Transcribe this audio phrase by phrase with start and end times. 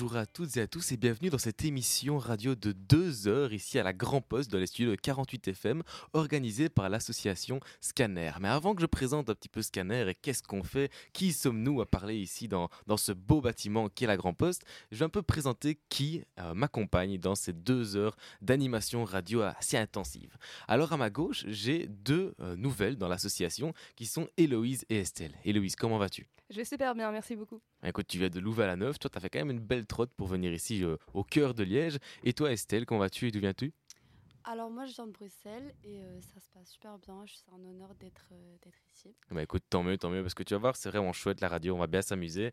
[0.00, 3.52] bonjour à toutes et à tous et bienvenue dans cette émission radio de 2 heures
[3.52, 5.82] ici à la Grand Poste dans les studios de 48 FM
[6.12, 8.30] organisée par l'association Scanner.
[8.40, 11.80] Mais avant que je présente un petit peu Scanner et qu'est-ce qu'on fait, qui sommes-nous
[11.80, 15.04] à parler ici dans, dans ce beau bâtiment qui est la Grand Poste, je vais
[15.04, 20.36] un peu présenter qui euh, m'accompagne dans ces deux heures d'animation radio assez intensive.
[20.68, 25.34] Alors à ma gauche, j'ai deux euh, nouvelles dans l'association qui sont Héloïse et Estelle.
[25.44, 26.28] Héloïse, comment vas-tu?
[26.50, 27.60] Je vais super bien, merci beaucoup.
[27.84, 30.28] Écoute, tu viens de Louvain-la-Neuve, toi, tu as fait quand même une belle trotte pour
[30.28, 31.98] venir ici euh, au cœur de Liège.
[32.24, 33.72] Et toi, Estelle, comment vas-tu et d'où viens-tu?
[34.44, 37.22] Alors moi je viens de Bruxelles et euh, ça se passe super bien.
[37.26, 39.14] C'est un honneur d'être euh, d'être ici.
[39.30, 41.48] Bah écoute, tant mieux, tant mieux, parce que tu vas voir, c'est vraiment chouette la
[41.48, 42.52] radio, on va bien s'amuser.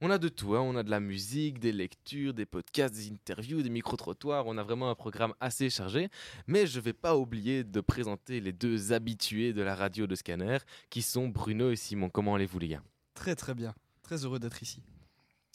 [0.00, 3.10] On a de tout, hein, on a de la musique, des lectures, des podcasts, des
[3.10, 6.10] interviews, des micro-trottoirs, on a vraiment un programme assez chargé.
[6.46, 10.58] Mais je vais pas oublier de présenter les deux habitués de la radio de Scanner,
[10.90, 12.08] qui sont Bruno et Simon.
[12.08, 12.82] Comment allez-vous les gars?
[13.14, 13.74] Très très bien.
[14.02, 14.82] Très heureux d'être ici.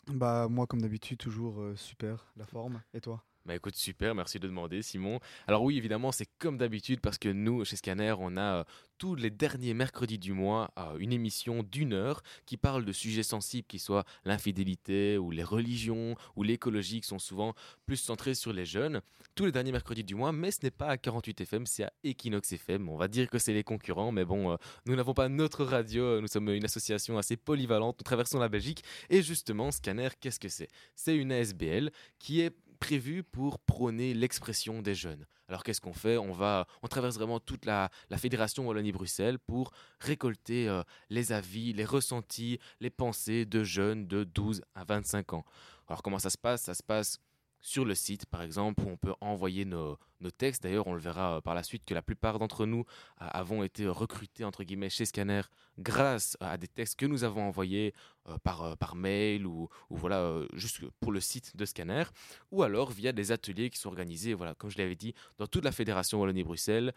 [0.07, 2.81] Bah moi comme d'habitude toujours euh, super la forme.
[2.93, 3.23] Et toi?
[3.47, 5.21] Bah écoute, super, merci de demander Simon.
[5.47, 8.63] Alors oui, évidemment, c'est comme d'habitude parce que nous, chez Scanner, on a euh,
[8.97, 13.23] tous les derniers mercredis du mois euh, une émission d'une heure qui parle de sujets
[13.23, 17.53] sensibles qui soient l'infidélité ou les religions ou l'écologie qui sont souvent
[17.85, 18.99] plus centrés sur les jeunes.
[19.33, 21.93] Tous les derniers mercredis du mois, mais ce n'est pas à 48 FM, c'est à
[22.03, 22.89] Equinox FM.
[22.89, 26.19] On va dire que c'est les concurrents, mais bon, euh, nous n'avons pas notre radio,
[26.19, 30.49] nous sommes une association assez polyvalente, nous traversons la Belgique et justement, Scanner, qu'est-ce que
[30.49, 30.67] c'est?
[30.95, 35.25] C'est une ASBL qui est prévu pour prôner l'expression des jeunes.
[35.49, 36.17] Alors qu'est-ce qu'on fait?
[36.17, 41.73] On va, on traverse vraiment toute la, la fédération Wallonie-Bruxelles pour récolter euh, les avis,
[41.73, 45.45] les ressentis, les pensées de jeunes de 12 à 25 ans.
[45.87, 46.63] Alors comment ça se passe?
[46.63, 47.19] Ça se passe
[47.67, 50.63] sur le site, par exemple, où on peut envoyer nos, nos textes.
[50.63, 52.85] D'ailleurs, on le verra euh, par la suite que la plupart d'entre nous
[53.21, 55.41] euh, avons été recrutés, entre guillemets, chez Scanner
[55.77, 57.93] grâce à des textes que nous avons envoyés
[58.29, 62.05] euh, par, euh, par mail ou, voilà, euh, juste pour le site de Scanner,
[62.51, 65.65] ou alors via des ateliers qui sont organisés, voilà, comme je l'avais dit, dans toute
[65.65, 66.93] la fédération Wallonie-Bruxelles,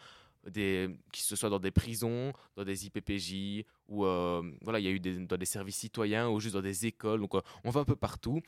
[0.47, 4.89] des, qui ce soit dans des prisons, dans des IPPJ, ou euh, voilà, il y
[4.89, 7.21] a eu des, dans des services citoyens, ou juste dans des écoles.
[7.21, 8.41] Donc, euh, on va un peu partout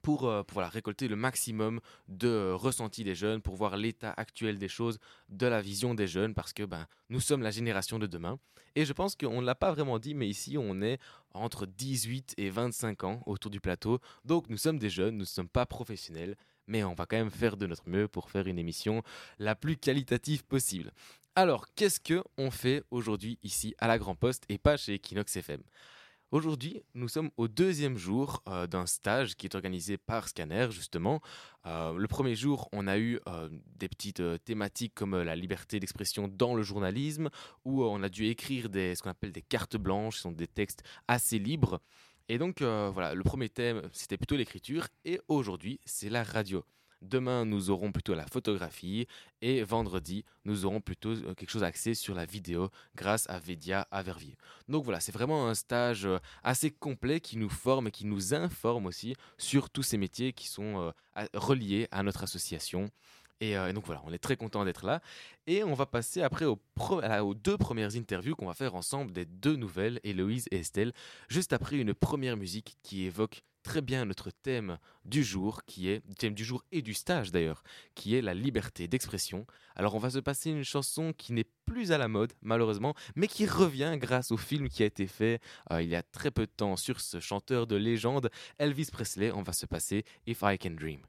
[0.00, 4.12] pour, euh, pour, voilà, récolter le maximum de euh, ressentis des jeunes, pour voir l'état
[4.16, 4.98] actuel des choses,
[5.28, 8.38] de la vision des jeunes, parce que ben, nous sommes la génération de demain.
[8.74, 10.98] Et je pense qu'on ne l'a pas vraiment dit, mais ici, on est
[11.32, 13.98] entre 18 et 25 ans autour du plateau.
[14.24, 17.30] Donc, nous sommes des jeunes, nous ne sommes pas professionnels, mais on va quand même
[17.30, 19.02] faire de notre mieux pour faire une émission
[19.38, 20.92] la plus qualitative possible.
[21.34, 25.36] Alors, qu'est-ce que on fait aujourd'hui ici à la Grand Poste et pas chez Equinox
[25.36, 25.62] FM
[26.30, 31.22] Aujourd'hui, nous sommes au deuxième jour euh, d'un stage qui est organisé par Scanner, justement.
[31.64, 36.28] Euh, le premier jour, on a eu euh, des petites thématiques comme la liberté d'expression
[36.28, 37.30] dans le journalisme,
[37.64, 40.82] où on a dû écrire ce qu'on appelle des cartes blanches, ce sont des textes
[41.06, 41.80] assez libres.
[42.28, 46.62] Et donc, voilà, le premier thème, c'était plutôt l'écriture, et aujourd'hui, c'est la radio.
[47.00, 49.06] Demain, nous aurons plutôt la photographie
[49.40, 53.86] et vendredi, nous aurons plutôt euh, quelque chose axé sur la vidéo grâce à Vedia
[53.92, 54.36] à Verviers.
[54.68, 58.34] Donc voilà, c'est vraiment un stage euh, assez complet qui nous forme et qui nous
[58.34, 62.90] informe aussi sur tous ces métiers qui sont euh, reliés à notre association.
[63.40, 65.00] Et, euh, et donc voilà, on est très content d'être là.
[65.46, 69.56] Et on va passer après aux deux premières interviews qu'on va faire ensemble des deux
[69.56, 70.92] nouvelles, Héloïse et Estelle,
[71.28, 76.02] juste après une première musique qui évoque très bien notre thème du jour, qui est,
[76.16, 77.62] thème du jour et du stage d'ailleurs,
[77.94, 79.46] qui est la liberté d'expression.
[79.76, 83.26] Alors on va se passer une chanson qui n'est plus à la mode, malheureusement, mais
[83.26, 86.46] qui revient grâce au film qui a été fait euh, il y a très peu
[86.46, 89.32] de temps sur ce chanteur de légende, Elvis Presley.
[89.32, 91.00] On va se passer If I Can Dream.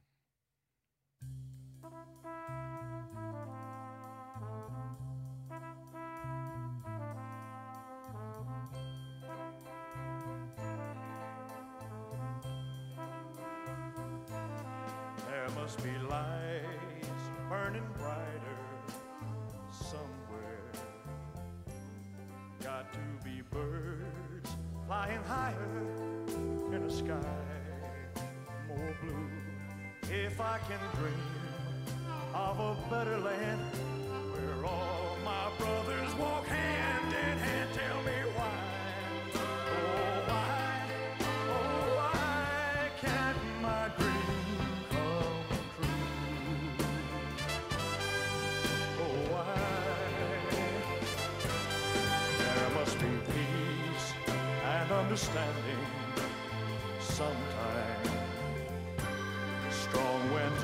[30.11, 31.13] If I can dream
[32.33, 33.61] of a better land
[34.31, 38.59] where all my brothers walk hand in hand, tell me why.
[39.35, 40.81] Oh, why?
[41.21, 45.45] Oh, why can't my dream come
[45.77, 46.09] true?
[48.99, 49.53] Oh, why?
[52.39, 54.13] There must be peace
[54.65, 55.68] and understanding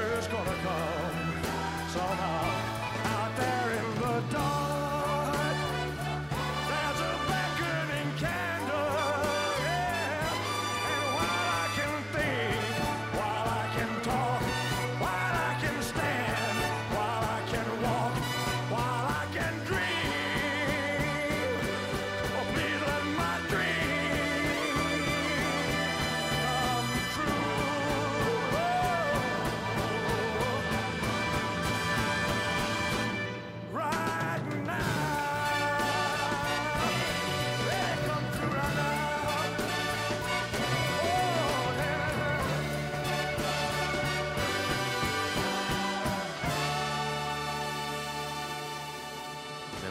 [0.00, 1.42] answers gonna come
[1.88, 2.59] somehow.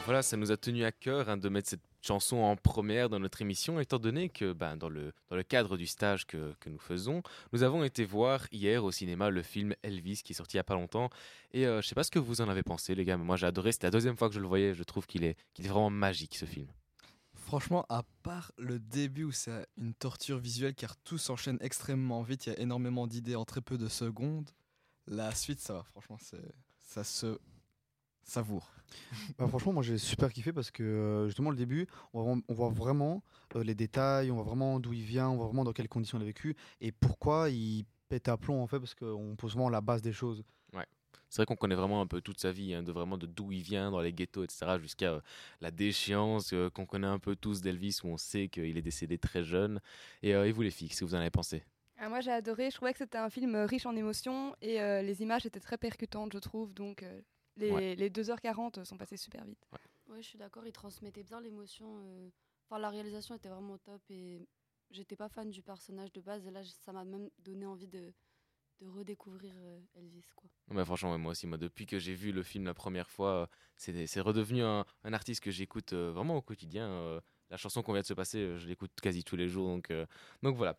[0.09, 3.19] Voilà, ça nous a tenu à cœur hein, de mettre cette chanson en première dans
[3.19, 5.13] notre émission, étant donné que ben, dans, le,
[5.47, 7.21] cadre du stage que, nous faisons,
[7.53, 10.61] nous avons été voir hier au cinéma le film Elvis qui est sorti il n'y
[10.61, 11.11] a pas longtemps.
[11.51, 13.38] Et euh, je sais pas ce que vous en avez pensé, les gars, mais moi
[13.38, 13.71] j'ai adoré.
[13.71, 14.73] C'était la deuxième fois que je le voyais.
[14.73, 16.65] Je trouve qu'il est, vraiment magique ce film.
[17.35, 22.47] Franchement, à part le début où c'est une torture visuelle car tout s'enchaîne extrêmement vite,
[22.47, 24.50] il y a énormément d'idées en très peu de secondes.
[25.05, 26.17] La suite, ça va, franchement,
[26.79, 27.38] ça se
[28.23, 28.78] savoure.
[29.38, 32.53] Bah, franchement, moi j'ai super kiffé parce que euh, justement le début, on, voit- on
[32.53, 33.24] voit vraiment
[33.56, 36.18] euh, les détails, on voit vraiment d'où il vient, on voit vraiment dans quelles conditions
[36.18, 39.69] il a vécu et pourquoi il pète à plomb en fait parce qu'on pose vraiment
[39.69, 40.44] la base des choses.
[41.31, 43.51] C'est vrai qu'on connaît vraiment un peu toute sa vie, hein, de vraiment de d'où
[43.51, 45.21] il vient dans les ghettos, etc., jusqu'à euh,
[45.62, 49.19] la déchéance euh, qu'on connaît un peu tous d'Elvis, où on sait qu'il est décédé
[49.19, 49.80] très jeune.
[50.24, 51.63] Et, euh, et vous les filles, qu'est-ce que vous en avez pensé?
[52.00, 55.01] Ah, moi j'ai adoré, je trouvais que c'était un film riche en émotions et euh,
[55.03, 56.74] les images étaient très percutantes, je trouve.
[56.74, 57.21] Donc euh,
[57.57, 57.96] les, Ouais.
[57.96, 59.68] les 2h40 sont passées super vite.
[60.07, 62.00] Ouais, je suis d'accord, il transmettait bien l'émotion.
[62.04, 62.30] euh,
[62.66, 64.40] Enfin, la réalisation était vraiment top et
[64.92, 66.46] j'étais pas fan du personnage de base.
[66.46, 68.13] Et là, ça m'a même donné envie de,
[68.80, 70.25] de redécouvrir euh, Elvis.
[70.36, 70.50] Quoi.
[70.68, 73.50] Bah, franchement, ouais, moi aussi, moi, depuis que j'ai vu le film la première fois,
[73.84, 76.88] euh, c'est redevenu un, un artiste que j'écoute euh, vraiment au quotidien.
[76.90, 77.19] euh,
[77.50, 79.68] la chanson qu'on vient de se passer, euh, je l'écoute quasi tous les jours.
[79.68, 80.06] Donc, euh,
[80.44, 80.78] donc voilà.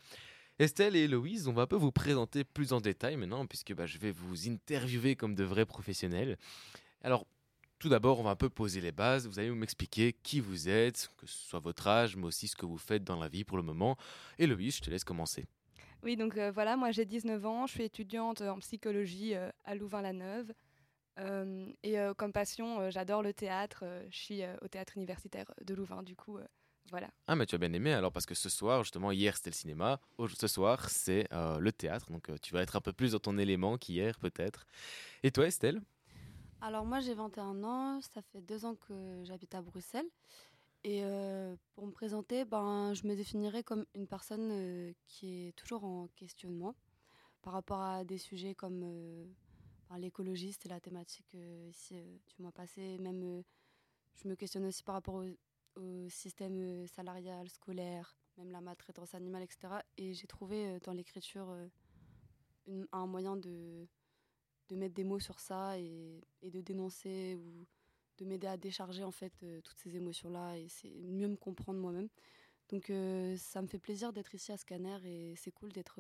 [0.61, 3.87] Estelle et Héloïse, on va un peu vous présenter plus en détail maintenant, puisque bah,
[3.87, 6.37] je vais vous interviewer comme de vrais professionnels.
[7.01, 7.27] Alors,
[7.79, 9.27] tout d'abord, on va un peu poser les bases.
[9.27, 12.67] Vous allez m'expliquer qui vous êtes, que ce soit votre âge, mais aussi ce que
[12.67, 13.97] vous faites dans la vie pour le moment.
[14.39, 15.47] Héloïse, je te laisse commencer.
[16.03, 19.75] Oui, donc euh, voilà, moi j'ai 19 ans, je suis étudiante en psychologie euh, à
[19.75, 20.53] Louvain-la-Neuve.
[21.21, 23.85] Euh, et comme passion, j'adore le théâtre.
[24.11, 26.39] je suis au théâtre universitaire de Louvain, du coup,
[26.91, 27.09] voilà.
[27.27, 29.55] Ah, mais tu as bien aimé alors, parce que ce soir, justement, hier c'était le
[29.55, 33.13] cinéma, ce soir c'est euh, le théâtre, donc euh, tu vas être un peu plus
[33.13, 34.67] dans ton élément qu'hier peut-être.
[35.23, 35.81] Et toi, Estelle?
[36.63, 40.09] Alors, moi, j'ai 21 ans, ça fait deux ans que j'habite à Bruxelles.
[40.85, 45.53] Et euh, pour me présenter, ben, je me définirais comme une personne euh, qui est
[45.53, 46.75] toujours en questionnement
[47.43, 49.25] par rapport à des sujets comme euh,
[49.91, 52.99] ben, l'écologie, c'était la thématique euh, ici euh, du mois passé.
[52.99, 53.43] Même, euh,
[54.15, 55.25] je me questionne aussi par rapport au,
[55.81, 59.75] au système euh, salarial, scolaire, même la maltraitance animale, etc.
[59.97, 63.87] Et j'ai trouvé euh, dans l'écriture euh, un moyen de,
[64.69, 67.67] de mettre des mots sur ça et, et de dénoncer ou
[68.19, 69.33] de m'aider à décharger en fait
[69.65, 72.09] toutes ces émotions là et c'est mieux me comprendre moi-même.
[72.69, 72.93] Donc
[73.39, 75.99] ça me fait plaisir d'être ici à Scanner et c'est cool d'être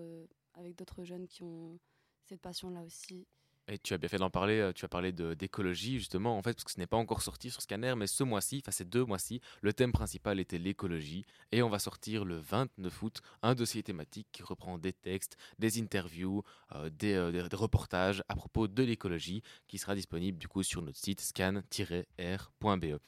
[0.53, 1.81] avec d'autres jeunes qui ont
[2.27, 3.27] cette passion là aussi
[3.73, 6.55] Et tu as bien fait d'en parler, euh, tu as parlé d'écologie justement, en fait,
[6.55, 9.05] parce que ce n'est pas encore sorti sur Scanner, mais ce mois-ci, enfin ces deux
[9.05, 13.85] mois-ci, le thème principal était l'écologie, et on va sortir le 29 août un dossier
[13.85, 16.43] thématique qui reprend des textes, des interviews,
[16.75, 20.83] euh, des, euh, des- reportages à propos de l'écologie, qui sera disponible du coup sur
[20.83, 22.99] notre site scan-r.be.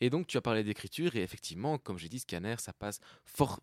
[0.00, 3.60] Et donc tu as parlé d'écriture, et effectivement, comme j'ai dit, Scanner, ça passe fort...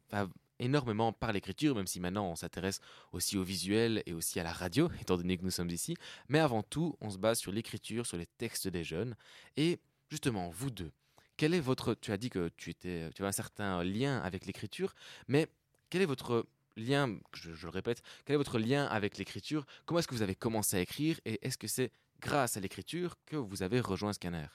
[0.60, 2.80] énormément par l'écriture, même si maintenant on s'intéresse
[3.12, 5.96] aussi au visuel et aussi à la radio, étant donné que nous sommes ici.
[6.30, 9.16] Mais avant tout, on se base sur l'écriture, sur les textes des jeunes.
[9.58, 10.92] Et justement, vous deux,
[11.38, 11.94] quel est votre...
[11.96, 14.94] Tu as dit que tu, étais, tu as un certain lien avec l'écriture,
[15.28, 15.48] mais
[15.90, 16.46] quel est votre
[16.78, 19.66] lien, je, le répète, quel est votre lien avec l'écriture?
[19.86, 23.16] Comment est-ce que vous avez commencé à écrire Et est-ce que c'est grâce à l'écriture
[23.26, 24.48] que vous avez rejoint Scanner?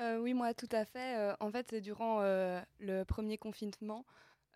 [0.00, 1.16] Euh, oui, moi, tout à fait.
[1.16, 4.04] Euh, en fait, c'est durant euh, le premier confinement.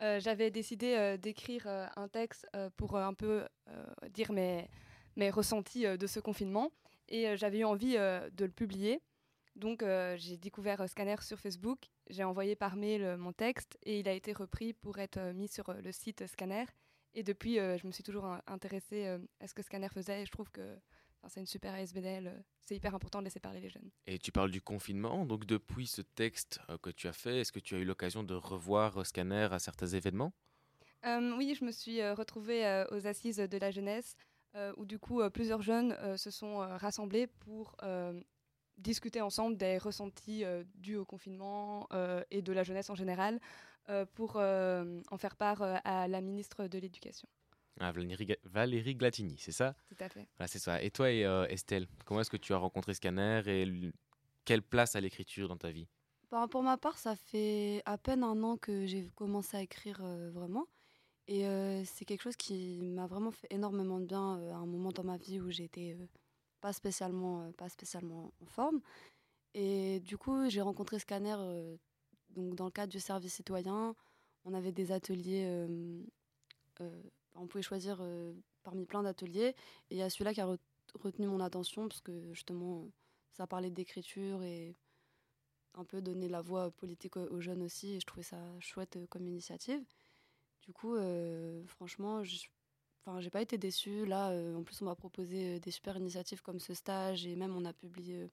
[0.03, 3.45] Euh, J'avais décidé euh, d'écrire euh, un texte pour un peu
[4.11, 4.69] dire mes,
[5.17, 6.71] mes ressentis de ce confinement.
[7.09, 9.01] Et j'avais eu envie de le publier.
[9.57, 9.83] Donc,
[10.17, 11.79] j'ai découvert Scanner sur Facebook.
[12.11, 15.73] J'ai envoyé par mail mon texte et il a été repris pour être mis sur
[15.73, 16.67] le site Scanner.
[17.15, 20.23] Et depuis, je me suis toujours intéressée à ce que Scanner faisait.
[20.23, 20.79] Et je trouve que
[21.19, 22.27] enfin, c'est une super ASBDL.
[22.27, 23.91] euh, C'est hyper important de laisser parler les jeunes.
[24.07, 27.53] Et tu parles du confinement, donc depuis ce texte euh, que tu as fait, est-ce
[27.53, 30.33] que tu as eu l'occasion de revoir euh, Scanner à certains événements?
[31.05, 34.17] Euh, oui, je me suis retrouvée aux assises de la jeunesse,
[34.77, 37.77] où du coup plusieurs jeunes se sont rassemblés pour
[38.79, 40.43] discuter ensemble des ressentis
[40.75, 41.89] dus au confinement
[42.33, 43.39] et de la jeunesse en général,
[44.15, 47.29] pour en faire part à la ministre de l'Éducation.
[47.81, 47.93] Ah,
[48.45, 49.75] Valérie, Glatini, c'est ça?
[49.89, 50.27] Tout à fait.
[50.37, 50.83] Voilà, c'est ça.
[50.83, 53.93] Et toi, et, euh, Estelle, comment est-ce que tu as rencontré Scanner et
[54.45, 55.87] quelle place a l'écriture dans ta vie?
[56.31, 60.01] Ben, pour ma part, ça fait à peine un an que j'ai commencé à écrire
[60.03, 60.67] euh, vraiment.
[61.27, 64.67] Et euh, c'est quelque chose qui m'a vraiment fait énormément de bien euh, à un
[64.67, 66.07] moment dans ma vie où j'étais euh,
[66.61, 68.81] pas, spécialement, euh, pas spécialement en forme.
[69.55, 71.77] Et du coup, j'ai rencontré Scanner euh,
[72.31, 73.95] donc dans le cadre du service citoyen.
[74.45, 76.03] On avait des ateliers, euh,
[76.81, 77.03] euh,
[77.41, 79.55] on pouvait choisir euh, parmi plein d'ateliers.
[79.91, 80.59] Et il y a celui-là qui a re-
[80.95, 82.89] retenu mon attention parce que justement,
[83.33, 84.75] ça parlait d'écriture et
[85.75, 87.95] un peu donner la voix politique aux, jeunes aussi.
[87.95, 89.83] Et je trouvais ça chouette euh, comme initiative.
[90.63, 92.47] Du coup, euh, franchement, je
[93.07, 94.05] Enfin, j'ai pas été déçue.
[94.05, 97.65] Là, en plus, on m'a proposé des super initiatives comme ce stage et même on
[97.65, 98.29] a publié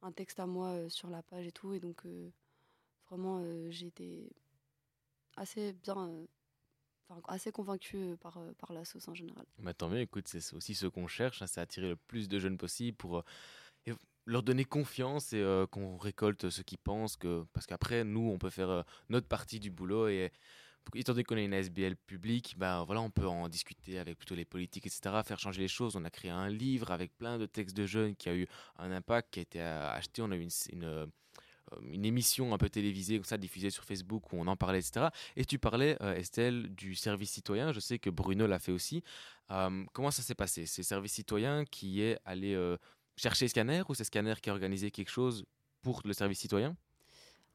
[0.00, 1.74] un texte à moi sur la page et tout.
[1.74, 2.02] Et donc,
[3.10, 4.30] vraiment, j'ai été
[5.36, 6.26] assez bien,
[7.08, 9.44] enfin, assez convaincue euh, par, euh, par la sauce en général.
[9.58, 12.38] bah, Tant mieux, écoute, c'est aussi ce qu'on cherche, hein, c'est attirer le plus de
[12.38, 13.94] jeunes possible pour euh,
[14.26, 17.16] leur donner confiance et qu'on récolte ce qu'ils pensent.
[17.16, 17.44] Que...
[17.52, 20.32] Parce qu'après, nous, on peut faire notre partie du boulot et
[20.94, 24.34] étant donné qu'on est une SBL publique, bah, voilà, on peut en discuter avec plutôt
[24.34, 25.94] les politiques, etc., faire changer les choses.
[25.94, 28.48] On a créé un livre avec plein de textes de jeunes qui a eu
[28.78, 30.22] un impact, qui a été acheté.
[30.22, 31.10] On a eu une,
[31.82, 35.06] une émission un peu télévisée, comme ça, diffusée sur Facebook où on en parlait, etc.
[35.36, 37.72] Et tu parlais, euh, Estelle, du service citoyen.
[37.72, 39.02] Je sais que Bruno l'a fait aussi.
[39.50, 40.66] Euh, comment ça s'est passé?
[40.66, 42.76] C'est Service citoyen qui est allé euh,
[43.16, 45.44] chercher Scanner ou c'est Scanner qui a organisé quelque chose
[45.82, 46.76] pour le service citoyen?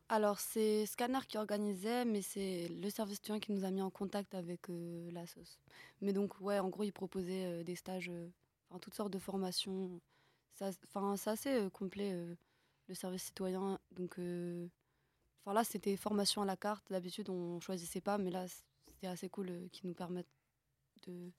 [0.10, 3.90] Alors, c'est Scanner qui organisait, mais c'est le service citoyen qui nous a mis en
[3.90, 5.24] contact avec euh, la.
[6.02, 8.30] Mais donc, ouais, en gros, il proposait euh, des stages, euh,
[8.82, 10.02] toutes sortes de formations.
[10.56, 10.72] Ça-
[11.16, 12.36] c'est assez euh, complet, euh,
[12.92, 13.80] le service citoyen.
[13.92, 14.68] Donc, euh,
[15.44, 16.86] enfin, là, c'était formation à la carte.
[16.92, 18.46] D'habitude, on choisissait pas, mais là,
[18.86, 20.30] c'était assez cool euh, qu'ils nous permettent
[21.08, 21.32] de.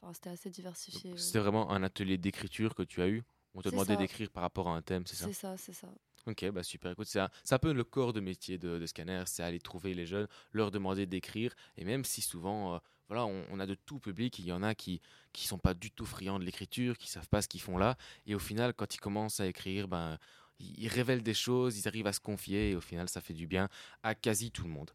[0.00, 1.12] Enfin, c'était assez diversifié.
[1.12, 1.16] euh.
[1.16, 3.24] C'était vraiment un atelier d'écriture que tu as eu?
[3.54, 5.26] On te demandait d'écrire par rapport à un thème, c'est ça?
[5.26, 5.88] C'est ça, c'est ça.
[6.26, 6.90] Ok, bah super.
[6.90, 9.94] Écoute, c'est un, un peu le corps de métier de, de Scanner, c'est aller trouver
[9.94, 11.54] les jeunes, leur demander d'écrire.
[11.78, 14.62] Et même si souvent, euh, voilà, on, on a de tout public, il y en
[14.62, 15.00] a qui
[15.32, 17.96] qui sont pas du tout friands de l'écriture, qui savent pas ce qu'ils font là.
[18.26, 20.18] Et au final, quand ils commencent à écrire, ben
[20.58, 23.46] ils, révèlent des choses, ils arrivent à se confier, et au final, ça fait du
[23.46, 23.68] bien
[24.02, 24.90] à quasi tout le monde.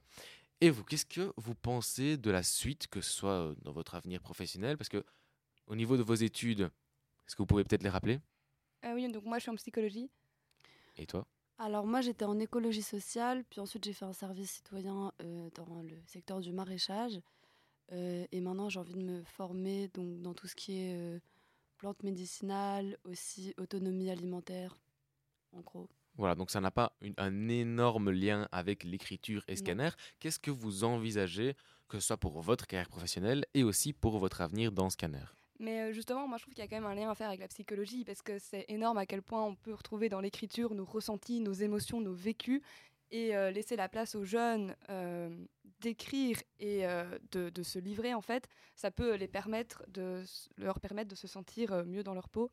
[0.60, 3.96] Et vous, qu'est-ce que vous pensez de la suite, que ce soit euh, dans votre
[3.96, 4.78] avenir professionnel?
[4.78, 5.04] Parce que
[5.68, 6.70] au niveau de vos études,
[7.28, 8.20] est-ce que vous pouvez peut-être les rappeler?
[8.84, 10.10] Ah oui, donc moi je suis en psychologie.
[10.98, 11.26] Et toi?
[11.58, 15.84] Alors moi j'étais en écologie sociale, puis ensuite j'ai fait un service citoyen euh, dans
[15.84, 17.22] le secteur du maraîchage.
[17.92, 21.20] Euh, et maintenant j'ai envie de me former donc, dans tout ce qui est euh,
[21.78, 24.76] plantes médicinales, aussi autonomie alimentaire,
[25.54, 25.90] en gros.
[26.18, 29.90] Voilà, donc ça n'a pas une- un énorme lien avec l'écriture et scanner.
[30.20, 31.56] Qu'est-ce que vous envisagez,
[31.88, 35.24] que ce soit pour votre carrière professionnelle et aussi pour votre avenir dans scanner?
[35.60, 37.28] Mais euh, justement, moi je trouve qu'il y a quand même un lien à faire
[37.28, 40.74] avec la psychologie parce que c'est énorme à quel point on peut retrouver dans l'écriture
[40.74, 42.62] nos ressentis, nos émotions, nos vécus
[43.12, 45.30] et euh, laisser la place aux jeunes euh,
[45.80, 50.24] d'écrire et euh, de, de se livrer en fait, ça peut les permettre de,
[50.58, 52.50] leur permettre de se sentir mieux dans leur peau.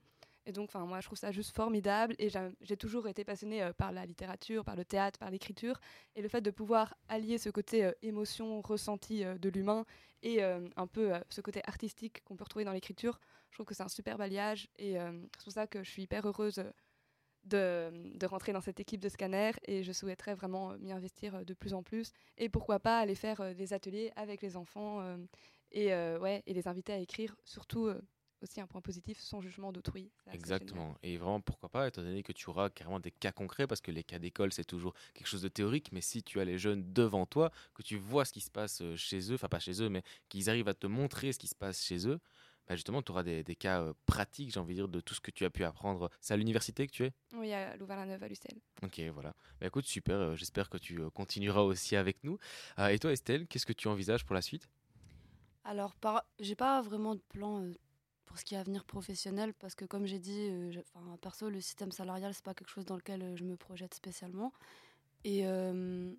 [0.48, 2.14] Et donc, enfin, moi, je trouve ça juste formidable.
[2.18, 2.30] Et
[2.62, 5.78] j'ai toujours été passionnée euh, par la littérature, par le théâtre, par l'écriture.
[6.16, 9.84] Et le fait de pouvoir allier ce côté euh, émotion, ressenti euh, de l'humain
[10.22, 13.84] et un peu ce côté artistique qu'on peut retrouver dans l'écriture, je trouve que c'est
[13.84, 14.68] un super alliage.
[14.76, 16.64] Et c'est pour ça que je suis hyper heureuse
[17.44, 19.52] de, de rentrer dans cette équipe de scanner.
[19.68, 22.10] Et je souhaiterais vraiment m'y investir de plus en plus.
[22.36, 25.04] Et pourquoi pas aller faire des ateliers avec les enfants
[25.70, 27.88] et, ouais, et les inviter à écrire, surtout.
[28.42, 30.10] Aussi un point positif, sans jugement d'autrui.
[30.32, 30.96] Exactement.
[31.02, 33.90] Et vraiment, pourquoi pas, étant donné que tu auras carrément des cas concrets, parce que
[33.90, 36.92] les cas d'école, c'est toujours quelque chose de théorique, mais si tu as les jeunes
[36.92, 39.82] devant toi, que tu vois ce qui se passe euh, chez eux, enfin pas chez
[39.82, 42.20] eux, mais qu'ils arrivent à te montrer ce qui se passe chez eux,
[42.68, 45.14] bah justement, tu auras des, des cas euh, pratiques, j'ai envie de dire, de tout
[45.14, 46.10] ce que tu as pu apprendre.
[46.20, 47.12] C'est à l'université que tu es?
[47.32, 48.60] Oui, à Louvain-la-Neuve, à Lucelle.
[48.82, 49.34] Ok, voilà.
[49.58, 52.38] Bah écoute, super, euh, j'espère que tu euh, continueras aussi avec nous.
[52.90, 54.68] Et toi, Estelle, qu'est-ce que tu envisages pour la suite?
[55.64, 56.24] Alors, par...
[56.40, 57.72] j'ai pas vraiment de plan euh,
[58.38, 60.70] pour ce qui est avenir professionnel parce que, comme j'ai dit, euh,
[61.20, 64.52] perso, le système salarial, c'est pas quelque chose dans lequel euh, je me projette spécialement.
[65.24, 66.14] Et euh,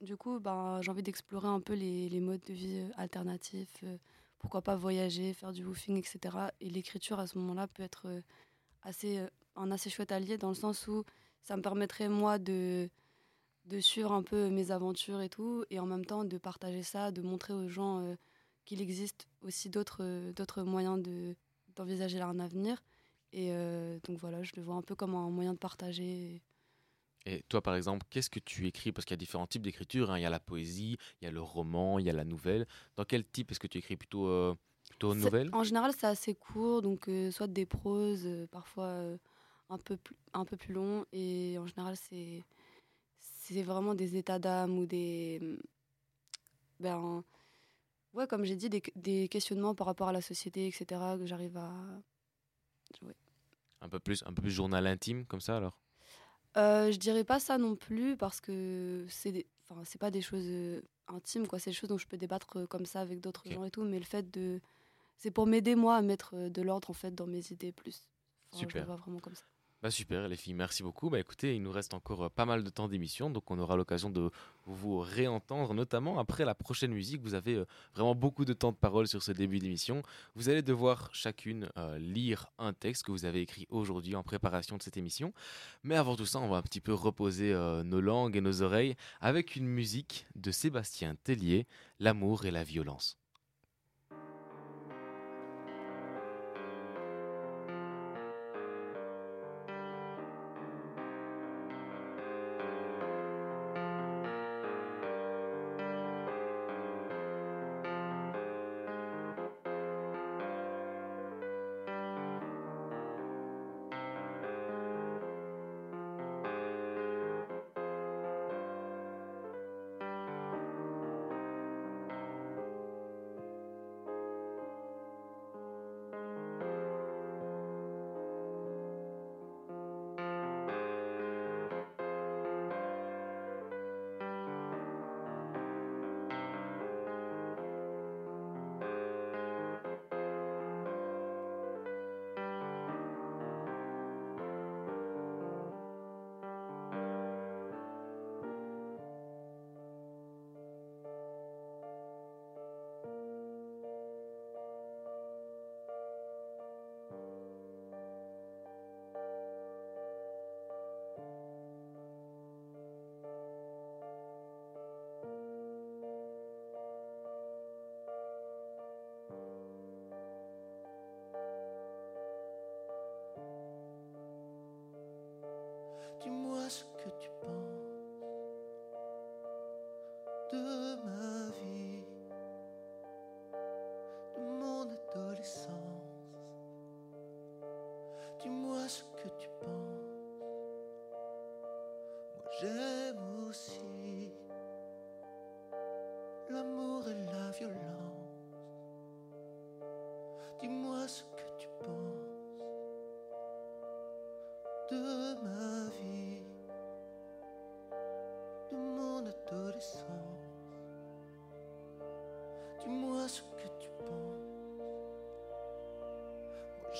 [0.00, 3.84] du coup, ben, j'ai envie d'explorer un peu les, modes de vie euh, alternatifs.
[4.40, 6.48] pourquoi pas voyager, faire du woofing, etc.
[6.60, 8.08] Et l'écriture, à ce moment-là, peut être
[8.82, 9.24] assez,
[9.54, 11.04] un assez chouette allié dans le sens où
[11.44, 12.90] ça me permettrait, moi, de,
[13.66, 17.12] de suivre un peu mes aventures et tout, et en même temps de partager ça,
[17.12, 18.16] de montrer aux gens.
[18.64, 21.36] qu'il existe aussi d'autres moyens de
[21.80, 22.82] d'envisager un avenir.
[23.32, 26.42] Et euh, donc voilà, je le vois un peu comme un moyen de partager.
[27.26, 28.92] Et toi, par exemple, qu'est-ce que tu écris?
[28.92, 30.10] Parce qu'il y a différents types d'écriture.
[30.10, 30.18] hein.
[30.18, 32.66] Il y a la poésie, il y a le roman, il y a la nouvelle.
[32.96, 33.96] Dans quel type est-ce que tu écris?
[33.96, 34.54] Plutôt, euh,
[34.88, 35.48] plutôt nouvelle?
[35.52, 39.04] En général, c'est assez court, donc euh, soit des proses, euh, parfois
[39.68, 41.04] un, peu plus, un peu plus long.
[41.12, 42.44] Et en général, c'est
[43.18, 45.40] c'est vraiment des états d'âme ou des.
[46.78, 47.22] Ben,
[48.14, 51.56] ouais, comme j'ai dit, des, des questionnements par rapport à la société, etc., que j'arrive
[51.56, 51.72] à.
[53.02, 53.14] ouais.
[53.80, 55.78] un peu, plus, un peu plus journal intime, comme ça alors?
[56.56, 59.46] Euh, je dirais pas ça non plus parce que c'est des...
[59.68, 62.56] enfin c'est pas des choses euh, intimes quoi, c'est des choses dont je peux débattre
[62.56, 64.60] euh, comme ça avec d'autres gens et tout, mais le fait de
[65.16, 68.08] c'est pour m'aider moi à mettre euh, de l'ordre en fait dans mes idées plus.
[68.52, 68.82] Enfin, Je Super.
[68.82, 69.44] le vois vraiment comme ça.
[69.82, 71.08] Bah super les filles, merci beaucoup.
[71.08, 73.76] Bah écoutez, il nous reste encore euh, pas mal de temps d'émission, donc on aura
[73.76, 74.30] l'occasion de
[74.66, 77.22] vous réentendre, notamment après la prochaine musique.
[77.22, 77.64] Vous avez euh,
[77.94, 80.02] vraiment beaucoup de temps de parole sur ce début d'émission.
[80.34, 84.76] Vous allez devoir chacune euh, lire un texte que vous avez écrit aujourd'hui en préparation
[84.76, 85.32] de cette émission.
[85.82, 88.96] Mais avant tout ça, on va un petit peu reposer nos langues et nos oreilles
[89.22, 91.66] avec une musique de Sébastien Tellier,
[92.00, 93.16] L'amour et la violence.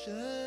[0.07, 0.39] Moi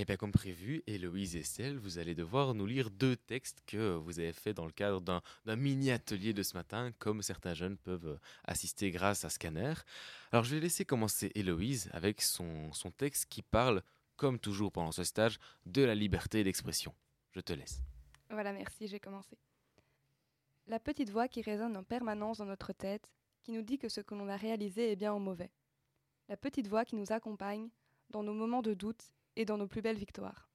[0.00, 3.96] Et bien comme prévu, Héloïse et Estelle, vous allez devoir nous lire deux textes que
[3.96, 7.76] vous avez fait dans le cadre d'un d'un mini-atelier de ce matin, comme certains jeunes
[7.76, 9.74] peuvent euh, assister grâce à Scanner.
[10.32, 13.82] Alors je vais laisser commencer Héloïse avec son, son texte qui parle,
[14.16, 16.94] comme toujours pendant ce stage, de la liberté d'expression.
[17.32, 17.82] Je te laisse.
[18.30, 19.36] Voilà, merci, j'ai commencé.
[20.66, 24.00] La petite voix qui résonne en permanence dans notre tête, qui nous dit que ce
[24.00, 25.50] que l'on a réalisé est bien ou mauvais.
[26.30, 27.68] La petite voix qui nous accompagne
[28.08, 30.48] dans nos moments de doute et dans nos plus belles victoires.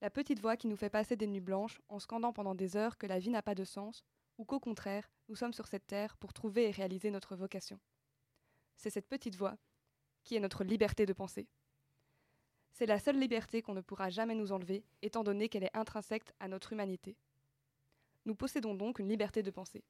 [0.00, 2.98] La petite voix qui nous fait passer des nuits blanches en scandant pendant des heures
[2.98, 4.04] que la vie n'a pas de sens,
[4.38, 7.80] ou qu'au contraire, nous sommes sur cette terre pour trouver et réaliser notre vocation.
[8.76, 9.56] C'est cette petite voix
[10.24, 11.48] qui est notre liberté de penser.
[12.72, 16.32] C'est la seule liberté qu'on ne pourra jamais nous enlever, étant donné qu'elle est intrinsèque
[16.40, 17.16] à notre humanité.
[18.24, 19.84] Nous possédons donc une liberté de penser.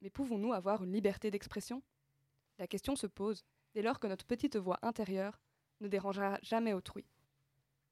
[0.00, 1.82] Mais pouvons-nous avoir une liberté d'expression?
[2.58, 5.40] La question se pose dès lors que notre petite voix intérieure
[5.80, 7.04] ne dérangera jamais autrui.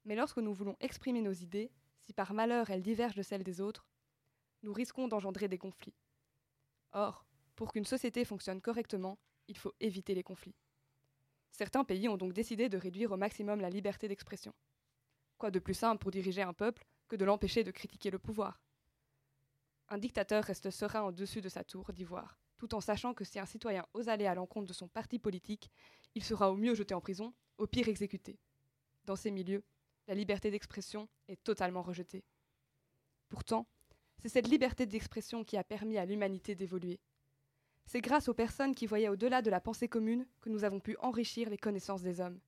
[0.05, 3.61] Mais lorsque nous voulons exprimer nos idées, si par malheur elles divergent de celles des
[3.61, 3.87] autres,
[4.63, 5.95] nous risquons d'engendrer des conflits.
[6.91, 10.55] Or, pour qu'une société fonctionne correctement, il faut éviter les conflits.
[11.51, 14.53] Certains pays ont donc décidé de réduire au maximum la liberté d'expression.
[15.37, 18.61] Quoi de plus simple pour diriger un peuple que de l'empêcher de critiquer le pouvoir?
[19.89, 23.45] Un dictateur reste serein au-dessus de sa tour d'ivoire, tout en sachant que si un
[23.45, 25.69] citoyen ose aller à l'encontre de son parti politique,
[26.15, 28.39] il sera au mieux jeté en prison, au pire exécuté.
[29.05, 29.63] Dans ces milieux,
[30.07, 32.23] la liberté d'expression est totalement rejetée.
[33.29, 33.67] Pourtant,
[34.17, 36.99] c'est cette liberté d'expression qui a permis à l'humanité d'évoluer.
[37.85, 40.95] C'est grâce aux personnes qui voyaient au-delà de la pensée commune que nous avons pu
[40.99, 42.39] enrichir les connaissances des hommes.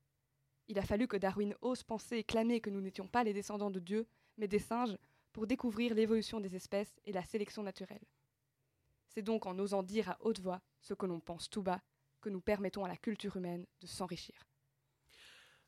[0.68, 3.70] Il a fallu que Darwin ose penser et clamer que nous n'étions pas les descendants
[3.70, 4.96] de Dieu, mais des singes,
[5.32, 8.04] pour découvrir l'évolution des espèces et la sélection naturelle.
[9.08, 11.82] C'est donc en osant dire à haute voix ce que l'on pense tout bas
[12.20, 14.46] que nous permettons à la culture humaine de s'enrichir.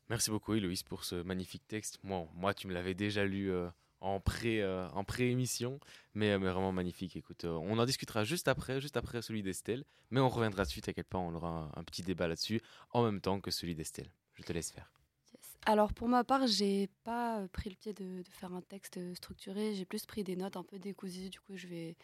[0.09, 1.99] Merci beaucoup Héloïse pour ce magnifique texte.
[2.03, 3.69] Moi, tu me l'avais déjà lu euh,
[4.01, 5.79] euh, en pré-émission,
[6.15, 7.15] mais, vraiment magnifique.
[7.15, 10.81] Écoute, euh, on en discutera juste après, juste après celui d'Estelle, mais on reviendra dessus.
[10.81, 12.59] T'inquiète pas, on aura un, petit débat là-dessus
[12.91, 14.09] en même temps que celui d'Estelle.
[14.33, 14.91] Je te laisse faire.
[15.31, 15.57] Yes.
[15.67, 19.75] Alors pour ma part, j'ai pas pris le pied de, de faire un texte structuré,
[19.75, 21.29] j'ai plus pris des notes un peu décousues.
[21.29, 21.95] Du coup, je vais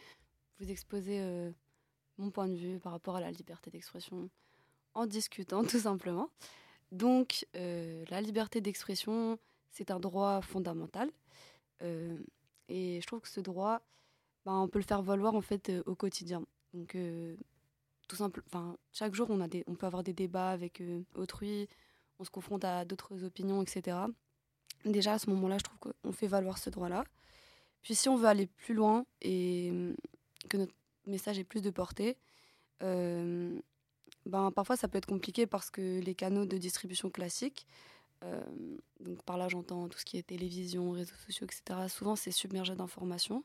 [0.60, 1.20] vous exposer
[2.20, 4.30] mon point de vue par rapport à la liberté d'expression
[4.94, 6.30] en discutant tout simplement.
[6.92, 9.40] Donc, euh, la liberté d'expression,
[9.72, 11.10] c'est un droit fondamental.
[11.82, 12.18] Euh,
[12.70, 13.82] et je trouve que ce droit,
[14.46, 16.46] ben, on peut le faire valoir en fait euh, au quotidien.
[16.74, 16.98] Donc,
[18.08, 18.44] tout simple,
[18.92, 20.84] chaque jour, on, a des, on peut avoir des débats avec
[21.16, 21.70] autrui,
[22.20, 23.98] on se confronte à d'autres opinions, etc.
[24.84, 27.06] Déjà, à ce moment-là, je trouve qu'on fait valoir ce droit-là.
[27.82, 29.72] Puis, si on veut aller plus loin et
[30.50, 30.74] que notre
[31.08, 32.18] message ait plus de portée,
[34.26, 37.68] ben, parfois ça peut être compliqué parce que les canaux de distribution classiques,
[38.24, 38.42] euh,
[39.00, 42.76] donc par là j'entends tout ce qui est télévision, réseaux sociaux, etc., souvent c'est submergé
[42.76, 43.44] d'informations.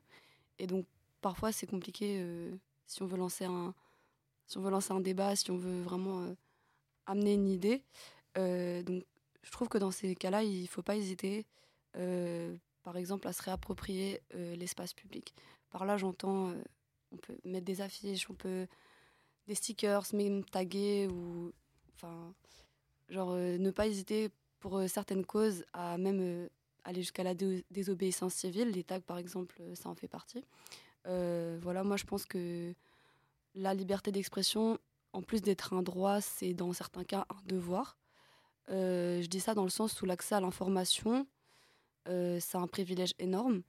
[0.59, 0.87] Et donc
[1.21, 2.55] parfois c'est compliqué euh,
[2.87, 3.75] si on veut lancer un,
[4.47, 6.35] si on veut lancer un débat, si on veut vraiment euh,
[7.07, 7.83] amener une idée.
[8.37, 9.05] Donc
[9.43, 11.47] je trouve que dans ces cas-là, il ne faut pas hésiter,
[12.83, 15.35] par exemple, à se réapproprier l'espace public.
[15.71, 16.53] Par là j'entends,
[17.13, 18.67] on peut mettre des affiches, on peut
[19.51, 21.53] des stickers, même taguer ou
[21.95, 22.33] enfin
[23.09, 26.49] genre euh, ne pas hésiter pour euh, certaines causes à même euh,
[26.85, 28.71] aller jusqu'à la dé- désobéissance civile.
[28.71, 30.45] Les tags par exemple, ça en fait partie.
[31.05, 32.73] Voilà, moi je pense que
[33.55, 34.79] la liberté d'expression,
[35.13, 37.99] en plus d'être un droit, c'est dans certains cas un devoir.
[38.69, 41.27] Je dis ça dans le sens où l'accès à l'information,
[42.07, 43.63] c'est un privilège énorme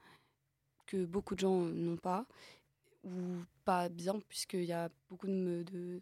[0.85, 2.27] que beaucoup de gens n'ont pas
[3.03, 6.01] ou pas bien, puisqu'il y a beaucoup de, de,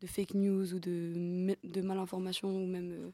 [0.00, 2.92] de fake news ou de, de malinformation ou même.
[2.92, 3.10] euh,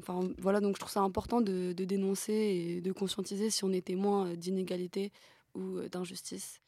[0.00, 3.70] Enfin, voilà, donc je trouve ça important de, de dénoncer et de conscientiser si on
[3.72, 5.12] est témoin euh, d'inégalité
[5.54, 6.60] ou euh, d'injustice.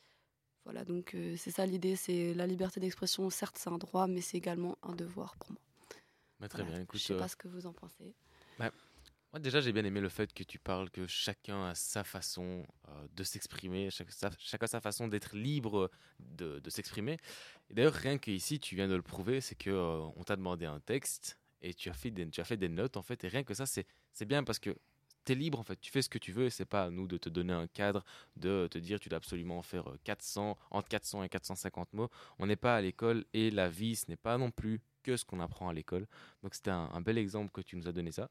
[0.64, 4.20] Voilà, donc euh, c'est ça l'idée, c'est la liberté d'expression, certes c'est un droit, mais
[4.20, 5.60] c'est également un devoir pour moi.
[6.38, 6.82] Bah, très Voilà, bien.
[6.84, 8.14] Écoute, je sais euh, pas ce que vous en pensez.
[9.34, 12.64] Moi, déjà, j'ai bien aimé le fait que tu parles que chacun a sa façon
[12.88, 17.16] euh, de s'exprimer, chacun sa façon d'être libre de, de s'exprimer.
[17.68, 20.66] Et d'ailleurs, rien qu'ici, tu viens de le prouver, c'est que euh, on t'a demandé
[20.66, 23.24] un texte et tu as fait des, tu as fait des notes, en fait.
[23.24, 24.70] Et rien que ça, c'est c'est bien parce que
[25.24, 25.80] tu es libre, en fait.
[25.80, 27.66] Tu fais ce que tu veux et c'est pas à nous de te donner un
[27.66, 28.04] cadre,
[28.36, 32.10] de te dire tu dois absolument faire euh, 400, entre 400 et 450 mots.
[32.38, 35.24] On n'est pas à l'école et la vie, ce n'est pas non plus que ce
[35.24, 36.06] qu'on apprend à l'école.
[36.44, 38.30] Donc, c'était un, un bel exemple que tu nous as donné ça.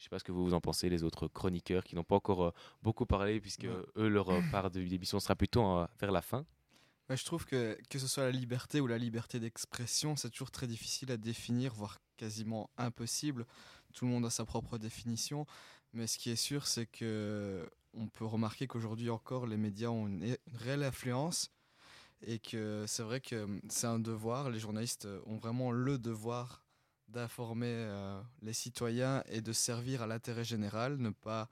[0.00, 2.42] Je sais pas ce que vous en pensez, les autres chroniqueurs qui n'ont pas encore
[2.46, 2.50] euh,
[2.82, 3.84] beaucoup parlé, puisque Ouais.
[3.96, 6.46] eux, leur euh, part de l'émission sera plutôt euh, vers la fin.
[7.10, 10.50] Ouais, je trouve que que ce soit la liberté ou la liberté d'expression, c'est toujours
[10.50, 13.44] très difficile à définir, voire quasiment impossible.
[13.92, 15.44] Tout le monde a sa propre définition.
[15.92, 20.06] Mais ce qui est sûr, c'est que on peut remarquer qu'aujourd'hui encore, les médias ont
[20.06, 21.50] une, une réelle influence
[22.22, 24.48] et que c'est vrai que c'est un devoir.
[24.48, 26.62] Les journalistes ont vraiment le devoir
[27.10, 31.48] d'informer euh, les citoyens et de servir à l'intérêt général, ne pas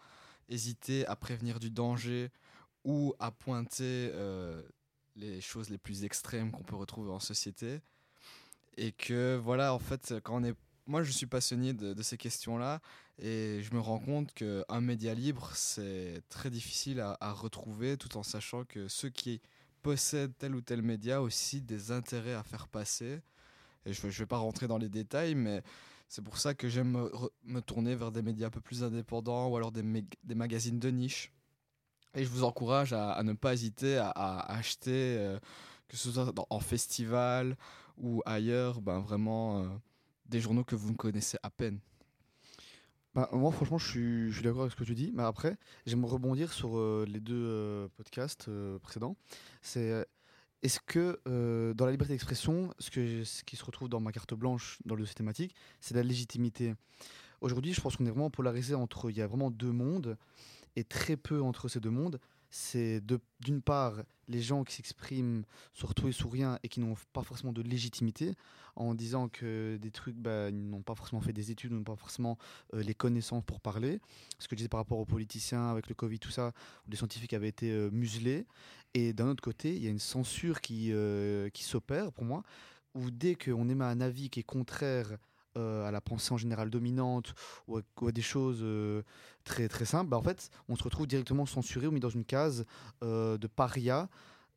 [0.48, 2.30] hésiter à prévenir du danger
[2.84, 4.62] ou à pointer euh,
[5.16, 7.80] les choses les plus extrêmes qu'on peut retrouver en société.
[8.76, 10.54] Et que voilà, en fait, quand on est
[10.86, 12.80] moi, je suis passionné de, ces questions-là
[13.18, 18.16] et je me rends compte qu'un média libre, c'est très difficile à, à, retrouver tout
[18.16, 19.42] en sachant que ceux qui
[19.82, 23.20] possèdent tel ou tel média ont aussi des intérêts à faire passer.
[23.86, 25.62] Et je ne vais pas rentrer dans les détails, mais
[26.08, 27.08] c'est pour ça que j'aime
[27.44, 29.82] me, tourner vers des médias un peu plus indépendants ou alors des,
[30.34, 31.32] magazines de niche.
[32.14, 35.38] Et je vous encourage à, ne pas hésiter à, acheter, euh,
[35.88, 37.56] que ce soit en festival
[37.98, 39.62] ou ailleurs, ben vraiment...
[39.62, 39.68] Euh,
[40.26, 41.80] des journaux que vous ne connaissez à peine
[43.14, 45.10] bah, Moi, franchement, je suis, d'accord avec ce que tu dis.
[45.14, 48.50] Mais après, j'aimerais rebondir sur euh, les deux podcasts
[48.82, 49.16] précédents.
[49.62, 50.06] C'est
[50.62, 54.34] est-ce que euh, dans la liberté d'expression, ce, ce qui se retrouve dans ma carte
[54.34, 56.74] blanche dans le dossier thématique, c'est la légitimité?
[57.40, 59.10] Aujourd'hui, je pense qu'on est vraiment polarisé entre.
[59.10, 60.16] Il y a vraiment deux mondes
[60.74, 62.18] et très peu entre ces deux mondes
[62.50, 63.02] c'est
[63.40, 63.94] d'une part
[64.26, 67.62] les gens qui s'expriment sur tout et sur rien et qui n'ont pas forcément de
[67.62, 68.34] légitimité
[68.76, 71.96] en disant que des trucs, bah, ils n'ont pas forcément fait des études, n'ont pas
[71.96, 72.38] forcément
[72.74, 74.00] euh, les connaissances pour parler.
[74.38, 76.52] Ce que je disais par rapport aux politiciens avec le Covid, tout ça,
[76.86, 78.46] où les scientifiques avaient été euh, muselés.
[78.94, 82.42] Et d'un autre côté, il y a une censure qui, euh, qui s'opère pour moi,
[82.94, 85.18] où dès qu'on émet un avis qui est contraire
[85.58, 87.34] euh, à la pensée en général dominante
[87.66, 89.02] ou à, des choses euh,
[89.44, 92.24] très très simples, bah, en fait, on se retrouve directement censuré ou mis dans une
[92.24, 92.64] case
[93.02, 94.08] euh, de paria.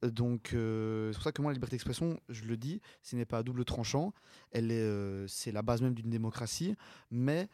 [0.04, 3.38] Donc, c'est pour ça que moi, la liberté d'expression, je le dis, ce n'est pas
[3.38, 4.14] à double tranchant.
[4.52, 6.76] Elle est, c'est la base même d'une démocratie,
[7.12, 7.48] mais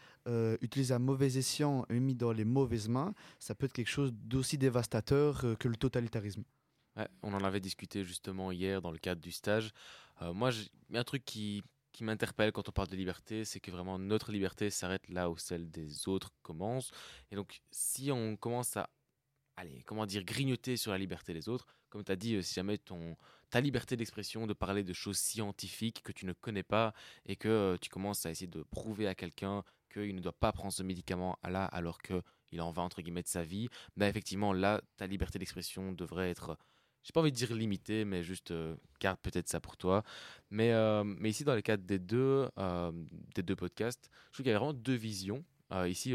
[0.61, 4.13] utilisée à mauvais escient et mis dans les mauvaises mains, ça peut être quelque chose
[4.13, 6.43] d'aussi dévastateur que le totalitarisme.
[7.21, 9.71] On en avait discuté justement hier dans le cadre du stage.
[10.21, 10.49] Euh, moi,
[10.93, 14.69] un truc qui, qui m'interpelle quand on parle de liberté, c'est que vraiment notre liberté
[14.69, 16.91] s'arrête là où celle des autres commence.
[17.31, 18.89] Et donc, si on commence à,
[19.55, 22.77] allez, comment dire, grignoter sur la liberté des autres, comme tu as dit, si jamais
[22.77, 23.15] ton,
[23.49, 26.93] ta liberté d'expression de parler de choses scientifiques que tu ne connais pas
[27.25, 30.73] et que tu commences à essayer de prouver à quelqu'un qu'il ne doit pas prendre
[30.73, 34.81] ce médicament là alors qu'il en va entre guillemets de sa vie, ben effectivement là,
[34.97, 36.57] ta liberté d'expression devrait être
[37.07, 40.03] j'ai pas envie de dire limité, mais juste euh, garde peut-être ça pour toi.
[40.49, 42.91] Mais, euh, mais ici, dans le cadre des deux, euh,
[43.33, 45.45] des deux podcasts, je trouve qu'il y a vraiment deux visions.
[45.85, 46.13] ici,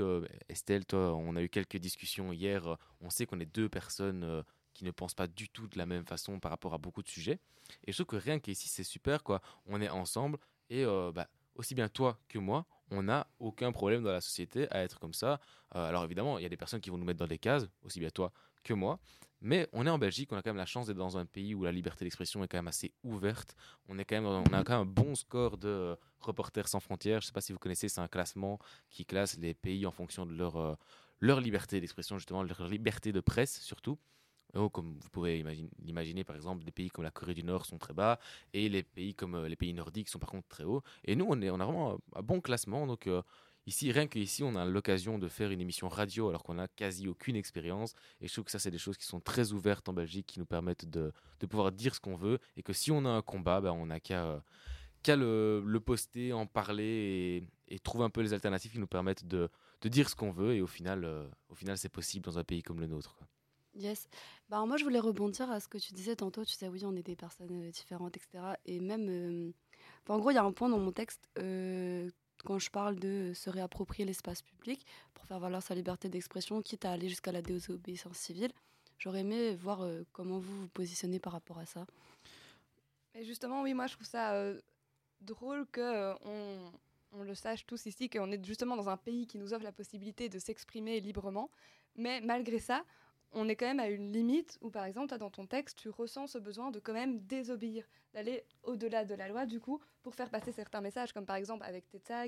[0.51, 2.77] Estelle, toi, on a eu quelques discussions hier.
[3.01, 6.05] on sait qu'on est deux personnes qui ne pensent pas du tout de la même
[6.05, 7.39] façon par rapport à beaucoup de sujets.
[7.87, 9.41] Et je trouve que rien qu'ici, c'est super, quoi.
[9.65, 10.37] On est ensemble
[10.69, 14.83] et bah, aussi bien toi que moi, on n'a aucun problème dans la société à
[14.83, 15.41] être comme ça.
[15.71, 17.99] alors évidemment, il y a des personnes qui vont nous mettre dans des cases, aussi
[17.99, 18.31] bien toi
[18.63, 19.01] que moi.
[19.45, 21.53] Mais on est en Belgique, on a quand même la chance d'être dans un pays
[21.55, 23.57] où la liberté d'expression est quand même assez ouverte.
[23.89, 26.79] On, est quand même, on a quand même un bon score de euh, Reporters sans
[26.79, 27.21] frontières.
[27.21, 29.91] Je ne sais pas si vous connaissez, c'est un classement qui classe les pays en
[29.91, 33.99] fonction de leur, euh, liberté d'expression, justement, leur liberté de presse surtout.
[34.55, 35.43] Oh, comme vous pouvez
[35.83, 38.21] l'imaginer, par exemple, des pays comme la Corée du Nord sont très bas
[38.53, 40.83] et les pays comme euh, les pays nordiques sont par contre très hauts.
[41.05, 42.87] Et nous, on, est, on a vraiment un, bon classement.
[42.87, 43.09] Donc,
[43.67, 47.07] Ici, rien qu'ici, on a l'occasion de faire une émission radio alors qu'on n'a quasi
[47.07, 47.95] aucune expérience.
[48.21, 50.41] Et je trouve que ça, c'est des choses qui sont très ouvertes en Belgique, qui
[50.41, 52.39] nous permettent de, de pouvoir dire ce qu'on veut.
[52.57, 54.25] Et que si on a un combat, ben, on n'a qu'à
[55.09, 59.27] euh, le, poster, en parler et, et, trouver un peu les alternatives qui nous permettent
[59.27, 59.49] de,
[59.81, 60.55] de dire ce qu'on veut.
[60.55, 63.15] Et au final, euh, final c'est possible dans un pays comme le nôtre.
[63.15, 63.29] Quoi.
[63.75, 64.09] Yes.
[64.49, 66.45] Bah, moi, je voulais rebondir à ce que tu disais tantôt.
[66.45, 68.55] Tu sais, oui, on est des personnes différentes, etc.
[68.67, 69.09] Et même.
[69.09, 69.53] Euh...
[70.09, 72.11] En gros, il y a un point dans mon texte euh,
[72.45, 76.85] quand je parle de se réapproprier l'espace public pour faire valoir sa liberté d'expression, quitte
[76.85, 78.53] à aller jusqu'à la désobéissance civile.
[78.99, 81.87] J'aurais aimé voir euh, comment vous vous positionnez par rapport à ça.
[83.21, 84.61] Justement, oui, moi je trouve ça euh,
[85.21, 86.71] drôle que euh,
[87.21, 90.29] le sache tous ici, qu'on est justement dans un pays qui nous offre la possibilité
[90.29, 91.51] de s'exprimer librement,
[91.97, 92.85] mais malgré ça,
[93.33, 96.29] on est quand même à une limite où, par exemple, dans ton texte, tu ressens
[96.29, 100.31] ce besoin de quand même désobéir, d'aller au-delà de la loi, du coup, pour faire
[100.31, 102.27] passer certains messages, comme par exemple avec tes tags,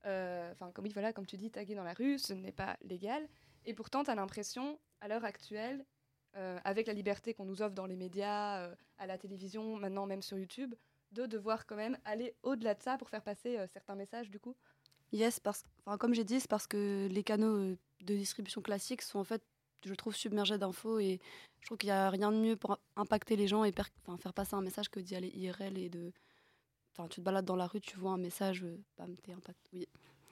[0.00, 3.28] enfin, euh, comme, voilà, comme tu dis, taguer dans la rue, ce n'est pas légal.
[3.66, 5.84] Et pourtant, tu as l'impression, à l'heure actuelle,
[6.36, 10.06] euh, avec la liberté qu'on nous offre dans les médias, euh, à la télévision, maintenant
[10.06, 10.74] même sur YouTube,
[11.12, 14.54] de devoir quand même aller au-delà de ça pour faire passer certains messages, du coup?
[15.10, 15.64] Yes, parce,
[15.98, 19.42] comme j'ai dit, c'est parce que les canaux de distribution classiques sont en fait
[19.84, 21.20] je trouve submergé d'infos et
[21.60, 24.54] je trouve qu'il n'y a rien de mieux pour impacter les gens et faire passer
[24.54, 26.12] un message que d'y aller IRL et de.
[26.92, 28.64] Enfin, tu te balades dans la rue, tu vois un message,
[28.96, 29.68] bam, t'es impact.
[29.72, 29.86] Oui.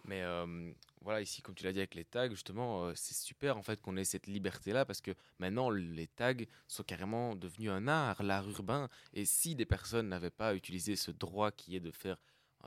[0.07, 3.57] Mais euh, voilà, ici, comme tu l'as dit avec les tags, justement, euh, c'est super
[3.57, 6.35] en fait qu'on ait cette liberté-là parce que maintenant, les tags
[6.69, 8.89] sont carrément devenus un art, l'art urbain.
[9.13, 12.17] Et si des personnes n'avaient pas utilisé ce droit qui est de faire,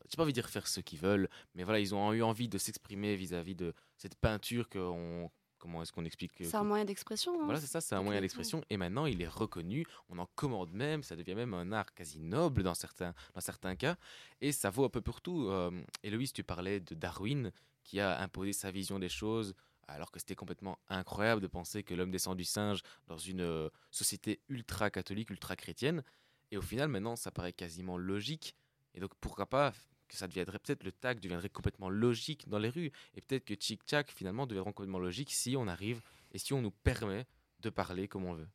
[0.09, 2.49] j'ai pas envie de dire faire ce qu'ils veulent, mais voilà, ils ont eu envie
[2.49, 5.31] de s'exprimer vis-à-vis de cette peinture qu'on.
[5.59, 7.33] Comment est-ce qu'on explique que- C'est un moyen d'expression.
[7.41, 7.43] hein.
[7.45, 8.63] voilà, c'est ça, c'est un moyen d'expression.
[8.69, 12.19] Et maintenant, il est reconnu, on en commande même, ça devient même un art quasi
[12.19, 13.97] noble dans certains, dans certains cas.
[14.41, 15.47] Et ça vaut un peu pour tout.
[15.49, 15.69] Euh,
[16.03, 17.51] Héloïse, tu parlais de Darwin,
[17.83, 19.53] qui a imposé sa vision des choses,
[19.87, 23.69] alors que c'était complètement incroyable de penser que l'homme descend du singe dans une euh,
[23.91, 26.03] société ultra catholique, ultra chrétienne.
[26.51, 28.55] Et au final, maintenant, ça paraît quasiment logique.
[28.93, 29.73] Et donc, pourquoi pas
[30.09, 33.53] que ça deviendrait peut-être le tag deviendrait complètement logique dans les rues et peut-être que
[33.57, 36.01] Chic Chac finalement deviendront complètement logique si on arrive
[36.33, 37.25] et si on nous permet
[37.61, 38.47] de parler comme on veut.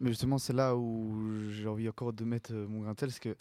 [0.00, 3.12] Mais justement, c'est là où j'ai envie encore de mettre euh, mon grain de sel,
[3.12, 3.36] c'est que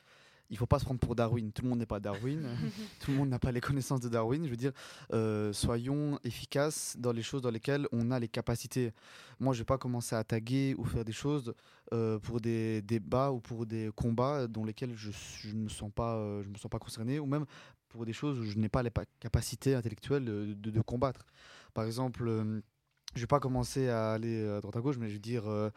[0.51, 1.51] il faut pas se prendre pour Darwin.
[1.51, 2.41] Tout le monde n'est pas Darwin.
[2.99, 4.45] Tout le monde n'a pas les connaissances de Darwin.
[4.45, 4.73] Je veux dire,
[5.13, 8.93] euh, soyons efficaces dans les choses dans lesquelles on a les capacités.
[9.39, 11.53] Moi, je vais pas commencer à taguer ou faire des choses
[11.93, 15.09] euh, pour des débats ou pour des combats dans lesquels je,
[15.39, 17.45] je ne me sens pas, euh, je me sens pas concerné, ou même
[17.89, 21.25] pour des choses où je n'ai pas les pa- capacités intellectuelles de, de- de combattre.
[21.73, 22.29] Par exemple.
[23.15, 25.69] je vais pas commencer à aller à droite à gauche, mais je veux dire, euh,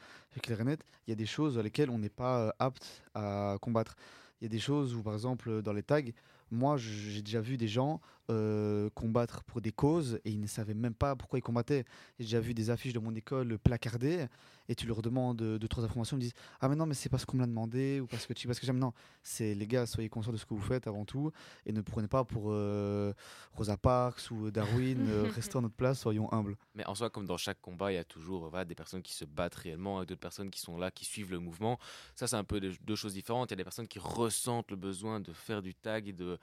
[0.43, 3.03] clair et net, il y a des choses dans lesquelles on n'est pas euh, apte
[3.15, 3.97] à combattre.
[4.41, 6.03] Il y a des choses où, par exemple, dans les tags,
[6.51, 8.01] moi, j'ai déjà vu des gens
[8.31, 11.85] euh, combattre pour des causes et ils ne savaient même pas pourquoi ils combattaient.
[12.19, 14.27] J'ai déjà vu des affiches de mon école placardées
[14.69, 16.95] et tu leur demandes euh, deux, trois informations, ils me disent Ah, mais non, mais
[16.95, 18.79] c'est parce qu'on me l'a demandé ou parce que tu parce que j'aime.
[18.79, 21.31] Non, c'est les gars, soyez conscients de ce que vous faites avant tout
[21.67, 23.13] et ne prenez pas pour euh,
[23.53, 26.57] Rosa Parks ou Darwin, euh, restez à notre place, soyons humbles.
[26.75, 29.13] Mais en soi, comme dans chaque combat, il y a toujours voilà, des personnes qui
[29.13, 31.79] se battent réellement et d'autres personnes qui sont là, qui suivent le mouvement.
[32.15, 33.51] Ça, c'est un peu deux, deux choses différentes.
[33.51, 36.39] Il y a des personnes qui ressentent le besoin de faire du tag et de.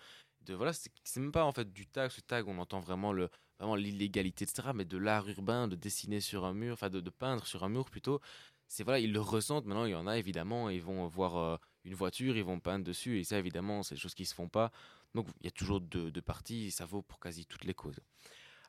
[0.46, 2.12] De voilà, c'est même pas en fait du tag.
[2.12, 3.30] Ce tag, on entend vraiment le
[3.60, 4.70] vraiment l'illégalité, etc.
[4.74, 7.90] Mais de l'art urbain, de dessiner sur un mur, enfin de, peindre sur un mur
[7.90, 8.20] plutôt.
[8.68, 9.66] C'est voilà, ils le ressentent.
[9.66, 12.86] Maintenant, il y en a évidemment, ils vont voir euh, une voiture, ils vont peindre
[12.86, 13.20] dessus.
[13.20, 14.72] Et ça, évidemment, c'est des choses qui se font pas.
[15.14, 16.72] Donc, il y a toujours deux, parties.
[16.72, 18.00] Ça vaut pour quasi toutes les causes.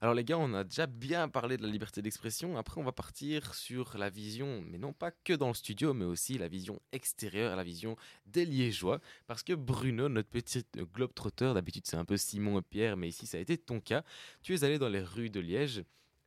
[0.03, 2.57] Alors les gars, on a déjà bien parlé de la liberté d'expression.
[2.57, 6.05] Après, on va partir sur la vision, mais non pas que dans le studio, mais
[6.05, 7.95] aussi la vision extérieure, la vision
[8.27, 9.01] des Liégeois.
[9.29, 13.29] Parce que Bruno, notre petit globe-trotteur, d'habitude c'est un peu Simon et Pierre, mais ici
[13.29, 14.03] ça a été ton cas.
[14.43, 15.85] Tu es allé dans les rues de Liège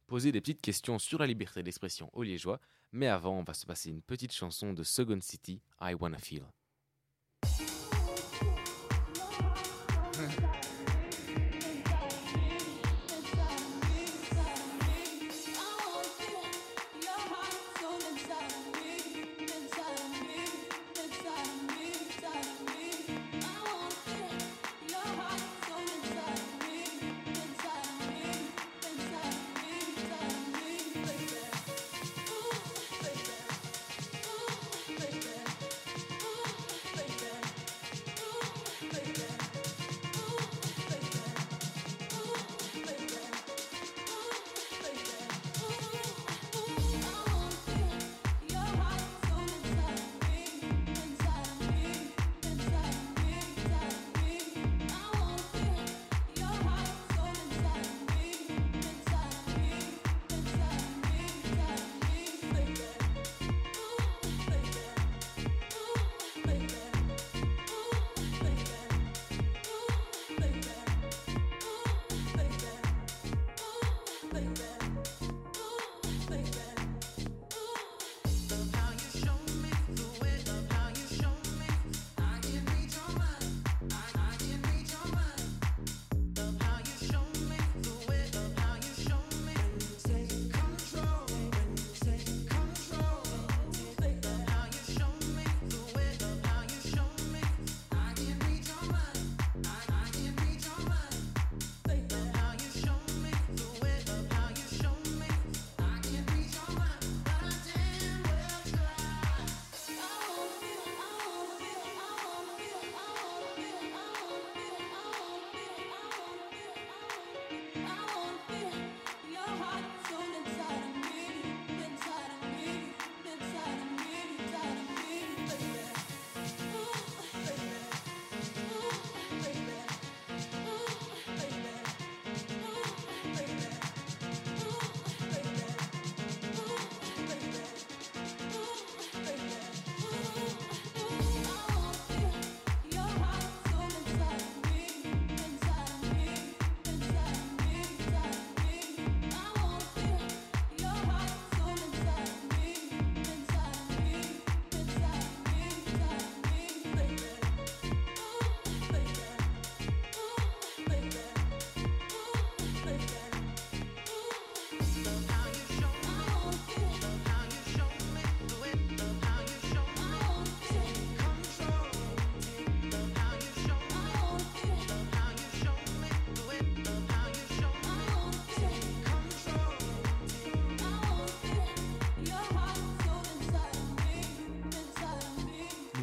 [0.08, 2.62] poser des petites questions sur la liberté d'expression aux Liégeois.
[2.94, 6.46] Mais avant, on va se passer une petite chanson de Second City, I Wanna Feel.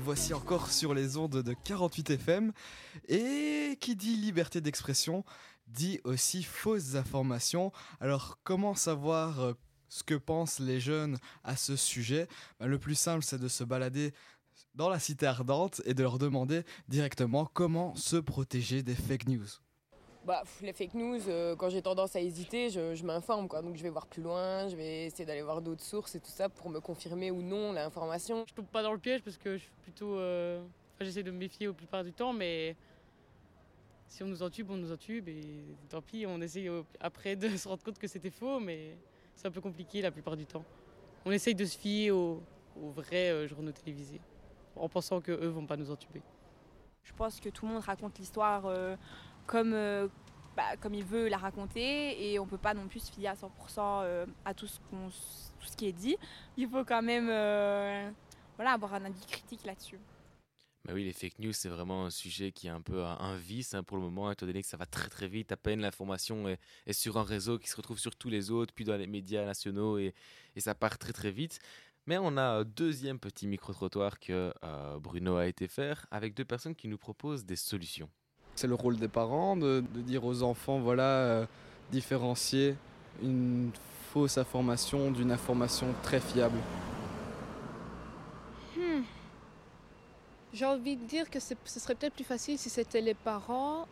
[0.03, 2.53] Voici encore sur les ondes de 48 FM.
[3.09, 5.25] Et qui dit liberté d'expression
[5.69, 7.73] dit aussi fausses informations.
[8.01, 9.53] Alors comment savoir euh,
[9.89, 12.27] ce que pensent les jeunes à ce sujet?
[12.59, 14.13] Ben, Le plus simple c'est de se balader
[14.75, 19.47] dans la cité ardente et de leur demander directement comment se protéger des fake news.
[20.25, 23.49] Bah, pff, les fake news, euh, quand j'ai tendance à hésiter, je, je m'informe.
[23.49, 23.61] quoi.
[23.61, 26.31] Donc je vais voir plus loin, je vais essayer d'aller voir d'autres sources et tout
[26.31, 28.45] ça pour me confirmer ou non l'information.
[28.47, 30.17] Je tombe pas dans le piège parce que je suis plutôt.
[30.19, 30.61] euh,
[30.95, 32.77] enfin, j'essaie de me méfier au plupart du temps, mais
[34.07, 35.43] si on nous entube, on nous entube et
[35.89, 36.71] tant pis, on essaye
[37.01, 38.97] après de se rendre compte que c'était faux, mais
[39.35, 40.65] c'est un peu compliqué la plupart du temps.
[41.25, 42.41] On essaye de se fier aux,
[42.81, 44.21] aux vrais euh, journaux télévisés
[44.77, 46.23] en pensant qu'eux vont pas nous entuber.
[47.03, 48.95] Je pense que tout le monde raconte l'histoire euh,
[49.47, 50.09] comme, euh,
[50.57, 53.35] bah, comme il veut la raconter et on peut pas non plus se fier à
[53.35, 56.17] 100% euh, à tout ce, qu'on tout ce qui est dit.
[56.57, 58.11] Il faut quand même euh,
[58.57, 59.99] voilà, avoir un avis critique là-dessus.
[60.85, 63.73] Bah oui, les fake news, c'est vraiment un sujet qui est un peu un, vice
[63.75, 65.53] hein, pour le moment, étant donné que ça va très très vite.
[65.53, 68.85] À peine l'information est, sur un réseau qui se retrouve sur tous les autres, puis
[68.85, 70.13] dans les médias nationaux, et,
[70.57, 71.61] ça part très très vite.
[72.07, 74.53] Mais on a un deuxième petit micro-trottoir que
[74.99, 78.11] Bruno a été faire avec deux personnes qui nous proposent des solutions.
[78.55, 81.47] C'est le rôle des parents de, dire aux enfants, voilà, euh,
[81.91, 82.77] différencier
[83.23, 83.71] une
[84.13, 86.59] fausse information d'une information très fiable.
[88.77, 89.03] Hmm.
[90.53, 93.87] J'ai envie de dire que ce serait peut-être plus facile si c'était les parents.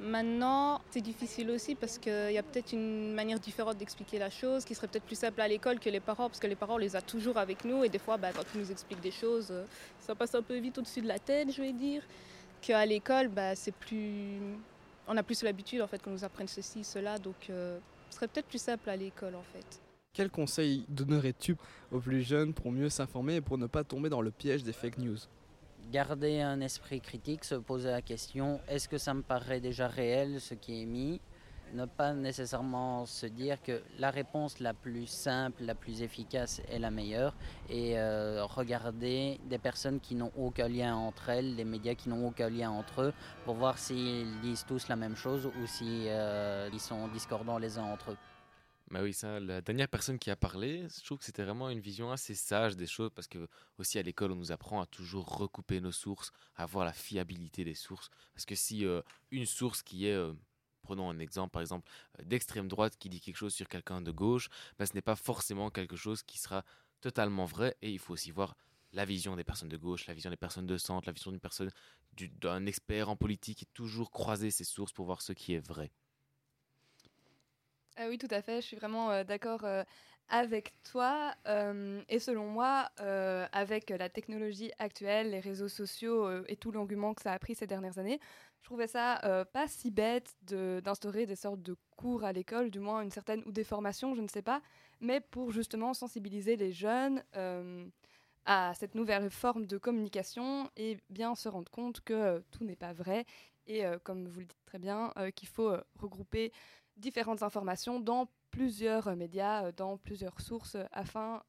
[0.00, 4.64] Maintenant, c'est difficile aussi parce qu'il y a peut-être une manière différente d'expliquer la chose
[4.64, 6.94] qui serait peut-être plus simple à l'école que les parents parce que les parents les
[6.94, 9.64] a toujours avec nous et des fois bah, quand ils nous expliquent des choses, euh,
[9.98, 12.02] ça passe un peu vite au-dessus de la tête, je vais dire.
[12.60, 14.40] Qu'à l'école, bah, c'est plus...
[15.06, 17.78] on a plus l'habitude en fait qu'on nous apprenne ceci, cela, donc euh,
[18.10, 19.80] ce serait peut-être plus simple à l'école en fait.
[20.12, 21.56] Quel conseil donnerais-tu
[21.92, 24.72] aux plus jeunes pour mieux s'informer et pour ne pas tomber dans le piège des
[24.72, 25.18] fake news?
[25.92, 30.40] Garder un esprit critique, se poser la question est-ce que ça me paraît déjà réel
[30.40, 31.20] ce qui est mis?
[31.74, 36.78] Ne pas nécessairement se dire que la réponse la plus simple, la plus efficace est
[36.78, 37.34] la meilleure
[37.68, 42.26] et euh, regarder des personnes qui n'ont aucun lien entre elles, les médias qui n'ont
[42.26, 43.12] aucun lien entre eux,
[43.44, 46.10] pour voir s'ils disent tous la même chose ou s'ils
[46.80, 48.16] sont discordants les uns entre eux.
[48.90, 51.80] Bah oui, ça, la dernière personne qui a parlé, je trouve que c'était vraiment une
[51.80, 53.46] vision assez sage des choses parce que
[53.76, 57.64] aussi à l'école, on nous apprend à toujours recouper nos sources, à voir la fiabilité
[57.64, 58.08] des sources.
[58.32, 60.32] Parce que si euh, une source qui est, euh,
[60.88, 61.88] prenons un exemple par exemple,
[62.20, 65.16] euh, d'extrême droite qui dit quelque chose sur quelqu'un de gauche, bah, ce n'est pas
[65.16, 66.64] forcément quelque chose qui sera
[67.00, 68.56] totalement vrai et il faut aussi voir
[68.92, 71.40] la vision des personnes de gauche, la vision des personnes de centre, la vision d'une
[71.40, 71.70] personne,
[72.12, 75.66] du- d'un expert en politique et toujours croiser ces sources pour voir ce qui est
[75.66, 75.92] vrai.
[77.96, 78.60] Ah oui, tout à fait.
[78.60, 79.82] Je suis vraiment euh, d'accord euh,
[80.28, 81.34] avec toi.
[81.46, 86.70] Euh, et selon moi, euh, avec la technologie actuelle, les réseaux sociaux euh, et tout
[86.70, 88.20] l'engouement que ça a pris ces dernières années,
[88.60, 93.00] je trouvais ça pas si bête d'instaurer des sortes de cours à l'école, du moins
[93.00, 94.60] une certaine ou des formations, je ne sais pas,
[95.00, 97.22] mais pour justement sensibiliser les jeunes
[98.44, 102.92] à cette nouvelle forme de communication et bien se rendre compte que tout n'est pas
[102.92, 103.24] vrai
[103.68, 106.52] et comme vous le dites très bien, qu'il faut regrouper
[106.98, 111.42] différentes informations dans plusieurs euh, médias, euh, dans plusieurs sources, euh, afin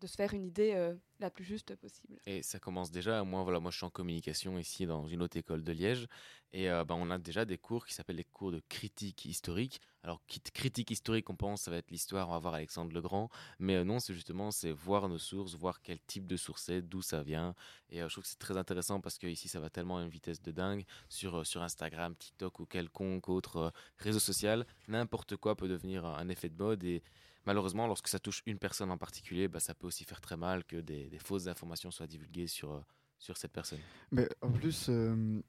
[0.00, 2.18] de se faire une idée la plus juste possible.
[2.26, 3.22] Et ça commence déjà.
[3.22, 6.08] Moi, voilà, moi, je suis en communication ici dans une autre école de Liège.
[6.52, 9.80] Et euh, ben, on a déjà des cours qui s'appellent les cours de critique historique.
[10.02, 10.20] Alors,
[10.52, 13.30] critique historique, on pense, ça va être l'histoire, on va voir Alexandre le Grand.
[13.60, 17.00] Mais non, c'est justement, c'est voir nos sources, voir quel type de source c'est, d'où
[17.00, 17.54] ça vient.
[17.88, 20.08] Et je trouve que c'est très intéressant parce que ici, ça va tellement à une
[20.08, 20.84] vitesse de dingue.
[21.08, 26.48] Sur, sur Instagram, TikTok ou quelconque autre réseau social, n'importe quoi peut devenir un, effet
[26.48, 26.84] de mode.
[26.84, 27.02] Et
[27.46, 30.64] malheureusement, lorsque ça touche une personne en particulier, bah, ça peut aussi faire très mal
[30.64, 32.80] que des, fausses informations soient divulguées sur, euh,
[33.18, 33.80] sur cette personne.
[34.10, 35.40] Mais en plus, euh,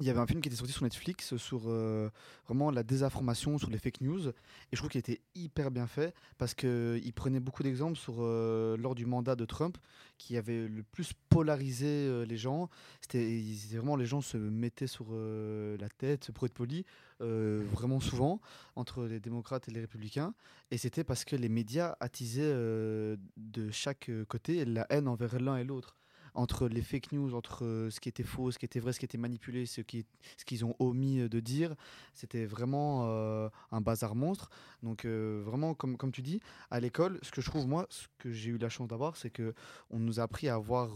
[0.00, 2.08] il y avait un film qui était sorti sur Netflix sur euh,
[2.46, 4.28] vraiment la désinformation, sur les fake news.
[4.28, 4.32] Et
[4.72, 9.06] je trouve qu'il était hyper bien fait parce qu'il prenait beaucoup d'exemples sur lors du
[9.06, 9.76] mandat de Trump
[10.16, 12.70] qui avait le plus polarisé les gens.
[13.00, 13.42] C'était
[13.74, 16.84] vraiment les gens se mettaient sur la tête, pour être poli,
[17.20, 18.40] euh, vraiment souvent
[18.76, 20.34] entre les démocrates et les républicains.
[20.70, 25.40] Et c'était parce que les médias attisaient euh, de chaque euh, côté la haine envers
[25.40, 25.96] l'un et l'autre
[26.34, 29.04] entre les fake news, entre ce qui était faux, ce qui était vrai, ce qui
[29.04, 30.06] était manipulé, ce qui
[30.36, 31.74] ce qu'ils ont omis de dire,
[32.12, 33.08] c'était vraiment
[33.72, 34.48] un bazar monstre.
[34.84, 36.40] Donc vraiment, comme, comme tu dis,
[36.70, 39.30] à l'école, ce que je trouve moi, ce que j'ai eu la chance d'avoir, c'est
[39.30, 39.52] que
[39.90, 40.90] on nous a appris à avoir,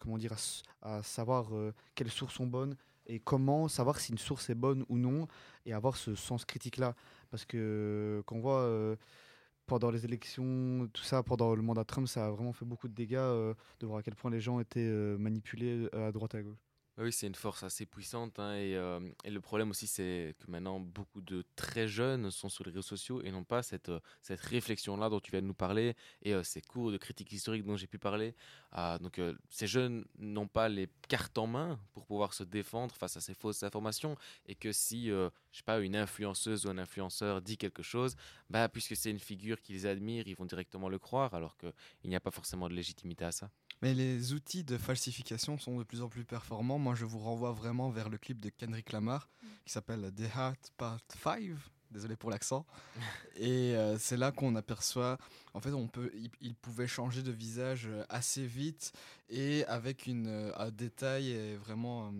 [0.00, 0.34] comment dire,
[0.82, 1.46] à, savoir
[1.94, 2.76] quelles sources sont bonnes
[3.06, 5.26] et comment savoir si une source est bonne ou non
[5.66, 6.94] et avoir ce sens critique là.
[7.30, 8.96] Parce que euh, quand on voit euh,
[9.66, 12.94] pendant les élections, tout ça, pendant le mandat Trump, ça a vraiment fait beaucoup de
[12.94, 16.42] dégâts euh, de voir à quel point les gens étaient manipulés à droite et à
[16.42, 16.73] gauche.
[16.96, 18.38] Oui, c'est une force assez puissante.
[18.38, 22.48] hein, et, euh, et le problème aussi, c'est que maintenant, beaucoup de très jeunes sont
[22.48, 25.46] sur les réseaux sociaux et n'ont pas cette, euh, cette réflexion-là dont tu viens de
[25.48, 28.36] nous parler et euh, ces cours de critique historique dont j'ai pu parler.
[28.70, 29.20] Ah, donc,
[29.50, 33.34] ces jeunes n'ont pas les cartes en main pour pouvoir se défendre face à ces
[33.34, 34.16] fausses informations.
[34.46, 38.14] Et que si, je sais pas, une influenceuse ou un influenceur dit quelque chose,
[38.50, 41.72] bah, puisque c'est une figure qu'ils admirent, ils vont directement le croire, alors qu'il
[42.10, 43.50] n'y a pas forcément de légitimité à ça.
[43.84, 46.78] Mais les outils de falsification sont de plus en plus performants.
[46.78, 49.28] Moi, je vous renvoie vraiment vers le clip de Kendrick Lamar
[49.66, 51.50] qui s'appelle The Heart Part 5.
[51.90, 52.64] Désolé pour l'accent.
[53.36, 55.18] Et euh, c'est là qu'on aperçoit,
[55.52, 58.94] en fait, on peut, il, il pouvait changer de visage euh, assez vite
[59.28, 62.10] et avec une, euh, un détail vraiment.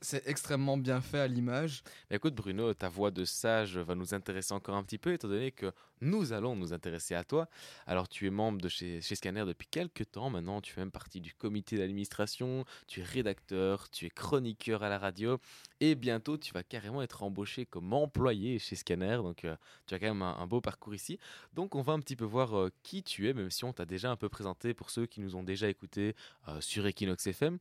[0.00, 1.82] C'est extrêmement bien fait à l'image.
[2.10, 5.52] Écoute Bruno, ta voix de sage va nous intéresser encore un petit peu, étant donné
[5.52, 7.48] que nous allons nous intéresser à toi.
[7.86, 11.20] Alors tu es membre de chez, Scanner depuis quelques temps maintenant, tu fais même partie
[11.20, 15.38] du comité d'administration, tu es rédacteur, tu es chroniqueur à la radio,
[15.80, 19.56] et bientôt tu vas carrément être embauché comme employé chez Scanner, donc euh,
[19.86, 21.18] tu as quand même un, un beau parcours ici.
[21.54, 23.84] Donc on va un petit peu voir euh, qui tu es, même si on t'a
[23.84, 26.16] déjà un peu présenté pour ceux qui nous ont déjà écoutés
[26.48, 27.58] euh, sur Equinox FM.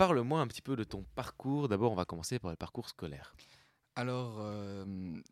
[0.00, 1.68] Parle-moi un petit peu de ton parcours.
[1.68, 3.34] D'abord, on va commencer par le parcours scolaire.
[3.96, 4.86] Alors, euh,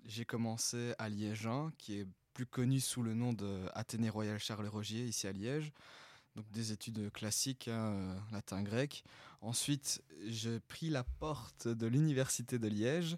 [0.04, 1.48] j'ai commencé à Liège,
[1.78, 5.72] qui est plus connu sous le nom de Athénée Royal Charles Rogier, ici à Liège.
[6.36, 9.04] Donc, des études classiques, hein, euh, latin-grec.
[9.40, 13.16] Ensuite, j'ai pris la porte de l'université de Liège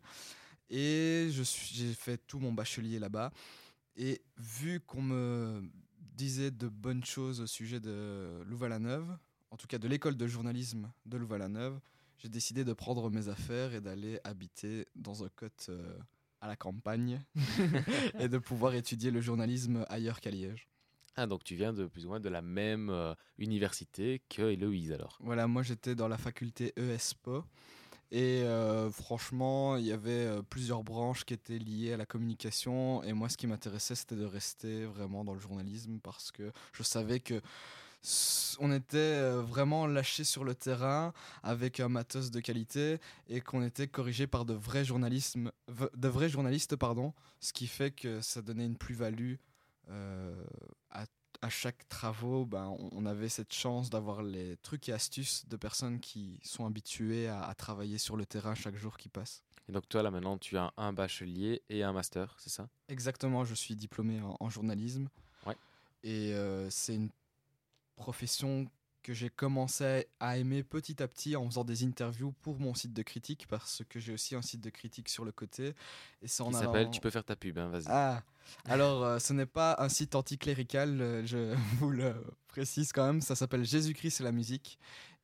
[0.68, 3.32] et j'ai fait tout mon bachelier là-bas.
[3.96, 5.68] Et vu qu'on me
[6.14, 9.18] disait de bonnes choses au sujet de Louvain-la-Neuve,
[9.50, 11.80] en tout cas de l'école de journalisme de Louvain-la-Neuve,
[12.18, 15.98] j'ai décidé de prendre mes affaires et d'aller habiter dans un cote euh,
[16.40, 17.20] à la campagne
[18.20, 20.68] et de pouvoir étudier le journalisme ailleurs qu'à Liège.
[21.16, 24.92] Ah, donc tu viens de plus ou moins de la même euh, université que Héloïse
[24.92, 25.18] alors.
[25.20, 27.44] Voilà, moi j'étais dans la faculté ESPO
[28.12, 33.12] et euh, franchement, il y avait plusieurs branches qui étaient liées à la communication et
[33.12, 37.20] moi ce qui m'intéressait c'était de rester vraiment dans le journalisme parce que je savais
[37.20, 37.40] que
[38.60, 42.98] on était euh, vraiment lâché sur le terrain avec un matos de qualité
[43.28, 47.66] et qu'on était corrigé par de vrais journalismes v- de vrais journalistes pardon, ce qui
[47.66, 49.34] fait que ça donnait une plus-value
[49.90, 50.44] euh,
[50.90, 51.04] à
[51.42, 55.56] à chaque travaux, ben, on- on avait cette chance d'avoir les trucs et astuces de
[55.56, 59.42] personnes qui sont habituées à, à travailler sur le terrain chaque jour qui passe.
[59.66, 62.68] Et donc toi là maintenant tu as un bachelier et un master, c'est ça?
[62.88, 65.08] Exactement, je suis diplômé en, en journalisme.
[65.46, 65.56] Ouais.
[66.02, 67.08] Et euh, c'est une
[68.00, 68.66] profession
[69.02, 72.92] que j'ai commencé à aimer petit à petit en faisant des interviews pour mon site
[72.92, 75.74] de critique, parce que j'ai aussi un site de critique sur le côté.
[76.22, 77.84] Et c'est en allant- s'appelle, tu peux faire ta pub, hein, vas-y.
[77.88, 78.22] Ah,
[78.66, 82.14] alors euh, ce n'est pas un site anticlérical, euh, je vous le
[82.48, 84.78] précise quand même, ça s'appelle Jésus-Christ et la musique.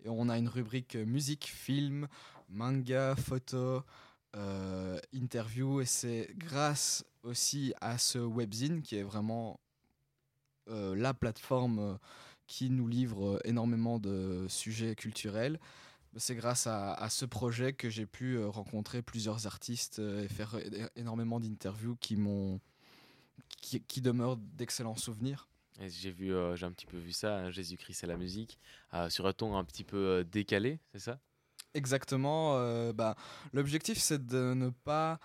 [0.04, 2.08] Et on a une rubrique euh, musique, film,
[2.48, 3.82] manga, photo,
[4.36, 5.80] euh, interview.
[5.82, 9.60] Et c'est grâce aussi à ce webzine qui est vraiment
[10.68, 11.98] la plateforme
[12.46, 15.58] qui nous livre euh, énormément de sujets culturels.
[16.16, 20.28] C'est grâce à, à ce projet que j'ai pu euh, rencontrer plusieurs artistes euh, et
[20.28, 20.58] faire
[20.96, 22.60] énormément d'interviews qui m'ont
[23.60, 25.48] qui, qui demeurent d'excellents souvenirs.
[25.78, 28.58] J'ai vu, euh, j'ai un petit peu vu ça, hein, Jésus-Christ et la musique,
[28.94, 31.18] euh, sur un ton un petit peu euh, décalé, c'est ça?
[31.74, 32.54] Exactement.
[32.94, 33.16] bah,
[33.52, 35.20] L'objectif, c'est de ne pas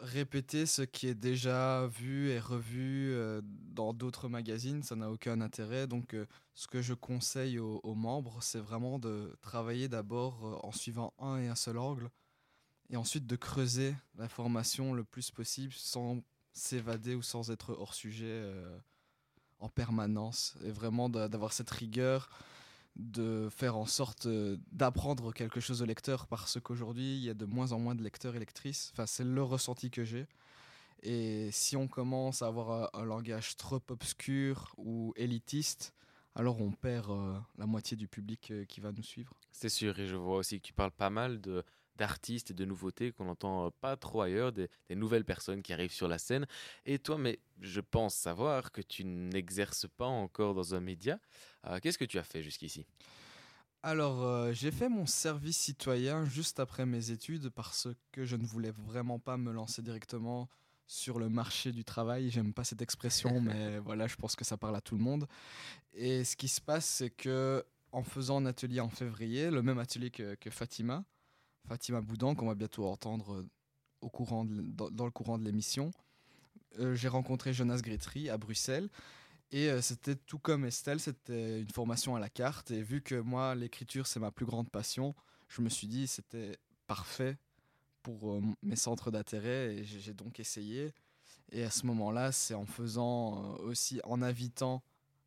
[0.00, 4.82] répéter ce qui est déjà vu et revu euh, dans d'autres magazines.
[4.82, 5.86] Ça n'a aucun intérêt.
[5.86, 10.66] Donc, euh, ce que je conseille aux, aux membres, c'est vraiment de travailler d'abord euh,
[10.66, 12.10] en suivant un et un seul angle,
[12.88, 16.22] et ensuite de creuser l'information le plus possible sans
[16.52, 18.42] s'évader ou sans être hors sujet
[19.60, 20.56] en permanence.
[20.64, 22.28] Et vraiment d'avoir cette rigueur
[22.96, 27.34] de faire en sorte euh, d'apprendre quelque chose au lecteur parce qu'aujourd'hui il y a
[27.34, 28.90] de moins en moins de lecteurs et lectrices.
[28.92, 30.26] Enfin, c'est le ressenti que j'ai.
[31.02, 35.94] Et si on commence à avoir un, un langage trop obscur ou élitiste,
[36.34, 39.34] alors on perd euh, la moitié du public euh, qui va nous suivre.
[39.50, 41.64] C'est sûr, et je vois aussi que tu parles pas mal de
[42.00, 45.72] d'artistes et de nouveautés qu'on n'entend euh, pas trop ailleurs, des, des nouvelles personnes qui
[45.74, 46.46] arrivent sur la scène.
[46.86, 51.20] Et toi, mais je pense savoir que tu n'exerces pas encore dans un média.
[51.66, 52.86] Euh, Qu'est-ce que tu as fait jusqu'ici?
[53.82, 58.46] Alors, euh, j'ai fait mon service citoyen juste après mes études parce que je ne
[58.46, 60.48] voulais vraiment pas me lancer directement
[60.86, 62.30] sur le marché du travail.
[62.30, 65.26] J'aime pas cette expression, mais voilà, je pense que ça parle à tout le monde.
[65.92, 69.78] Et ce qui se passe, c'est que en faisant un atelier en février, le même
[69.78, 71.04] atelier que, que Fatima,
[71.70, 73.48] Fatima Boudan, qu'on va bientôt entendre euh,
[74.00, 75.92] au courant dans, le courant de l'émission,
[76.80, 78.88] euh, j'ai rencontré Jonas Gretry à Bruxelles.
[79.52, 82.72] Et euh, c'était tout comme Estelle, c'était une formation à la carte.
[82.72, 85.14] Et vu que moi, l'écriture, c'est ma plus grande passion,
[85.46, 86.58] je me suis dit c'était
[86.88, 87.38] parfait
[88.02, 89.76] pour mes centres d'intérêt.
[89.76, 90.92] Et j'ai donc essayé.
[91.52, 94.82] Et à ce moment-là, c'est en faisant aussi, en invitant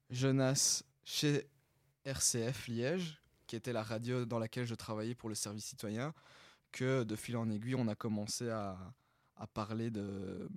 [0.09, 1.47] Jonas chez
[2.03, 3.22] RCF Liège,
[3.53, 6.11] qui était la radio dans laquelle je travaillais pour le service citoyen,
[6.71, 8.75] que de fil en aiguille, on a commencé à,
[9.35, 10.49] à parler de,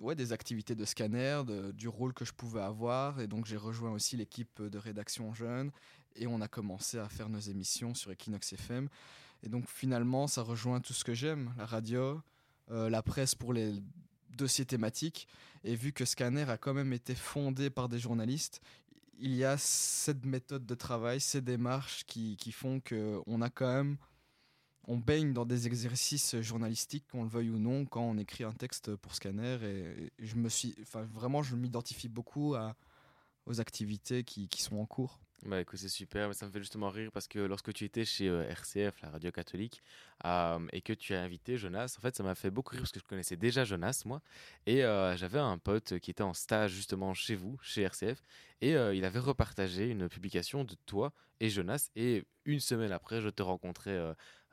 [0.00, 1.42] ouais, des activités de scanner,
[1.74, 3.20] du rôle que je pouvais avoir.
[3.20, 5.70] Et donc j'ai rejoint aussi l'équipe de rédaction jeune
[6.16, 8.88] et on a commencé à faire nos émissions sur Equinox FM.
[9.44, 12.20] Et donc finalement, ça rejoint tout ce que j'aime, la radio,
[12.72, 13.74] euh, la presse pour les
[14.30, 15.28] dossiers thématiques.
[15.62, 18.60] Et vu que Scanner a quand même été fondé par des journalistes,
[19.18, 23.72] il y a cette méthode de travail, ces démarches qui, qui font qu'on a quand
[23.72, 23.96] même
[24.86, 28.52] on baigne dans des exercices journalistiques, qu'on le veuille ou non, quand on écrit un
[28.52, 29.58] texte pour Scanner.
[29.62, 32.54] Et, je me suis, enfin, vraiment, je m'identifie beaucoup
[33.46, 35.18] aux activités qui, qui sont en cours.
[35.46, 38.06] Bah écoute, c'est super, mais ça me fait justement rire parce que lorsque tu étais
[38.06, 39.82] chez euh, RCF, la radio catholique,
[40.24, 42.92] euh, et que tu as invité Jonas, en fait, ça m'a fait beaucoup rire parce
[42.92, 44.22] que je connaissais déjà Jonas, moi,
[44.64, 48.22] et euh, j'avais un pote qui était en stage justement chez vous, chez RCF,
[48.62, 53.20] et euh, il avait repartagé une publication de toi et Jonas, et une semaine après,
[53.20, 53.98] je te rencontrais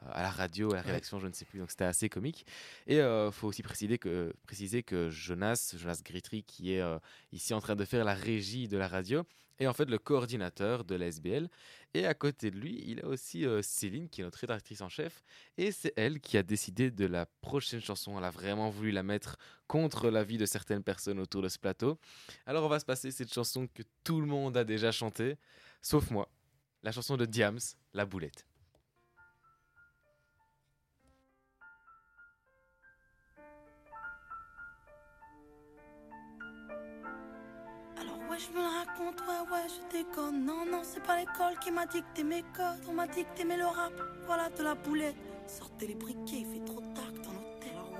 [0.01, 0.87] à la radio, à la Ouais.
[0.87, 2.45] rédaction, je ne sais plus, donc c'était assez comique.
[2.87, 6.97] Et il faut aussi préciser que, préciser que Jonas, Jonas Gritry, qui est euh,
[7.31, 9.23] ici en train de faire la régie de la radio,
[9.61, 11.49] est en fait le coordinateur de l'SBL.
[11.93, 14.89] Et à côté de lui, il a aussi euh, Céline, qui est notre rédactrice en
[14.89, 15.23] chef.
[15.57, 18.17] Et c'est elle qui a décidé de la prochaine chanson.
[18.17, 19.37] Elle a vraiment voulu la mettre
[19.67, 21.99] contre l'avis de certaines personnes autour de ce plateau.
[22.45, 25.37] Alors on va se passer cette chanson que tout le monde a déjà chantée,
[25.81, 26.29] sauf moi.
[26.83, 27.59] La chanson de Diams,
[27.93, 28.50] La Boulette.
[38.41, 40.45] Je me la raconte, ouais ouais je déconne.
[40.45, 42.83] Non non c'est pas l'école qui m'a dicté mes codes.
[42.89, 43.93] On m'a dicté mais le rap,
[44.25, 45.15] voilà de la boulette.
[45.47, 46.59] Sortez les briquets, il fait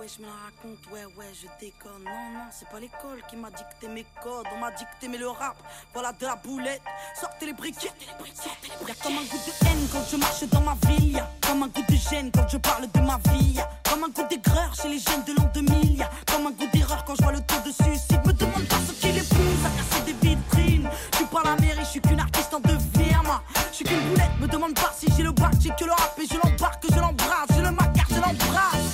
[0.01, 2.03] ouais je me la raconte, ouais ouais je déconne.
[2.03, 4.47] Non non c'est pas l'école qui m'a dicté mes codes.
[4.55, 5.55] On m'a dicté mais le rap,
[5.93, 6.81] voilà de la boulette.
[7.19, 7.91] Sortez les briquets,
[8.87, 11.83] Y'a comme un goût de haine quand je marche dans ma ville comme un goût
[11.87, 15.23] de gêne quand je parle de ma vie comme un goût d'aigreur chez les jeunes
[15.27, 18.25] de l'an 2000 Y'a comme un goût d'erreur quand je vois le taux de suicide.
[18.25, 20.89] Me demande pas ce qu'il épouse à casser des vitrines.
[21.11, 23.43] Je suis pas la mairie, je suis qu'une artiste en devenir moi.
[23.69, 26.17] Je suis qu'une boulette, me demande pas si j'ai le bac J'ai que le rap
[26.17, 28.90] et je l'embarque, je l'embrasse J'ai le macar, je l'embrasse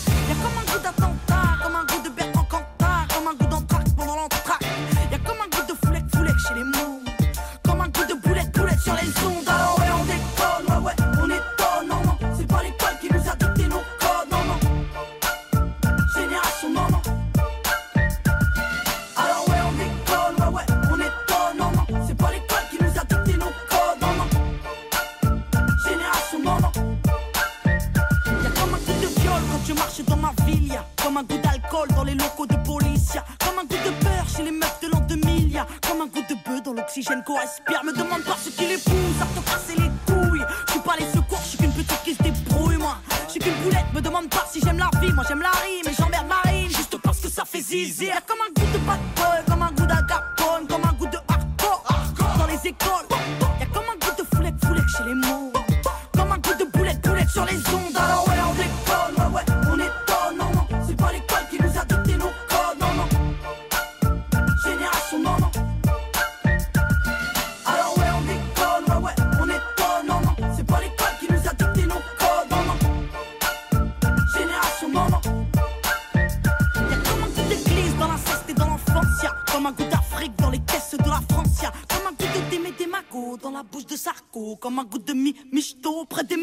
[84.59, 86.36] Comme un goût de mi michto près des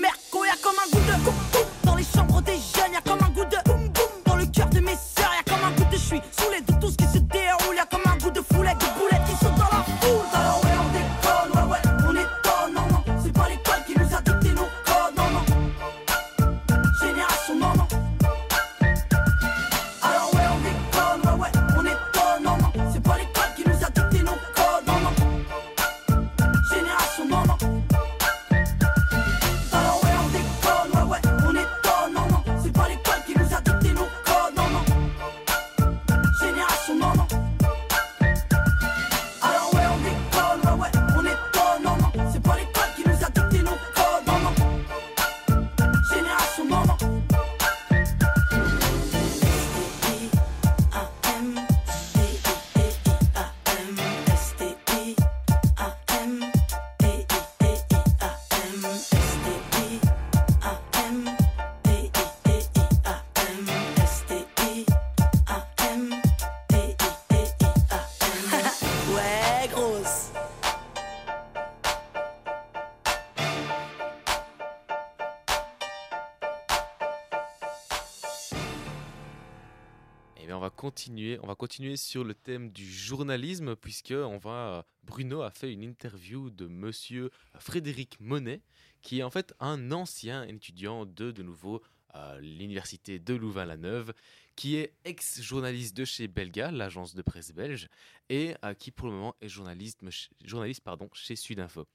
[80.95, 85.72] continuer, on va continuer sur le thème du journalisme puisque on va Bruno a fait
[85.72, 88.61] une interview de monsieur Frédéric Monet
[89.03, 94.12] qui est en fait un ancien étudiant de de nouveau à l'université de Louvain-la-Neuve
[94.55, 97.88] qui est ex-journaliste de chez Belga, l'agence de presse belge,
[98.28, 99.99] et euh, qui pour le moment est journaliste,
[100.45, 101.88] journaliste pardon, chez Sudinfo.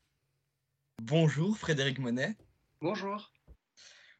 [1.01, 2.35] Bonjour Frédéric Monet.
[2.81, 3.31] Bonjour.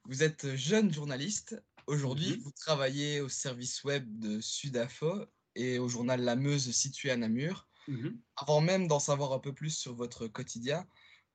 [0.05, 1.61] Vous êtes jeune journaliste.
[1.89, 5.25] Aujourd'hui, vous travaillez au service web de Sudinfo
[5.55, 7.67] et au journal La Meuse situé à Namur.
[7.87, 8.21] Mhm.
[8.35, 10.85] Avant même d'en savoir un peu plus sur votre quotidien,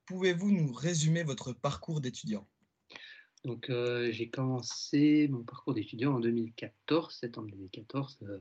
[0.07, 2.49] pouvez-vous nous résumer votre parcours d'étudiant?
[3.43, 8.39] Donc, euh, j'ai commencé mon parcours d'étudiant en 2014, septembre 2014, euh,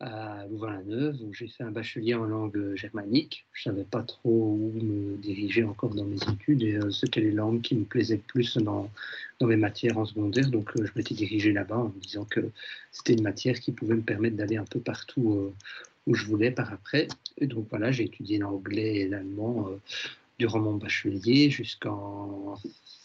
[0.00, 3.46] à Louvain-la-Neuve, où j'ai fait un bachelier en langue germanique.
[3.52, 7.20] Je ne savais pas trop où me diriger encore dans mes études et euh, c'était
[7.20, 8.90] les langues qui me plaisaient le plus dans,
[9.40, 10.50] dans mes matières en secondaire.
[10.50, 12.50] Donc, euh, je m'étais dirigé là-bas en me disant que
[12.92, 15.52] c'était une matière qui pouvait me permettre d'aller un peu partout euh,
[16.06, 17.08] où je voulais par après.
[17.38, 19.76] Et donc, voilà, j'ai étudié l'anglais et l'allemand euh,
[20.38, 22.54] durant mon bachelier jusqu'en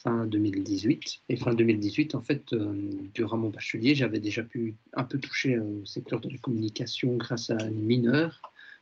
[0.03, 1.21] fin 2018.
[1.29, 2.73] Et fin 2018, en fait, euh,
[3.13, 7.49] durant mon bachelier, j'avais déjà pu un peu toucher au secteur de la communication grâce
[7.49, 8.41] à une mineure.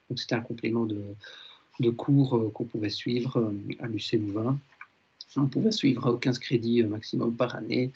[0.09, 1.01] Donc c'était un complément de,
[1.79, 4.59] de cours euh, qu'on pouvait suivre euh, à l'UC Louvain.
[5.35, 7.91] On pouvait suivre 15 crédits maximum par année.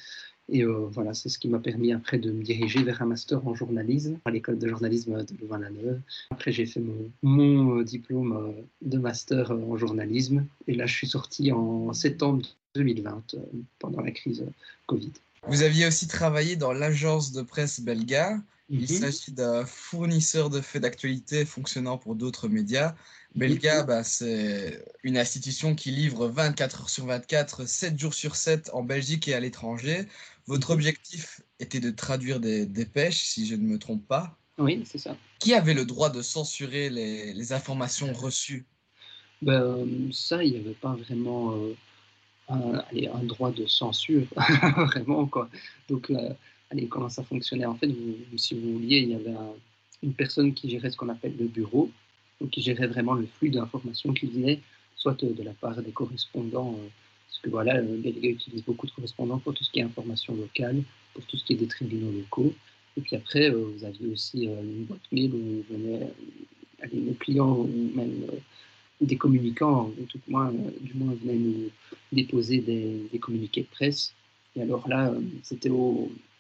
[0.51, 3.47] Et euh, voilà, c'est ce qui m'a permis après de me diriger vers un master
[3.47, 6.01] en journalisme à l'école de journalisme de Louvain-la-Neuve.
[6.29, 10.45] Après, j'ai fait mon, mon euh, diplôme euh, de master en journalisme.
[10.67, 12.45] Et là, je suis sorti en septembre
[12.75, 13.37] 2020, euh,
[13.79, 14.45] pendant la crise
[14.87, 15.11] Covid.
[15.47, 18.37] Vous aviez aussi travaillé dans l'agence de presse Belga.
[18.69, 18.87] Il Mhm.
[18.87, 22.95] s'agit d'un fournisseur de faits d'actualité fonctionnant pour d'autres médias.
[23.35, 28.69] Belga, bah, c'est une institution qui livre 24 heures sur 24, 7 jours sur 7
[28.73, 30.07] en Belgique et à l'étranger.
[30.51, 34.37] Votre objectif était de traduire des dépêches, si je ne me trompe pas.
[34.57, 35.15] Oui, c'est ça.
[35.39, 38.65] Qui avait le droit de censurer les, les informations reçues?
[39.41, 41.73] Ben, ça, il n'y avait pas vraiment euh,
[42.49, 44.27] un, allez, un droit de censure,
[44.87, 45.49] vraiment, quoi.
[45.87, 46.33] Donc, euh,
[46.69, 47.63] allez, comment ça fonctionnait?
[47.65, 49.55] En fait, vous- si vous vouliez, il y avait un-
[50.03, 51.89] une personne qui gérait ce qu'on appelle le bureau,
[52.41, 54.59] donc qui gérait vraiment le flux d'informations qui venait,
[54.97, 56.77] soit euh, de la part des correspondants,
[57.41, 60.83] que voilà, euh, Belga utilise beaucoup de correspondants pour tout ce qui est information locale,
[61.13, 62.53] pour tout ce qui est des tribunaux locaux.
[62.97, 66.03] Et puis après, euh, vous aviez aussi euh, une boîte mail où venaient
[66.83, 68.37] euh, nos clients ou même euh,
[69.01, 71.69] des communicants, ou tout moins, euh, du moins venaient nous
[72.11, 74.13] déposer des, communiqués de presse.
[74.55, 75.71] Et alors là, euh, c'était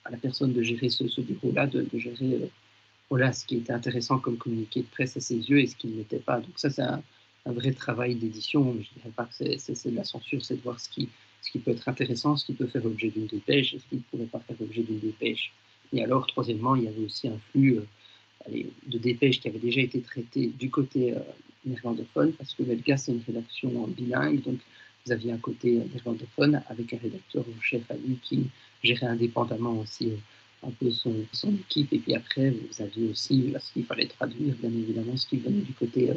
[0.05, 2.47] à la personne de gérer ce, bureau-là, de, gérer euh,
[3.09, 5.87] voilà, ce qui était intéressant comme communiqué de presse à ses yeux et ce qui
[5.87, 6.39] ne l'était pas.
[6.39, 6.83] Donc ça, c'est
[7.45, 8.73] un, vrai travail d'édition.
[8.73, 11.09] Je ne dirais pas que c'est- de la censure, c'est de voir ce qui,
[11.41, 14.25] ce peut être intéressant, ce qui peut faire l'objet d'une dépêche ce qui ne pourrait
[14.25, 15.51] pas faire l'objet d'une dépêche.
[15.93, 19.81] Et alors, troisièmement, il y avait aussi un flux euh, de dépêches qui avait déjà
[19.81, 21.19] été traité du côté euh,
[21.65, 24.59] néerlandophone, parce que Belga, c'est une rédaction bilingue, donc
[25.05, 28.47] vous aviez un côté euh, néerlandophone avec un rédacteur en chef à lui qui
[28.83, 31.15] gérait indépendamment aussi euh, un peu son,
[31.45, 35.37] équipe, et puis après, vous aviez aussi, parce qu'il fallait traduire, bien évidemment, ce qui
[35.37, 36.11] venait du côté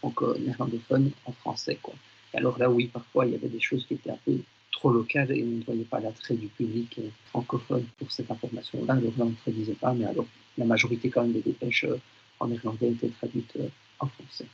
[0.00, 1.78] franco-néerlandophone en français.
[1.80, 1.94] Quoi.
[2.34, 4.38] Et alors là, oui, parfois, il y avait des choses qui étaient un peu
[4.72, 8.94] trop locales et on ne voyait pas l'attrait du public euh, francophone pour cette information-là.
[8.94, 10.26] Alors là, on ne traduisait pas, mais alors
[10.58, 12.00] la majorité quand même des dépêches euh,
[12.38, 14.46] en néerlandais étaient traduites euh, en français.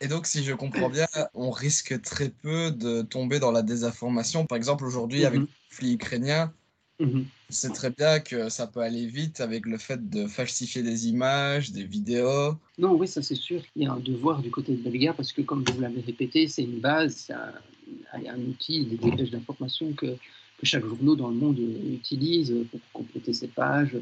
[0.00, 4.44] Et donc, si je comprends bien, on risque très peu de tomber dans la désinformation.
[4.44, 6.52] Par exemple, aujourd'hui, avec le conflit ukrainien,
[7.00, 7.24] Mhm.
[7.50, 11.72] c'est très bien que ça peut aller vite avec le fait de falsifier des images,
[11.72, 12.54] des vidéos.
[12.78, 15.32] Non, oui, ça c'est sûr qu'il y a un devoir du côté de Belga parce
[15.32, 20.06] que, comme vous l'avez répété, c'est une base, c'est un, outil, des dépêches d'information que,
[20.06, 21.58] que chaque journal dans le monde
[21.92, 23.96] utilise pour compléter ses pages,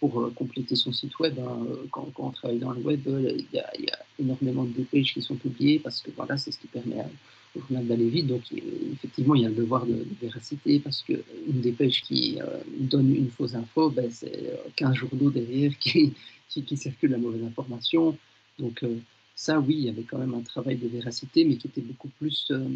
[0.00, 1.38] pour euh, compléter son site web.
[1.38, 1.66] hein.
[1.90, 4.64] Quand, quand on travaille dans le web, euh, il y, a, il y a énormément
[4.64, 7.10] de dépêches qui sont publiées parce que voilà, c'est ce qui permet à-
[7.60, 7.86] journal.
[7.86, 8.58] Donc, euh,
[8.92, 13.30] effectivement, il y a un devoir de, véracité parce qu'une dépêche qui euh, donne une
[13.30, 16.14] fausse info, ben, c'est euh, 15 journaux derrière qui,
[16.48, 18.16] qui, qui circulent la mauvaise information.
[18.58, 18.98] Donc, euh,
[19.36, 22.08] ça, oui, il y avait quand même un travail de véracité, mais qui était beaucoup
[22.20, 22.68] plus euh,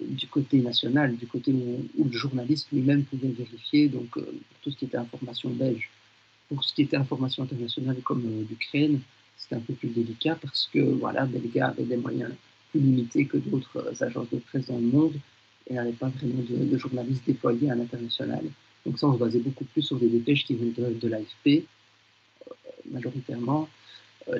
[0.00, 4.24] du côté national, du côté où, le journaliste lui-même pouvait vérifier, donc euh,
[4.62, 5.90] tout ce qui était information belge.
[6.48, 9.00] Pour ce qui était information internationale comme euh, l'Ukraine,
[9.36, 12.32] c'était un peu plus délicat parce que voilà, Belga avait des moyens
[12.70, 15.14] plus limités que d'autres euh, agences de presse dans le monde
[15.68, 18.44] et n'avait pas vraiment de, journalistes déployés à l'international.
[18.84, 22.52] Donc ça, on se basait beaucoup plus sur des dépêches qui venaient de, l'AFP, euh,
[22.90, 23.68] majoritairement.
[24.28, 24.38] Euh,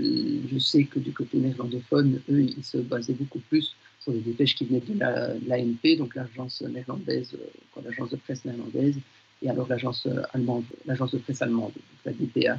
[0.53, 4.55] je sais que du côté néerlandophone, eux, ils se basaient beaucoup plus sur des dépêches
[4.55, 7.37] qui venaient de la- de l'ANP, donc l'agence néerlandaise,
[7.85, 8.97] l'agence de presse néerlandaise,
[9.43, 11.73] et alors l'agence allemande, l'agence de presse allemande,
[12.05, 12.59] la DPA.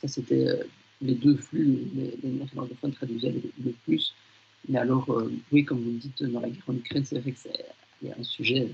[0.00, 0.46] Ça, c'était
[1.00, 3.34] les deux flux, les, les néerlandophones traduisaient
[3.64, 4.14] le plus.
[4.68, 7.32] Mais alors, euh, oui, comme vous le dites, dans la guerre en Ukraine, c'est vrai
[7.32, 8.68] que c'est un sujet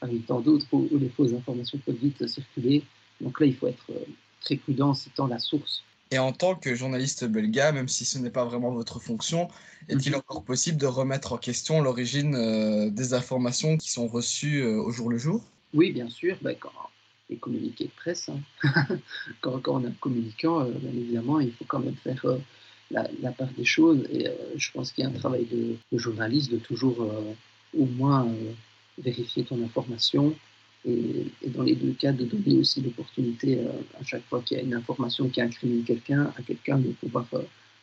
[0.00, 2.82] parmi tant d'autres où, où les fausses informations peuvent vite circuler.
[3.20, 4.04] Donc là, il faut être euh,
[4.40, 5.82] très prudent en citant la source.
[6.12, 9.48] Et en tant que journaliste belga, même si ce n'est pas vraiment votre fonction,
[9.88, 14.80] est-il encore possible de remettre en question l'origine euh, des informations qui sont reçues euh,
[14.80, 15.42] au jour le jour?
[15.74, 16.36] Oui, bien sûr.
[16.42, 16.70] Ben, quand
[17.28, 18.40] les communiqués de presse, hein.
[19.40, 22.38] quand, quand, on est un communicant, euh, bien évidemment, il faut quand même faire euh,
[22.90, 24.06] la, la, part des choses.
[24.10, 27.32] Et euh, je pense qu'il y a un travail de, de journaliste de toujours euh,
[27.78, 28.28] au moins
[28.98, 30.34] vérifier ton information.
[30.86, 33.58] Et, et, dans les deux cas, de donner aussi l'opportunité
[34.00, 37.26] à chaque fois qu'il y a une information qui incrimine quelqu'un, à quelqu'un de pouvoir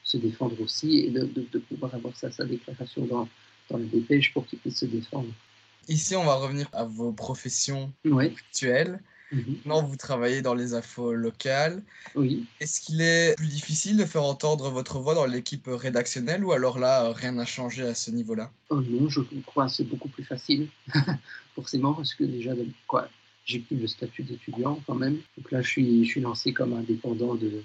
[0.03, 3.27] se défendre aussi et de, de, de pouvoir avoir sa, sa déclaration dans,
[3.69, 5.29] dans le dépêche pour qu'il puisse se défendre.
[5.89, 8.27] Ici, on va revenir à vos professions ouais.
[8.27, 8.99] actuelles.
[9.33, 9.53] Mmh.
[9.65, 11.81] Non, vous travaillez dans les infos locales.
[12.15, 12.45] Oui.
[12.59, 16.77] Est-ce qu'il est plus difficile de faire entendre votre voix dans l'équipe rédactionnelle ou alors
[16.77, 18.51] là, rien n'a changé à ce niveau-là?
[18.69, 20.67] Oh Non, je crois que c'est beaucoup plus facile,
[21.55, 22.51] forcément, parce que déjà,
[22.87, 23.09] quoi,
[23.45, 25.17] j'ai plus le statut d'étudiant quand même.
[25.37, 27.63] Donc là, je suis, je suis lancé comme indépendant de,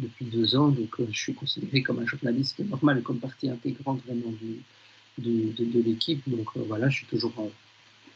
[0.00, 4.00] depuis deux ans, donc euh, je suis considéré comme un journaliste normal, comme partie intégrante
[4.06, 4.60] vraiment du,
[5.18, 6.22] de, de l'équipe.
[6.26, 7.50] Donc euh, voilà, je suis toujours en,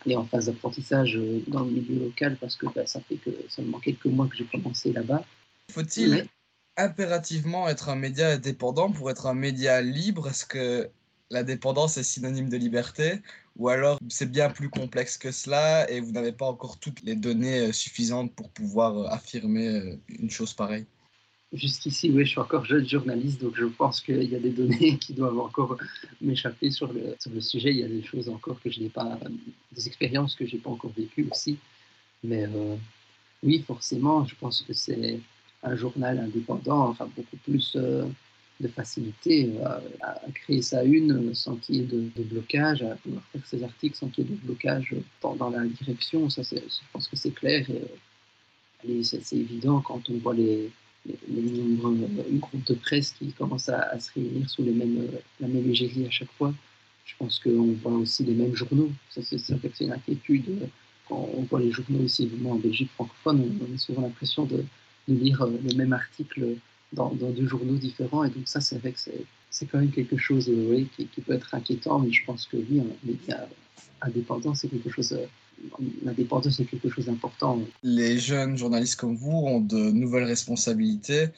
[0.07, 3.30] et en phase d'apprentissage euh, dans le milieu local parce que bah, ça fait que
[3.48, 5.24] seulement quelques mois que j'ai commencé là-bas.
[5.70, 6.26] Faut-il
[6.76, 10.28] impérativement être un média indépendant pour être un média libre?
[10.28, 10.88] Est-ce que
[11.30, 13.20] la dépendance est synonyme de liberté?
[13.57, 17.14] Ou alors c'est bien plus complexe que cela et vous n'avez pas encore toutes les
[17.14, 20.86] données euh, suffisantes pour pouvoir euh, affirmer une chose pareille?
[21.53, 24.98] Jusqu'ici, oui, je suis encore jeune journaliste, donc je pense qu'il y a des données
[25.01, 25.76] qui doivent encore
[26.20, 27.70] m'échapper sur le, sur le sujet.
[27.70, 29.18] Il y a des choses encore que je n'ai pas,
[29.72, 31.59] des expériences que je n'ai pas encore vécues aussi.
[32.22, 32.76] Mais euh,
[33.42, 35.18] oui, forcément, je pense que c'est
[35.64, 38.07] un journal indépendant, enfin beaucoup plus euh,
[38.61, 43.24] de facilité à, à, créer sa une sans qu'il y ait de, blocage, à pouvoir
[43.32, 46.30] faire ses articles sans qu'il y ait de blocage dans la direction.
[46.30, 46.59] Ça, je
[46.92, 47.66] pense que c'est clair
[48.88, 50.70] et c'est évident quand on voit les
[51.07, 55.09] les nombreux groupes de presse qui commencent à, se réunir sous les mêmes,
[55.40, 56.53] la même égérie à chaque fois.
[57.05, 58.90] Je pense qu'on voit aussi les mêmes journaux.
[59.09, 60.68] Ça, c'est une inquiétude.
[61.09, 64.64] Quand on voit les journaux ici, en Belgique francophone, on a souvent l'impression de,
[65.09, 66.55] lire le même article
[66.92, 68.22] dans, dans, deux journaux différents.
[68.22, 69.01] Et donc ça, c'est vrai que
[69.51, 71.98] c'est quand même quelque chose oui, qui, qui, peut être inquiétant.
[71.98, 73.48] Mais je pense que oui, un média
[74.03, 75.18] indépendant, c'est quelque chose
[76.02, 77.61] l'indépendance est quelque chose d'important.
[77.82, 81.28] Les jeunes journalistes comme vous ont de nouvelles responsabilités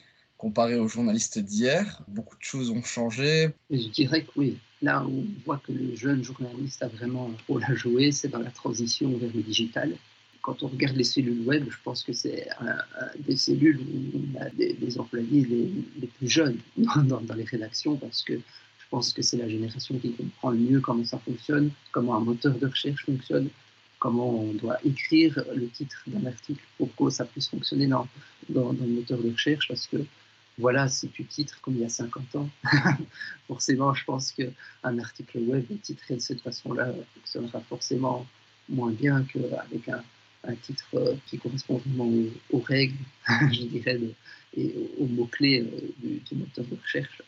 [0.42, 2.02] comparées aux journalistes d'hier.
[2.08, 3.50] Beaucoup de choses ont changé.
[3.70, 4.58] Et je dirais que oui.
[4.82, 8.26] Là où on voit que le jeune journaliste a vraiment un rôle à jouer, c'est
[8.26, 9.94] dans la transition vers le digital.
[10.42, 12.48] Quand on regarde les cellules web, je pense que c'est
[13.20, 15.70] des cellules où on a des, des employés les,
[16.00, 19.96] les, plus jeunes dans, dans les rédactions parce que je pense que c'est la génération
[20.00, 23.48] qui comprend le mieux comment ça fonctionne, comment un moteur de recherche fonctionne,
[24.02, 28.08] comment on doit écrire le titre d'un article pour que ça puisse fonctionner dans,
[28.48, 29.98] dans, le moteur de recherche, parce que
[30.58, 32.50] voilà, si tu titres comme il y a 50 ans,
[33.46, 38.26] forcément, je pense qu'un article web titré de cette façon-là fonctionnera forcément
[38.68, 40.02] moins bien qu'avec un,
[40.48, 42.10] un titre euh, qui correspond vraiment
[42.50, 42.98] aux, règles,
[43.52, 44.00] je dirais,
[44.56, 47.22] et aux, aux mots-clés euh, du, du, moteur de recherche,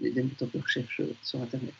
[0.00, 1.74] des moteurs de recherche sur Internet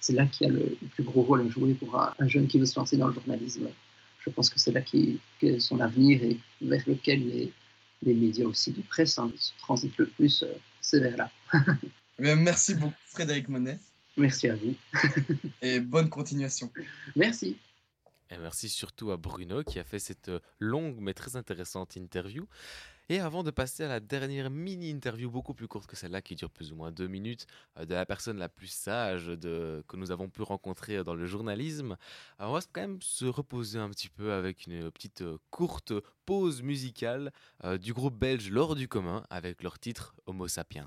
[0.00, 2.28] c'est là qu'il y a le, le, plus gros rôle à jouer pour un, un,
[2.28, 3.68] jeune qui veut se lancer dans le journalisme.
[4.20, 7.52] Je pense que c'est là qui, que son avenir et vers lequel les,
[8.02, 11.30] les médias aussi de presse hein, se transitent le plus, euh, c'est vers là.
[12.18, 13.78] Merci beaucoup Frédéric Monet.
[14.16, 14.74] Merci à vous.
[15.62, 16.70] et bonne continuation.
[17.16, 17.56] Merci.
[18.30, 22.46] Et merci surtout à Bruno qui a fait cette longue mais très intéressante interview.
[23.10, 26.48] Et avant de passer à la dernière mini-interview, beaucoup plus courte que celle-là, qui dure
[26.48, 30.28] plus ou moins deux minutes, euh, de la personne la plus sage que nous avons
[30.28, 31.96] pu rencontrer dans le journalisme,
[32.38, 35.92] on va quand même se reposer un petit peu avec une petite euh, courte
[36.24, 37.32] pause musicale
[37.64, 40.86] euh, du groupe belge L'Or du commun avec leur titre Homo sapiens.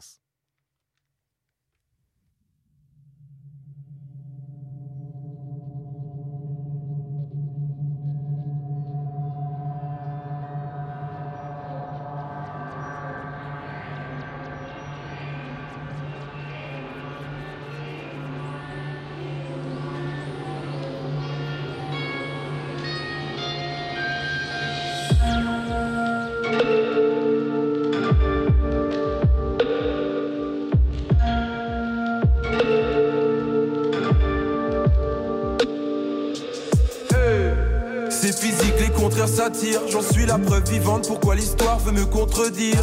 [39.89, 42.81] J'en suis la preuve vivante, pourquoi l'histoire veut me contredire?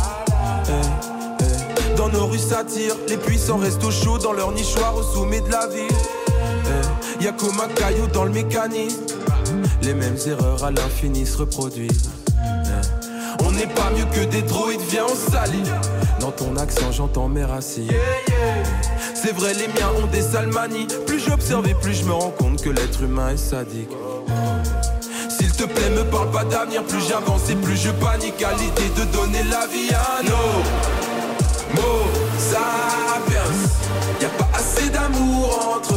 [0.69, 0.73] Eh,
[1.41, 1.97] eh.
[1.97, 5.51] Dans nos rues s'attirent, les puissants restent au chaud dans leur nichoir au sommet de
[5.51, 5.97] la ville.
[7.19, 9.03] Eh, y a comme un caillou dans le mécanisme.
[9.83, 12.11] Les mêmes erreurs à l'infini se reproduisent.
[13.45, 15.63] On n'est pas mieux que des droïdes, viens on s'allie.
[16.21, 17.91] Dans ton accent j'entends mes racines.
[19.15, 20.87] C'est vrai les miens ont des salmanies.
[21.07, 23.91] Plus j'observe et plus je me rends compte que l'être humain est sadique.
[25.61, 26.83] Te plaît, me parle pas d'avenir.
[26.85, 30.55] Plus j'avance et plus je panique à l'idée de donner la vie à nos
[31.75, 32.09] mots.
[32.39, 33.53] Sapiens,
[34.23, 35.90] y a pas assez d'amour entre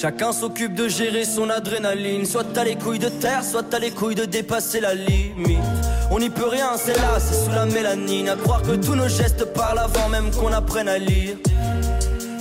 [0.00, 2.24] Chacun s'occupe de gérer son adrénaline.
[2.24, 5.58] Soit t'as les couilles de terre, soit t'as les couilles de dépasser la limite.
[6.12, 8.28] On n'y peut rien, c'est là, c'est sous la mélanine.
[8.28, 11.36] À croire que tous nos gestes parlent avant même qu'on apprenne à lire.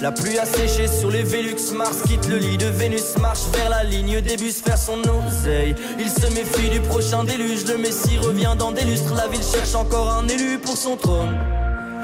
[0.04, 3.72] La pluie a séché sur les Vélux, Mars quitte le lit de Vénus, marche vers
[3.72, 5.74] la ligne des bus faire son oseille.
[6.00, 9.74] Il se méfie du prochain déluge, le Messie revient dans des lustres, la ville cherche
[9.74, 11.36] encore un élu pour son trône.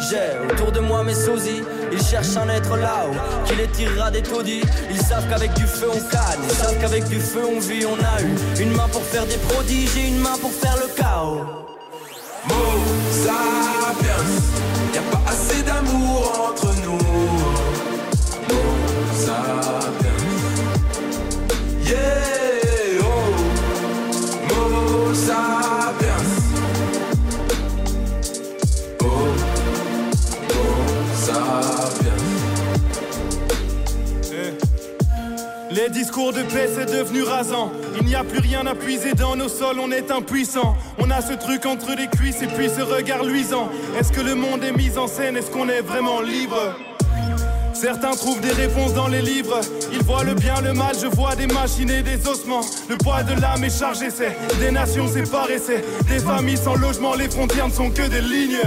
[0.09, 1.61] J'ai autour de moi mes sosies,
[1.93, 3.15] ils cherchent un être là-haut
[3.45, 4.61] qui les tirera des taudis.
[4.89, 7.85] Ils savent qu'avec du feu on canne, ils savent qu'avec du feu on vit.
[7.85, 10.87] On a eu une main pour faire des prodiges et une main pour faire le
[10.95, 11.45] chaos.
[14.93, 17.42] Y a pas assez d'amour entre nous.
[35.93, 37.71] Discours de paix, c'est devenu rasant.
[37.99, 40.75] Il n'y a plus rien à puiser dans nos sols, on est impuissant.
[40.97, 43.69] On a ce truc entre les cuisses et puis ce regard luisant.
[43.97, 45.37] Est-ce que le monde est mis en scène?
[45.37, 46.75] Est-ce qu'on est vraiment libre?
[47.73, 49.59] Certains trouvent des réponses dans les livres.
[49.91, 52.61] Ils voient le bien, le mal, je vois des machines et des ossements.
[52.89, 57.13] Le poids de l'âme est chargé, c'est des nations séparées, c'est des familles sans logement.
[57.15, 58.61] Les frontières ne sont que des lignes.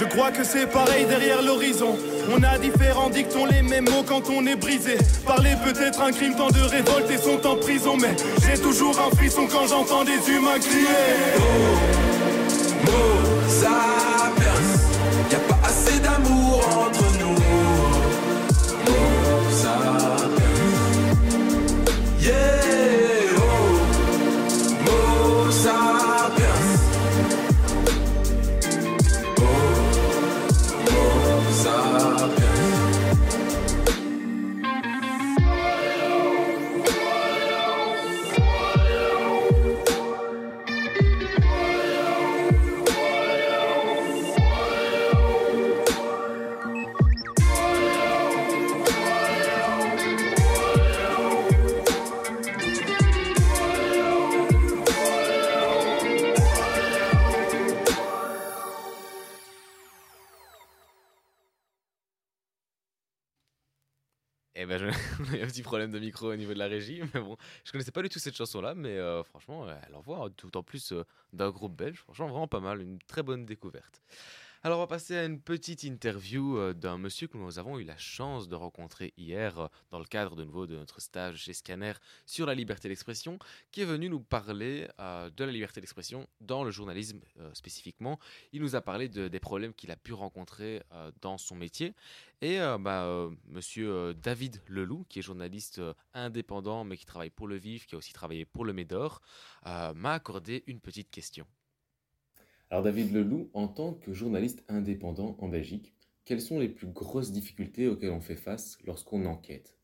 [0.00, 1.94] Je crois que c'est pareil derrière l'horizon.
[2.34, 4.96] On a différents dictons, les mêmes mots quand on est brisé.
[5.26, 7.98] Parler peut être un crime, tant de révoltes et sont en prison.
[7.98, 11.36] Mais j'ai toujours un frisson quand j'entends des humains crier.
[12.86, 13.19] Mots sapiens,
[65.32, 67.36] il y a un petit problème de micro au niveau de la régie, mais bon,
[67.64, 70.92] je connaissais pas du tout cette chanson-là, mais euh, franchement, elle envoie, tout en plus
[70.92, 74.02] euh, d'un groupe belge, franchement, vraiment pas mal, une très bonne découverte.
[74.62, 77.82] Alors, on va passer à une petite interview euh, d'un monsieur que nous avons eu
[77.82, 81.54] la chance de rencontrer hier euh, dans le cadre de nouveau de notre stage chez
[81.54, 81.94] Scanner
[82.26, 83.38] sur la liberté d'expression,
[83.72, 87.20] qui est venu nous parler euh, de la liberté d'expression dans le journalisme
[87.54, 88.18] spécifiquement.
[88.52, 90.82] Il nous a parlé de- des problèmes qu'il a pu rencontrer
[91.22, 91.94] dans son métier.
[92.42, 95.80] Et bah, monsieur David Leloup, qui est journaliste
[96.12, 99.22] indépendant mais qui travaille pour Le Vif, qui a aussi travaillé pour le Médor,
[99.64, 101.46] m'a accordé une petite question.
[102.70, 105.92] Alors David Leloup, en tant que journaliste indépendant en Belgique,
[106.24, 109.76] quelles sont les plus grosses difficultés auxquelles on fait face lorsqu'on enquête?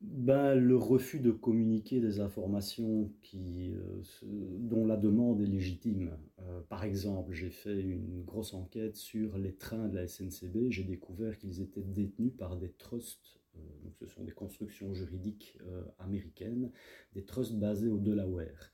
[0.00, 6.16] Ben, le refus de communiquer des informations euh, dont la demande est légitime.
[6.38, 10.70] Euh, par exemple, j'ai fait une grosse enquête sur les trains de la SNCB.
[10.70, 13.40] J'ai découvert qu'ils étaient détenus par des trusts.
[13.56, 15.58] euh, donc ce sont des constructions juridiques
[15.98, 16.70] américaines,
[17.14, 18.72] des trusts basés au Delaware.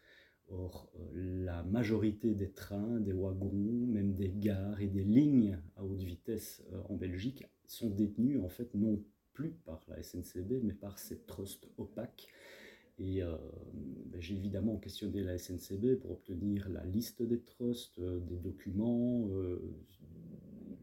[0.50, 5.84] Or, euh, la majorité des trains, des wagons, même des gares et des lignes à
[5.84, 10.74] haute vitesse euh, en Belgique sont détenus en fait non plus par la SNCB, mais
[10.74, 12.28] par ces trusts opaques.
[12.98, 13.36] Et euh,
[13.72, 19.28] ben, j'ai évidemment questionné la SNCB pour obtenir la liste des trusts, des documents,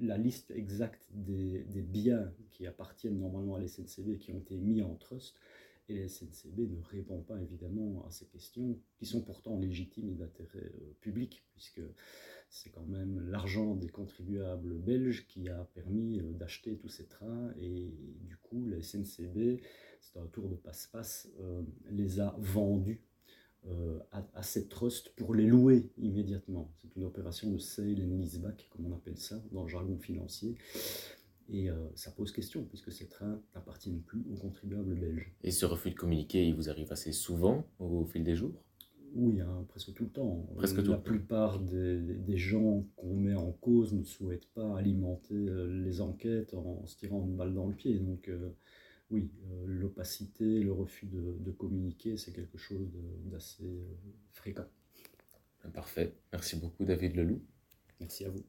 [0.02, 4.40] la liste exacte des, des biens qui appartiennent normalement à la SNCB et qui ont
[4.40, 5.36] été mis en trust.
[5.90, 10.16] Et la SNCB ne répond pas évidemment à ces questions, qui sont pourtant légitimes et
[10.16, 11.82] d'intérêt euh, public, puisque
[12.50, 17.52] c'est quand même l'argent des contribuables belges qui a permis euh, d'acheter tous ces trains,
[17.60, 19.62] et du coup la SNCB,
[20.00, 23.02] c'est un tour de passe-passe, euh, les a vendus
[24.12, 26.74] à, à cette trust pour les louer immédiatement.
[26.82, 30.56] C'est une opération de sale and leaseback, comme on appelle ça dans le jargon financier.
[31.54, 35.32] Et euh, ça pose question, puisque ces trains n'appartiennent plus aux contribuables belges.
[35.44, 38.64] Et ce refus de communiquer, il vous arrive assez souvent au fil des jours?
[39.14, 40.48] Oui, hein, presque tout le temps.
[40.56, 45.36] Presque La tout plupart des, des gens qu'on met en cause ne souhaitent pas alimenter
[45.36, 48.00] euh, les enquêtes en se tirant une balle dans le pied.
[48.00, 48.52] Donc euh,
[49.10, 52.88] oui, euh, l'opacité, le refus de, de communiquer, c'est quelque chose
[53.26, 53.84] d'assez
[54.32, 54.68] fréquent.
[55.74, 56.14] Parfait.
[56.32, 57.42] Merci beaucoup, David Leloup.
[58.00, 58.44] Merci à vous.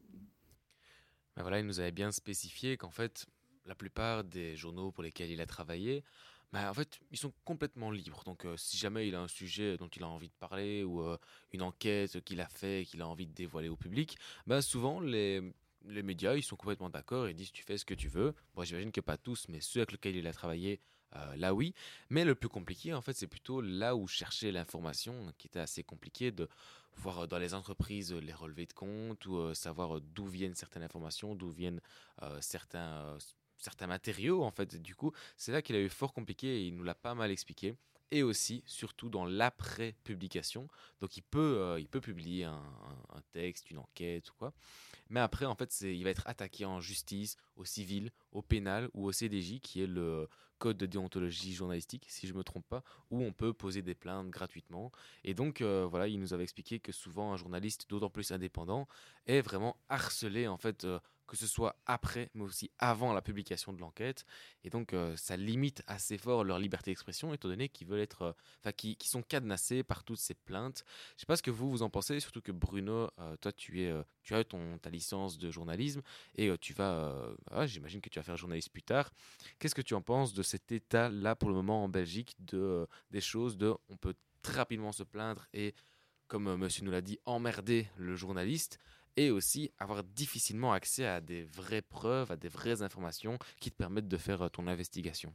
[1.36, 3.26] Ben voilà, il nous avait bien spécifié qu'en fait,
[3.66, 6.04] la plupart des journaux pour lesquels il a travaillé,
[6.52, 8.22] ben en fait, ils sont complètement libres.
[8.24, 11.00] Donc, euh, si jamais il a un sujet dont il a envie de parler ou
[11.02, 11.16] euh,
[11.52, 15.40] une enquête qu'il a fait qu'il a envie de dévoiler au public, ben souvent les,
[15.86, 18.34] les médias, ils sont complètement d'accord et disent tu fais ce que tu veux.
[18.54, 20.80] Bon, j'imagine que pas tous, mais ceux avec lesquels il a travaillé,
[21.16, 21.74] euh, là oui.
[22.10, 25.82] Mais le plus compliqué, en fait, c'est plutôt là où chercher l'information, qui était assez
[25.82, 26.48] compliqué de
[26.96, 30.82] voir euh, dans les entreprises les relevés de compte ou euh, savoir d'où viennent certaines
[30.82, 31.80] informations, d'où viennent
[32.40, 33.16] certains,
[33.56, 34.76] certains matériaux en fait.
[34.80, 37.30] Du coup, c'est là qu'il a eu fort compliqué et il nous l'a pas mal
[37.30, 37.74] expliqué.
[38.14, 40.68] Et aussi, surtout dans l'après-publication.
[41.00, 42.62] Donc, il peut, il peut publier un,
[43.14, 44.52] un- texte, une enquête ou quoi.
[45.08, 49.06] Mais après, en fait, il va être attaqué en justice, au civil, au pénal ou
[49.06, 50.28] au CDJ, qui est le
[50.62, 54.30] code de déontologie journalistique, si je me trompe pas, où on peut poser des plaintes
[54.30, 54.92] gratuitement.
[55.24, 58.86] Et donc, euh, voilà, il nous avait expliqué que souvent un journaliste, d'autant plus indépendant,
[59.26, 63.72] est vraiment harcelé, en fait, euh, que ce soit après, mais aussi avant la publication
[63.72, 64.24] de l'enquête.
[64.62, 68.36] Et donc, euh, ça limite assez fort leur liberté d'expression, étant donné qu'ils veulent être,
[68.60, 70.84] enfin, qui, sont cadenassés par toutes ces plaintes.
[71.16, 73.10] Je sais pas ce que vous vous en pensez, surtout que Bruno,
[73.40, 76.02] toi, tu es, tu as ton ta licence de journalisme
[76.36, 79.10] et tu vas, ah, j'imagine que tu vas faire journaliste plus tard.
[79.58, 82.86] Qu'est-ce que tu en penses de cet état-là pour le moment en Belgique, de euh,
[83.10, 85.74] des choses, de, on peut très rapidement se plaindre et,
[86.28, 88.78] comme euh, Monsieur nous l'a dit, emmerder le journaliste
[89.16, 93.76] et aussi avoir difficilement accès à des vraies preuves, à des vraies informations qui te
[93.76, 95.34] permettent de faire euh, ton investigation.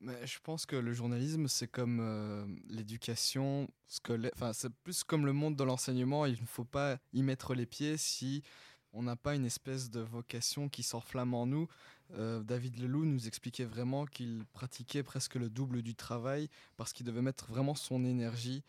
[0.00, 4.32] Je pense que le journalisme, c'est comme euh, l'éducation scolaire.
[4.34, 6.26] Enfin, c'est plus comme le monde de l'enseignement.
[6.26, 8.42] Il ne faut pas y mettre les pieds si
[8.92, 11.68] on n'a pas une espèce de vocation qui s'enflamme en nous.
[12.16, 17.06] Euh, David Leloup nous expliquait vraiment qu'il pratiquait presque le double du travail parce qu'il
[17.06, 18.62] devait mettre vraiment son énergie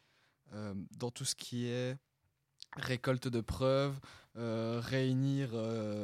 [0.54, 1.98] euh, dans tout ce qui est
[2.78, 3.98] récolte de preuves,
[4.36, 5.52] euh, réunir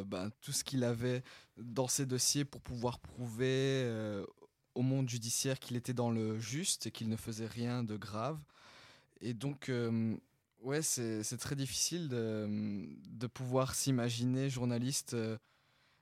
[0.05, 1.23] ben, tout ce qu'il avait
[1.57, 4.23] dans ses dossiers pour pouvoir prouver
[4.73, 8.39] au monde judiciaire qu'il était dans le juste et qu'il ne faisait rien de grave.
[9.19, 9.69] Et donc,
[10.61, 15.15] ouais, c'est très difficile de, pouvoir s'imaginer journaliste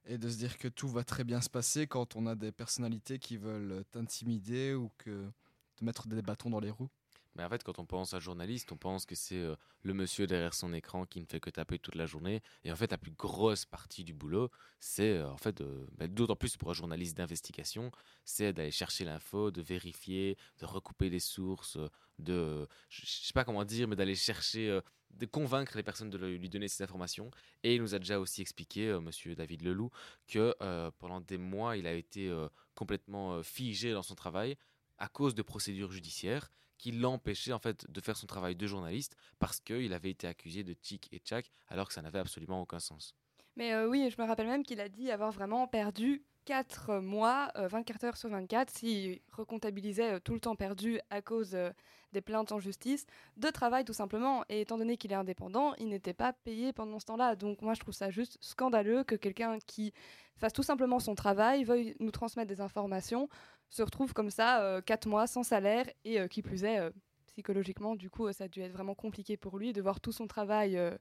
[0.10, 2.52] et de se dire que tout va très bien se passer quand on a des
[2.52, 5.30] personnalités qui veulent t'intimider ou que
[5.76, 6.90] te mettre des bâtons dans les roues.
[7.36, 10.26] Mais en fait, quand on pense à journaliste, on pense que c'est euh, le monsieur
[10.26, 12.42] derrière son écran qui ne fait que taper toute la journée.
[12.64, 14.50] Et en fait, la plus grosse partie du boulot,
[14.80, 17.92] c'est euh, en fait, euh, bah, d'autant plus pour un journaliste d'investigation,
[18.26, 21.88] c'est d'aller chercher l'info, de vérifier, de recouper les sources, euh,
[22.18, 24.82] de, je sais pas comment dire, mais d'aller chercher, euh,
[25.12, 27.32] de convaincre les personnes de lui donner ces informations.
[27.64, 29.92] Et il nous a déjà aussi expliqué, euh, monsieur David Leloup,
[30.28, 34.58] que euh, pendant des mois, il a été euh, complètement euh, figé dans son travail
[34.98, 39.18] à cause de procédures judiciaires qui l'empêchaient en fait de faire son travail de journaliste
[39.38, 42.80] parce qu'il avait été accusé de tic et tchac alors que ça n'avait absolument aucun
[42.80, 43.16] sens.
[43.58, 47.68] Mais oui, je me rappelle même qu'il a dit avoir vraiment perdu 4 mois, euh,
[47.68, 51.70] 24 heures sur 24, s'il recomptabilisait euh, tout le temps perdu à cause euh,
[52.12, 53.06] des plaintes en justice,
[53.38, 54.44] de travail tout simplement.
[54.50, 57.36] Et étant donné qu'il est indépendant, il n'était pas payé pendant ce temps-là.
[57.36, 59.94] Donc moi, je trouve ça juste scandaleux que quelqu'un qui
[60.38, 63.30] fasse tout simplement son travail, veuille nous transmettre des informations,
[63.70, 66.90] se retrouve comme ça 4 mois sans salaire et euh, qui plus est, euh,
[67.40, 70.12] psychologiquement, du coup, euh, ça a dû être vraiment compliqué pour lui de voir tout
[70.12, 70.92] son travail euh,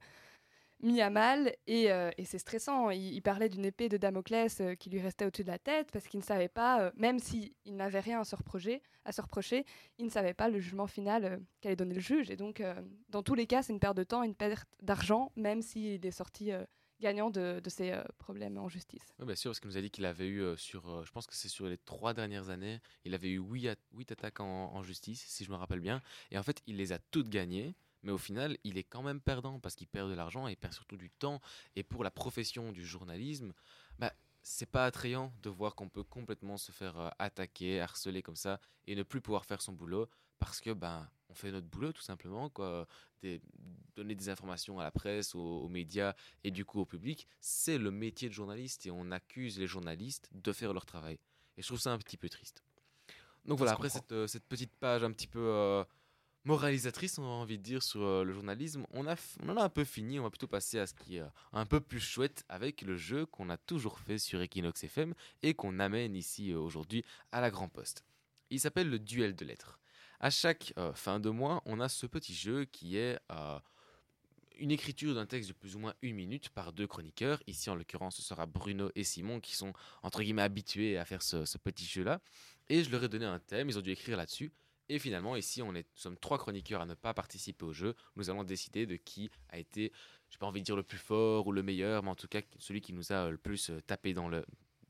[0.80, 2.90] mis à mal et, euh, c'est stressant.
[2.90, 6.06] Il, parlait d'une épée de Damoclès euh, qui lui restait au-dessus de la tête parce
[6.06, 9.64] qu'il ne savait pas, euh, même s'il n'avait rien à se, reprocher, à se reprocher,
[9.98, 12.30] il ne savait pas le jugement final qu'allait donner le juge.
[12.30, 12.62] Et donc,
[13.09, 16.10] dans tous les cas, c'est une perte de temps, une perte d'argent, même s'il est
[16.10, 16.52] sorti
[17.00, 19.02] gagnant de, de euh, problèmes en justice.
[19.18, 21.34] Oui, bien sûr, parce qu'il nous a dit qu'il avait eu sur, je pense que
[21.34, 25.24] c'est sur les trois dernières années, il avait eu huit, at- huit attaques en justice,
[25.26, 26.02] si je me rappelle bien.
[26.30, 27.74] Et en fait, il les a toutes gagnées.
[28.02, 30.56] Mais au final, il est quand même perdant parce qu'il perd de l'argent et il
[30.56, 31.40] perd surtout du temps.
[31.76, 33.52] Et pour la profession du journalisme,
[33.98, 34.12] bah,
[34.42, 38.60] c'est pas attrayant de voir qu'on peut complètement se faire euh, attaquer, harceler comme ça
[38.86, 40.08] et ne plus pouvoir faire son boulot
[40.38, 42.86] parce que ben on fait notre boulot tout simplement quoi.
[43.20, 43.42] Des-
[43.96, 46.14] donner des informations à la presse aux, aux médias
[46.44, 50.30] et du coup au public c'est le métier de journaliste et on accuse les journalistes
[50.32, 51.18] de faire leur travail.
[51.56, 52.62] Et je trouve ça un petit peu triste.
[53.44, 55.84] Donc voilà après cette, euh, cette petite page un petit peu euh,
[56.44, 59.65] moralisatrice on a envie de dire sur euh, le journalisme on a on en a
[59.65, 62.01] un peu fini on va plutôt passer à ce qui est euh, un peu plus
[62.01, 66.52] chouette avec le jeu qu'on a toujours fait sur Equinox FM et qu'on amène ici
[66.52, 68.05] euh, aujourd'hui à la Grand Poste
[68.51, 69.78] il s'appelle le duel de lettres
[70.20, 73.20] à chaque fin de mois, on a ce petit jeu qui est
[74.59, 77.40] une écriture d'un texte de plus ou moins une minute par deux chroniqueurs.
[77.47, 81.23] Ici, en l'occurrence, ce sera Bruno et Simon qui sont entre guillemets habitués à faire
[81.23, 82.20] ce petit jeu-là.
[82.69, 84.52] Et je leur ai donné un thème, ils ont dû écrire là-dessus.
[84.89, 87.94] Et finalement, ici, on est, nous sommes trois chroniqueurs à ne pas participer au jeu.
[88.16, 89.93] Nous allons décider de qui a été,
[90.31, 92.40] j'ai pas envie de dire le plus fort ou le meilleur, mais en tout cas
[92.59, 94.44] celui qui nous a euh, le plus euh, tapé dans le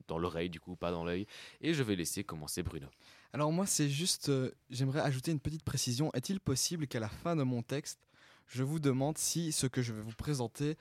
[0.09, 1.27] dans l'oreille, du coup, pas dans l'œil.
[1.61, 2.89] Et je vais laisser commencer Bruno.
[3.33, 6.11] Alors moi, c'est juste, euh, j'aimerais ajouter une petite précision.
[6.15, 8.01] Est-il possible qu'à la fin de mon texte,
[8.47, 10.77] je vous demande si ce que je vais vous présenter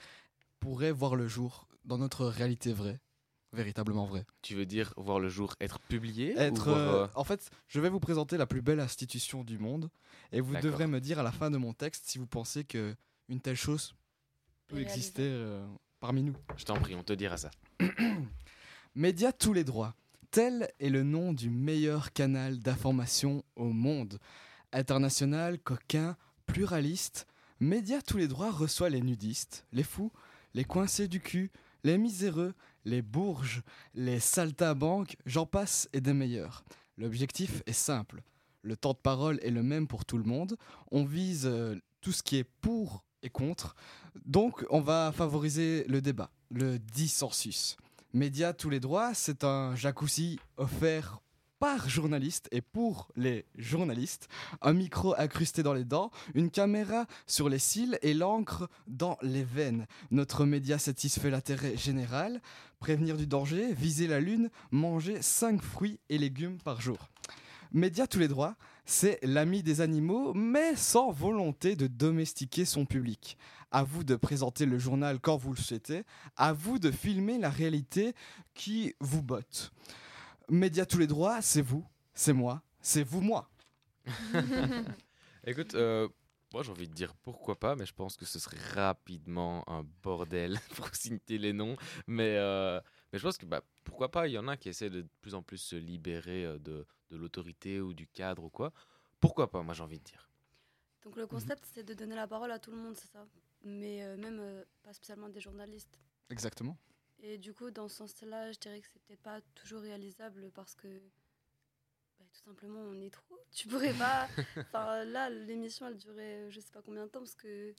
[0.61, 2.99] pourrait voir le jour dans notre réalité vraie,
[3.53, 7.07] véritablement vraie Tu veux dire voir le jour être publié ou Être, voir, euh, euh,
[7.15, 9.89] En fait, je vais vous présenter la plus belle institution du monde
[10.31, 12.95] et vous devrez me dire à la fin de mon texte si vous pensez que
[13.29, 13.95] une telle chose
[14.67, 15.65] peut exister euh,
[15.99, 16.35] parmi nous.
[16.57, 17.51] Je t'en prie, on te dira ça.
[18.95, 19.95] Média tous les droits.
[20.31, 24.19] Tel est le nom du meilleur canal d'information au monde.
[24.73, 27.27] International, coquin, pluraliste,
[27.59, 30.11] Média tous les droits reçoit les nudistes, les fous,
[30.53, 31.49] les coincés du cul,
[31.83, 32.53] les miséreux,
[32.88, 33.61] les bourges,
[33.93, 36.64] les saltimbanques, j'en passe et des meilleurs.
[36.97, 38.23] L'objectif est simple.
[38.61, 40.57] Le temps de parole est le même pour tout le monde.
[40.91, 43.76] On vise euh, tout ce qui est pour et contre.
[44.26, 47.76] Donc, on va favoriser le débat, le dissensus.
[48.14, 51.19] Média tous les droits, c'est un jacuzzi offert
[51.59, 54.27] par journaliste et pour les journalistes,
[54.61, 59.43] un micro incrusté dans les dents, une caméra sur les cils et l'encre dans les
[59.43, 59.88] veines.
[60.11, 62.41] Notre média satisfait l'intérêt général,
[62.79, 67.09] prévenir du danger, viser la lune, manger 5 fruits et légumes par jour.
[67.73, 68.55] Média tous les droits,
[68.85, 73.38] c'est l'ami des animaux, mais sans volonté de domestiquer son public.
[73.71, 76.03] À vous de présenter le journal quand vous le souhaitez,
[76.38, 78.13] à vous de filmer la réalité
[78.53, 79.73] qui vous botte.
[80.49, 83.49] Média tous les droits, c'est vous, c'est moi, c'est vous, moi.
[85.45, 86.07] Écoute, euh,
[86.53, 89.83] moi j'ai envie de dire pourquoi pas, mais je pense que ce serait rapidement un
[90.03, 91.75] bordel pour citer les noms.
[92.07, 92.79] Mais, euh,
[93.11, 95.09] mais je pense que bah, pourquoi pas, il y en a qui essaient de, de
[95.21, 98.71] plus en plus se libérer euh, de, de l'autorité ou du cadre ou quoi.
[99.19, 100.29] Pourquoi pas, moi j'ai envie de dire.
[101.03, 103.25] Donc le concept, c'est de donner la parole à tout le monde, c'est ça?
[103.63, 105.99] Mais euh, même euh, pas spécialement des journalistes.
[106.29, 106.77] Exactement.
[107.19, 110.76] Et du coup, dans ce sens-là, je dirais que c'est peut-être pas toujours réalisable parce
[110.76, 110.88] que
[112.19, 113.38] bah, tout simplement, on est trop.
[113.52, 114.27] Tu pourrais pas.
[114.57, 117.73] Enfin, là, l'émission, elle durait euh, je sais pas combien de temps parce que.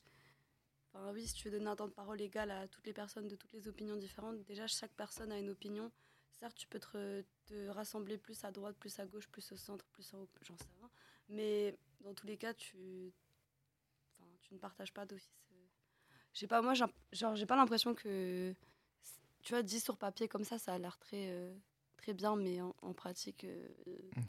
[0.92, 3.28] Enfin, oui, si tu veux donner un temps de parole égal à toutes les personnes
[3.28, 5.92] de toutes les opinions différentes, déjà, chaque personne a une opinion.
[6.30, 9.84] Certes, tu peux te, te rassembler plus à droite, plus à gauche, plus au centre,
[9.88, 10.90] plus en haut, j'en sais rien.
[11.28, 13.12] Mais dans tous les cas, tu,
[14.42, 15.46] tu ne partages pas d'office.
[15.52, 15.66] euh.
[16.32, 18.54] Je sais pas, moi, j'ai j'ai pas l'impression que.
[19.42, 21.54] Tu vois, dit sur papier comme ça, ça a l'air très, euh,
[21.96, 23.68] très bien, mais en, en pratique, euh,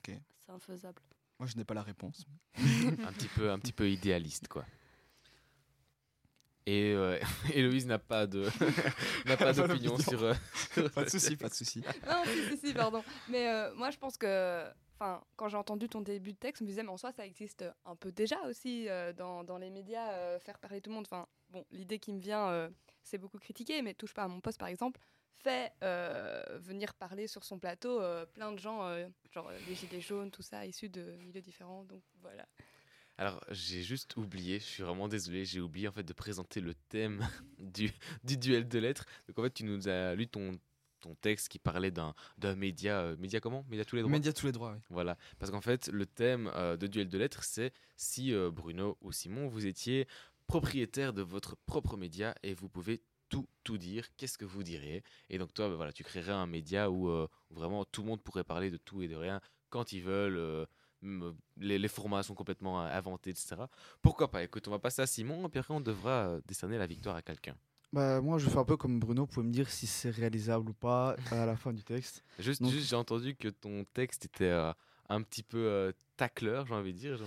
[0.06, 1.02] c'est infaisable.
[1.40, 2.26] Moi, je n'ai pas la réponse.
[2.58, 4.66] un, petit peu, un petit peu idéaliste, quoi.
[6.66, 7.20] Et euh,
[7.54, 8.48] Héloïse n'a pas de
[9.26, 10.20] n'a pas d'opinion sur.
[10.94, 11.82] Pas de souci, pas de souci.
[12.06, 13.04] Non, si, si, si, pardon.
[13.30, 14.66] Mais euh, moi, je pense que.
[15.02, 17.26] Enfin, quand j'ai entendu ton début de texte, je me disais, mais en soi, ça
[17.26, 20.96] existe un peu déjà aussi euh, dans, dans les médias, euh, faire parler tout le
[20.96, 21.08] monde.
[21.10, 22.70] Enfin, bon, l'idée qui me vient, euh,
[23.04, 25.00] c'est beaucoup critiqué, mais touche pas à mon poste, par exemple,
[25.44, 29.76] fait euh, venir parler sur son plateau euh, plein de gens, euh, genre euh, les
[29.76, 31.84] gilets jaunes, tout ça, issus de milieux différents.
[31.86, 32.46] Donc voilà.
[33.18, 36.74] Alors, j'ai juste oublié, je suis vraiment désolé, j'ai oublié en fait de présenter le
[36.74, 37.28] thème
[37.60, 37.92] du,
[38.24, 39.06] du duel de lettres.
[39.28, 40.58] Donc en fait, tu nous as lu ton,
[41.00, 43.66] ton texte qui parlait d'un d'un média, euh, média comment?
[43.70, 44.12] Média tous les droits?
[44.12, 44.80] Média tous les droits, oui.
[44.90, 48.98] Voilà, parce qu'en fait, le thème euh, de duel de lettres, c'est si euh, Bruno
[49.02, 50.08] ou Simon, vous étiez
[50.50, 55.04] propriétaire de votre propre média et vous pouvez tout, tout dire, qu'est-ce que vous diriez?
[55.30, 58.08] Et donc toi, bah, voilà, tu créerais un média où, euh, où vraiment tout le
[58.08, 59.40] monde pourrait parler de tout et de rien
[59.70, 60.38] quand ils veulent.
[60.38, 60.66] euh,
[61.58, 63.56] les, les formats sont complètement euh, inventés, etc.
[64.02, 64.44] Pourquoi pas?
[64.44, 67.22] Écoute, on va passer à Simon, et puis après on devra décerner la victoire à
[67.22, 67.56] quelqu'un.
[67.94, 69.22] Bah, moi, je fais un peu comme Bruno.
[69.24, 72.24] Vous pouvez me dire si c'est réalisable ou pas à la fin du texte.
[72.38, 74.74] Juste, Donc- juste, j'ai entendu que ton texte était euh,
[75.10, 77.20] un petit peu euh, tacleur, j'ai envie de dire.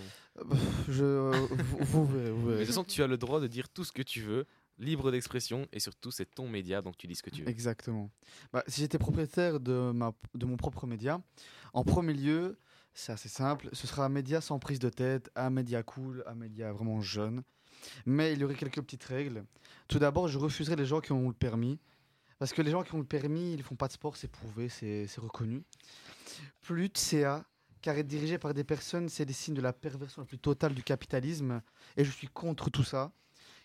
[0.89, 1.31] Je, euh,
[1.81, 4.23] vous, verrez, de toute façon, tu as le droit de dire tout ce que tu
[4.23, 4.47] veux.
[4.79, 7.49] libre d'expression et surtout c'est ton média donc tu dis ce que tu veux.
[7.49, 8.11] Exactement.
[8.53, 11.21] Bah, si j'étais propriétaire de, ma, de mon propre média,
[11.73, 12.59] en premier lieu,
[12.95, 16.35] c'est assez simple, ce sera un média sans prise de tête, un média cool, un
[16.35, 17.43] média vraiment jeune.
[18.07, 19.45] Mais il y aurait quelques petites règles.
[19.89, 21.79] Tout d'abord, je refuserai les gens qui ont le permis.
[22.39, 24.69] Parce que les gens qui ont le permis, ils font pas de sport, c'est prouvé,
[24.69, 25.63] c'est c'est reconnu.
[26.61, 27.45] Plus de CA,
[27.83, 30.73] car être dirigé par des personnes, c'est des signes de la perversion la plus totale
[30.73, 31.61] du capitalisme.
[31.97, 33.13] Et je suis contre tout ça.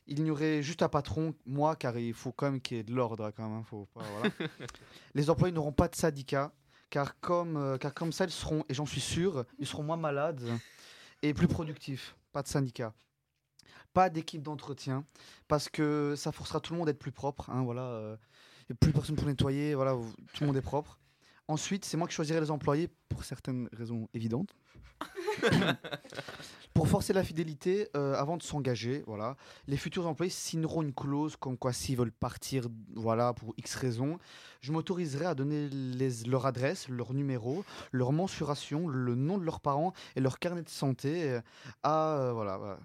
[0.07, 2.83] Il n'y aurait juste un patron, moi, car il faut quand même qu'il y ait
[2.83, 3.31] de l'ordre.
[3.35, 4.33] Quand même, hein, faut pas, voilà.
[5.13, 6.51] les employés n'auront pas de syndicat,
[6.89, 9.97] car comme, euh, car comme ça, ils seront, et j'en suis sûr, ils seront moins
[9.97, 10.43] malades
[11.21, 12.15] et plus productifs.
[12.31, 12.93] Pas de syndicat.
[13.93, 15.05] Pas d'équipe d'entretien,
[15.47, 17.49] parce que ça forcera tout le monde à être plus propre.
[17.49, 18.17] hein, voilà, euh,
[18.79, 19.93] plus personne pour nettoyer, voilà,
[20.33, 20.97] tout le monde est propre.
[21.47, 24.53] Ensuite, c'est moi qui choisirai les employés pour certaines raisons évidentes.
[26.73, 29.35] pour forcer la fidélité euh, avant de s'engager, voilà.
[29.67, 34.19] Les futurs employés signeront une clause comme quoi s'ils veulent partir, voilà, pour X raisons,
[34.61, 39.59] je m'autoriserai à donner les- leur adresse, leur numéro, leur mensuration, le nom de leurs
[39.61, 41.41] parents et leur carnet de santé euh,
[41.83, 42.79] à, euh, voilà,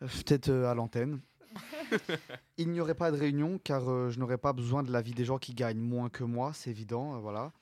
[0.00, 1.20] peut-être à l'antenne.
[2.58, 5.38] Il n'y aurait pas de réunion car je n'aurais pas besoin de l'avis des gens
[5.38, 7.52] qui gagnent moins que moi, c'est évident, voilà.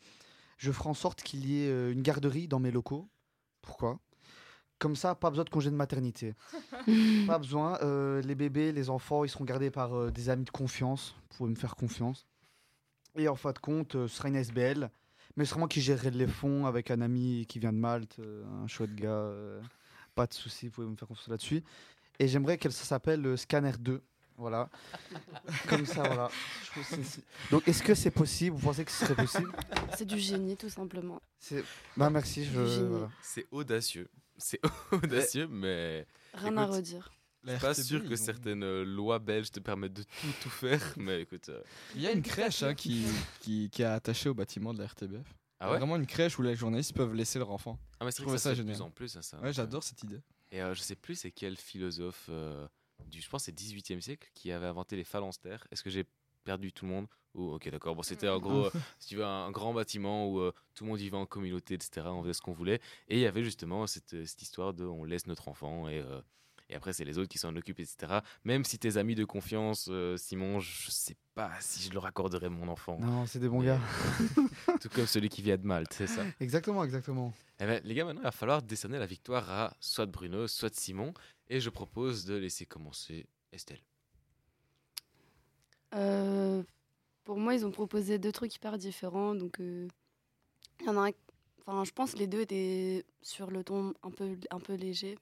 [0.57, 3.09] Je ferai en sorte qu'il y ait euh, une garderie dans mes locaux.
[3.63, 3.99] Pourquoi?
[4.79, 6.35] Comme ça, pas besoin de congé de maternité.
[7.27, 7.79] pas besoin.
[7.83, 11.15] euh, les bébés, les enfants, ils seront gardés par euh, des amis de confiance.
[11.31, 12.27] Vous pouvez me faire confiance.
[13.17, 14.91] Et en fin de compte, euh, ce sera une SBL.
[15.37, 18.19] Mais c'est moi qui gérerai les fonds avec un ami qui vient de Malte,
[18.63, 19.31] un chouette gars.
[20.15, 21.63] pas de souci, vous pouvez me faire confiance là-dessus.
[22.19, 24.03] Et j'aimerais qu'elle s'appelle Scanner 2.
[24.39, 24.69] Voilà.
[25.69, 26.29] Comme ça, voilà.
[26.65, 28.57] Je trouve que c'est- c'est- Donc, est-ce que c'est possible?
[28.57, 29.51] Vous pensez que ce serait possible?
[29.97, 31.21] C'est du génie, tout simplement.
[31.39, 31.65] C'est-
[31.97, 32.45] Bah, merci.
[32.45, 32.61] Je...
[32.61, 33.11] Voilà.
[33.23, 34.09] C'est audacieux.
[34.37, 34.61] C'est
[34.93, 36.07] audacieux, mais.
[36.35, 37.11] Rien à redire.
[37.45, 40.81] Je suis pas sûr que certaines euh, lois belges te permettent de tout, tout faire,
[40.97, 41.49] mais écoute.
[41.49, 41.63] euh,
[41.95, 43.07] Il y a une crèche hein, qui,
[43.41, 45.25] qui, qui est attachée au bâtiment de la RTBF.
[45.61, 45.79] Ah ouais?
[45.79, 47.79] Vraiment une crèche où les journalistes peuvent laisser leur enfant.
[48.01, 48.75] Ah, mais c'est vrai que ça, se fait de génial.
[48.77, 49.39] plus en plus, hein, ça.
[49.39, 50.21] Ouais, j'adore cette idée.
[50.51, 52.67] Et euh, je sais plus c'est quel philosophe euh,
[53.05, 55.67] du, je pense c'est 18e siècle qui avait inventé les phalanstères.
[55.71, 56.05] Est-ce que j'ai
[56.45, 57.95] perdu tout le monde Ou ok d'accord.
[57.95, 60.85] Bon c'était en gros, euh, si tu veux un, un grand bâtiment où euh, tout
[60.85, 62.07] le monde vivait en communauté, etc.
[62.09, 62.81] On faisait ce qu'on voulait.
[63.09, 65.99] Et il y avait justement cette, euh, cette histoire de on laisse notre enfant et
[66.01, 66.21] euh,
[66.69, 68.21] et après c'est les autres qui s'en occupent, etc.
[68.43, 72.67] Même si tes amis de confiance, Simon, je sais pas si je leur accorderais mon
[72.67, 72.99] enfant.
[72.99, 73.81] Non, c'est des bons Mais, gars.
[74.81, 76.25] tout comme celui qui vient de Malte, c'est ça.
[76.41, 77.33] Exactement, exactement.
[77.61, 80.75] Eh ben, les gars, maintenant, il va falloir décerner la victoire à soit Bruno, soit
[80.75, 81.15] Simon.
[81.49, 83.81] Et je propose de laisser commencer Estelle.
[85.95, 86.63] Euh,
[87.25, 89.35] pour moi, ils ont proposé deux trucs hyper différents.
[89.35, 89.89] Donc, euh,
[90.85, 91.13] y en a un.
[91.61, 95.19] Enfin, je pense que les deux étaient sur le ton un peu, un peu léger.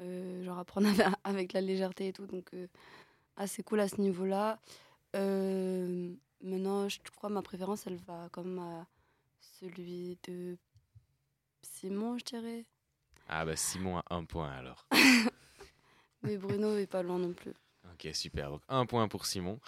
[0.00, 2.26] Euh, genre apprendre avec, avec la légèreté et tout.
[2.26, 2.66] Donc, euh,
[3.36, 4.58] assez cool à ce niveau-là.
[5.16, 6.12] Euh,
[6.42, 8.86] maintenant, je crois ma préférence, elle va comme à
[9.40, 10.56] celui de
[11.62, 12.64] Simon, je dirais.
[13.28, 14.86] Ah bah Simon a un point alors.
[16.24, 17.52] Mais Bruno est pas loin non plus.
[17.92, 18.50] Ok, super.
[18.50, 19.60] Donc un point pour Simon.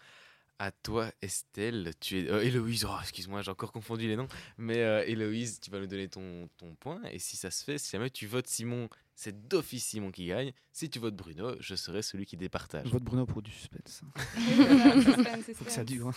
[0.59, 1.91] À toi, Estelle.
[2.01, 2.31] Tu es...
[2.31, 4.27] euh, Héloïse, oh, excuse-moi, j'ai encore confondu les noms.
[4.57, 7.03] Mais euh, Héloïse, tu vas nous donner ton, ton point.
[7.13, 10.53] Et si ça se fait, si jamais tu votes Simon, c'est d'office Simon qui gagne.
[10.73, 12.87] Si tu votes Bruno, je serai celui qui départage.
[12.87, 14.01] Je vote Bruno pour du suspense.
[15.55, 16.09] Faut que ça dure.
[16.09, 16.13] hein.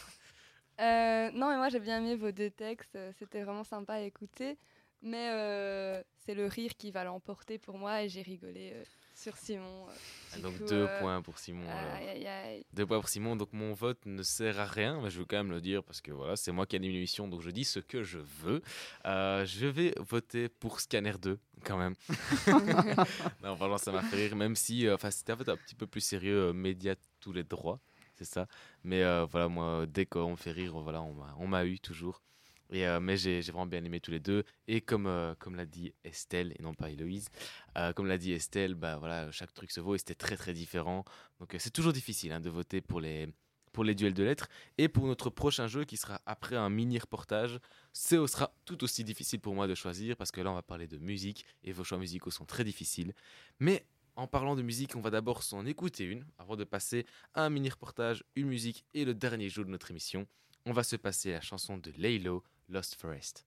[0.81, 4.57] Euh, non, mais moi j'ai bien aimé vos deux textes, c'était vraiment sympa à écouter.
[5.01, 8.83] Mais euh, c'est le rire qui va l'emporter pour moi et j'ai rigolé euh,
[9.19, 9.87] sur Simon.
[9.87, 9.91] euh.
[10.33, 11.67] Ah, donc coup, deux euh, points pour Simon.
[11.69, 12.65] Aïe, aïe, aïe.
[12.73, 13.35] Deux points pour Simon.
[13.35, 15.99] Donc mon vote ne sert à rien, mais je veux quand même le dire parce
[15.99, 18.61] que voilà, c'est moi qui anime l'émission, donc je dis ce que je veux.
[19.05, 21.95] Euh, je vais voter pour Scanner 2 quand même.
[23.43, 25.85] non, vraiment, ça m'a fait rire, même si, euh, c'était en fait un petit peu
[25.87, 27.81] plus sérieux, média tous les droits,
[28.15, 28.47] c'est ça.
[28.83, 32.21] Mais voilà, moi, dès qu'on me fait rire, voilà, on m'a eu toujours.
[32.73, 34.43] Euh, mais j'ai, vraiment bien aimé tous les deux.
[34.67, 37.29] Et comme, euh, comme l'a dit Estelle, et non pas Héloïse,
[37.77, 40.53] euh, comme l'a dit Estelle, bah, voilà, chaque truc se vaut et c'était très très
[40.53, 41.03] différent.
[41.39, 43.33] Donc c'est toujours difficile hein, de voter pour les,
[43.71, 44.47] pour les duels de lettres.
[44.77, 47.59] Et pour notre prochain jeu qui sera après un mini reportage,
[47.93, 50.87] ce sera tout aussi difficile pour moi de choisir parce que là on va parler
[50.87, 53.13] de musique et vos choix musicaux sont très difficiles.
[53.59, 53.85] Mais
[54.15, 57.49] en parlant de musique, on va d'abord s'en écouter une avant de passer à un
[57.49, 60.27] mini reportage, une musique et le dernier jeu de notre émission.
[60.65, 63.43] On va se passer la chanson de Laylo, Lost Forest.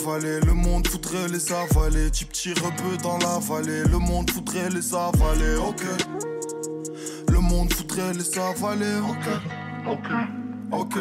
[0.00, 0.40] Avaler.
[0.40, 2.10] Le monde voudrait les avaler.
[2.10, 3.84] Type tire un peu dans la vallée.
[3.84, 5.56] Le monde voudrait les avaler.
[5.56, 5.82] Ok.
[7.28, 8.98] Le monde voudrait les avaler.
[9.08, 9.28] Ok.
[9.88, 10.06] Ok.
[10.72, 10.98] Ok.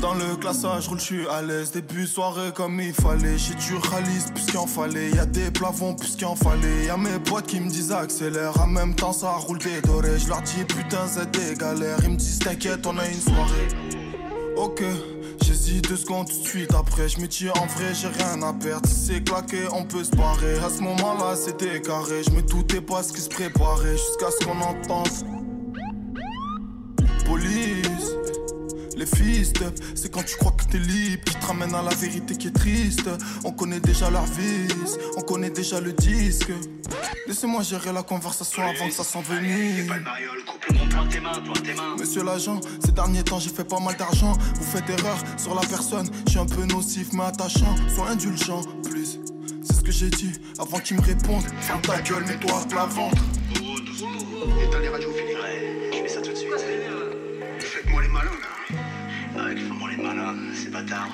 [0.00, 1.72] Dans le classage, roule, je suis à l'aise.
[1.72, 3.38] Début soirée comme il fallait.
[3.38, 5.10] J'ai du réaliste puisqu'il en fallait.
[5.10, 6.86] Y'a des plafonds puisqu'il en fallait.
[6.86, 8.60] Y'a mes potes qui me disent accélère.
[8.60, 10.18] En même temps, ça roule des dorés.
[10.18, 11.98] Je leur dis putain, c'est des galères.
[12.02, 13.68] Ils me disent t'inquiète, on a une soirée.
[14.56, 14.82] Ok.
[15.46, 17.08] J'hésite deux secondes tout de suite après.
[17.08, 18.88] Je me dis en vrai, j'ai rien à perdre.
[18.88, 20.58] Si c'est claqué, on peut se barrer.
[20.58, 22.24] À ce moment-là, c'était carré.
[22.24, 25.35] Je me doutais pas ce qui se préparait jusqu'à ce qu'on entende.
[29.14, 29.44] Les
[29.94, 32.52] c'est quand tu crois que t'es libre qui te ramène à la vérité qui est
[32.52, 33.08] triste.
[33.44, 36.50] On connaît déjà leur vice, on connaît déjà le disque.
[37.26, 39.94] Laissez-moi gérer la conversation avant que ça s'envenime.
[41.98, 44.32] Monsieur l'agent, ces derniers temps j'ai fait pas mal d'argent.
[44.56, 47.76] Vous faites erreur sur la personne, je suis un peu nocif mais attachant.
[47.94, 49.20] Sois indulgent, plus.
[49.62, 51.46] C'est ce que j'ai dit avant qu'ils me répondent.
[51.60, 53.22] Ferme ta gueule, mets-toi à plat ventre.
[54.62, 54.80] Éteins
[60.76, 61.08] bâtard.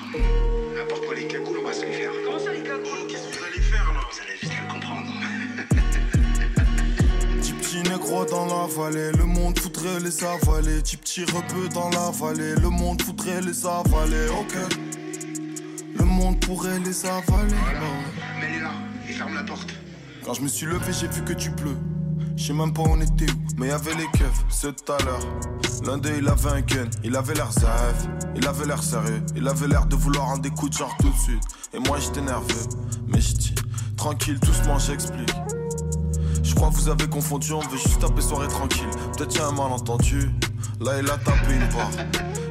[0.75, 2.11] N'importe quoi, les cagoules, on va se les faire.
[2.25, 5.13] Comment ça, les cagoules Qu'est-ce que vous allez faire, là Vous allez vite le comprendre.
[7.61, 10.81] Petit négro dans la vallée, le monde voudrait les avaler.
[10.81, 14.27] Petit petit rebeu dans la vallée, le monde voudrait les avaler.
[14.39, 14.55] Ok.
[15.97, 17.53] Le monde pourrait les avaler.
[18.39, 18.71] Mets-les là
[19.09, 19.73] et ferme la porte.
[20.23, 21.77] Quand je me suis levé, j'ai vu que tu pleut.
[22.35, 24.91] Je sais même pas où on était où, mais y avait les keufs, c'est tout
[24.91, 25.19] à l'heure.
[25.85, 29.47] L'un d'eux il avait un gun, il avait l'air zaf, il avait l'air sérieux, il
[29.47, 31.43] avait l'air de vouloir en des coups de genre tout de suite.
[31.73, 32.69] Et moi j'étais nerveux,
[33.07, 33.55] mais je dis,
[33.97, 35.33] tranquille, doucement j'explique.
[36.43, 38.89] Je crois que vous avez confondu, on veut juste taper soirée tranquille.
[39.15, 40.29] Peut-être y a un malentendu.
[40.81, 41.91] Là il a tapé une barre.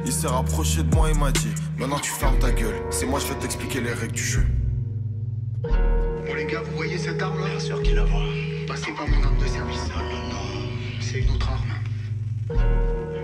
[0.05, 3.19] Il s'est rapproché de moi et m'a dit, maintenant tu fermes ta gueule, c'est moi
[3.19, 4.45] je vais t'expliquer les règles du jeu.
[5.63, 8.52] Bon, les gars, vous voyez cette arme là Bien sûr qu'il la voit.
[8.75, 9.89] C'est pas mon arme de service.
[9.93, 10.69] Oh non, non.
[10.99, 11.73] C'est une autre arme.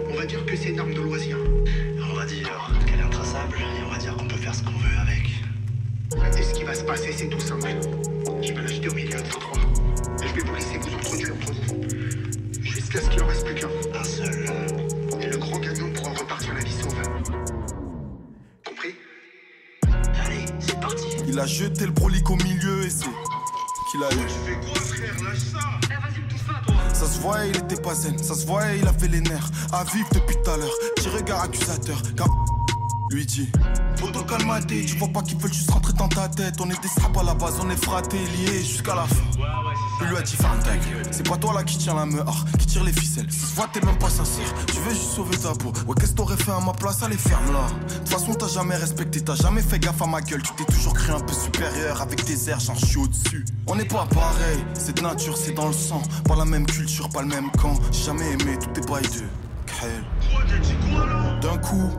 [0.10, 1.38] On va dire que c'est une arme de loisir.
[2.10, 2.50] On va dire
[2.86, 5.30] qu'elle est intraçable et on va dire qu'on peut faire ce qu'on veut avec.
[6.38, 7.70] Et ce qui va se passer, c'est tout simple.
[8.42, 9.79] Je vais l'acheter au milieu de 3.
[28.50, 30.74] Voyait, il avait les nerfs à vivre depuis tout à l'heure.
[30.96, 32.28] Petit regard accusateur, car
[33.10, 33.50] lui dit
[33.98, 36.56] Faut te calmer, tu vois pas qu'ils veulent juste rentrer dans ta tête.
[36.60, 39.16] On est des straps à la base, on est fratés, liés jusqu'à la fin.
[40.02, 40.36] Il lui a dit
[41.12, 42.26] c'est pas toi là qui tient la meuf,
[42.58, 43.32] qui tire les ficelles.
[43.32, 45.74] Ça se voit, t'es même pas sincère, tu veux juste sauver ta peau.
[45.88, 47.68] Ouais, qu'est-ce que t'aurais fait à ma place, allez ferme là.
[47.90, 50.42] De toute façon, t'as jamais respecté, t'as jamais fait gaffe à ma gueule.
[50.42, 53.46] Tu t'es toujours cru un peu supérieur avec tes airs, j'en suis au-dessus.
[53.68, 56.02] On n'est pas pareil, c'est de nature, c'est dans le sang.
[56.26, 57.78] Pas la même culture, pas le même camp.
[57.92, 59.24] J'ai jamais aimé, tout est bail de.
[61.42, 61.90] D'un coup,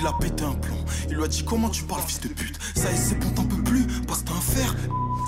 [0.00, 0.84] il a pété un plomb.
[1.08, 2.58] Il lui a dit comment tu parles, fils de pute?
[2.74, 4.74] Ça y est, c'est bon, t'en peux plus, parce que t'as un fer.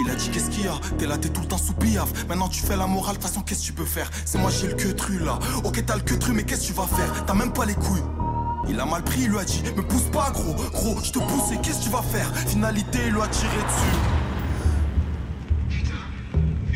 [0.01, 0.75] Il a dit qu'est-ce qu'il y a?
[0.99, 2.27] T'es là, t'es tout le temps sous piaf.
[2.27, 4.11] Maintenant tu fais la morale, de façon qu'est-ce que tu peux faire?
[4.25, 5.39] C'est moi j'ai le queutru là.
[5.65, 7.25] Ok t'as le queutru mais qu'est-ce que tu vas faire?
[7.27, 8.03] T'as même pas les couilles.
[8.69, 11.19] Il a mal pris, il lui a dit Me pousse pas gros, gros, je te
[11.19, 12.35] pousse et qu'est-ce que tu vas faire?
[12.35, 13.97] Finalité, il lui a tiré dessus.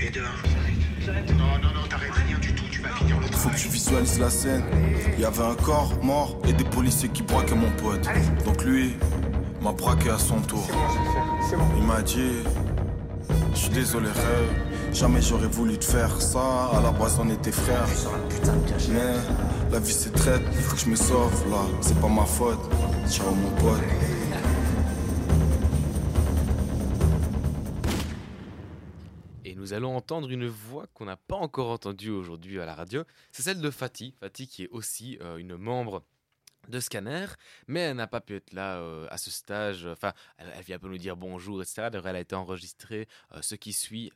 [0.07, 1.35] Et de un.
[1.39, 2.13] Non, non, non, t'arrêtes
[3.37, 4.65] Faut que tu visualises la scène.
[5.15, 8.07] Il y avait un corps mort et des policiers qui braquaient mon pote.
[8.45, 8.97] Donc lui
[9.63, 10.67] m'a braqué à son tour.
[11.77, 12.43] Il m'a dit
[13.53, 14.67] Je suis désolé, rêve.
[14.93, 16.71] Jamais j'aurais voulu te faire ça.
[16.73, 17.87] À la base, on était frères.
[18.91, 19.15] Mais
[19.71, 21.63] la vie c'est traite, il faut que je me sauve là.
[21.81, 22.71] C'est pas ma faute.
[23.09, 23.83] Ciao, mon pote.
[29.67, 33.03] Nous allons entendre une voix qu'on n'a pas encore entendue aujourd'hui à la radio.
[33.33, 34.15] C'est celle de Fatih.
[34.21, 36.05] Fatih qui est aussi euh, une membre
[36.69, 37.27] de Scanner,
[37.67, 39.85] mais elle n'a pas pu être là euh, à ce stage.
[39.87, 41.89] Enfin, elle, elle vient peu nous dire bonjour, etc.
[41.91, 44.13] D'ailleurs, elle a été enregistrée euh, ce qui suit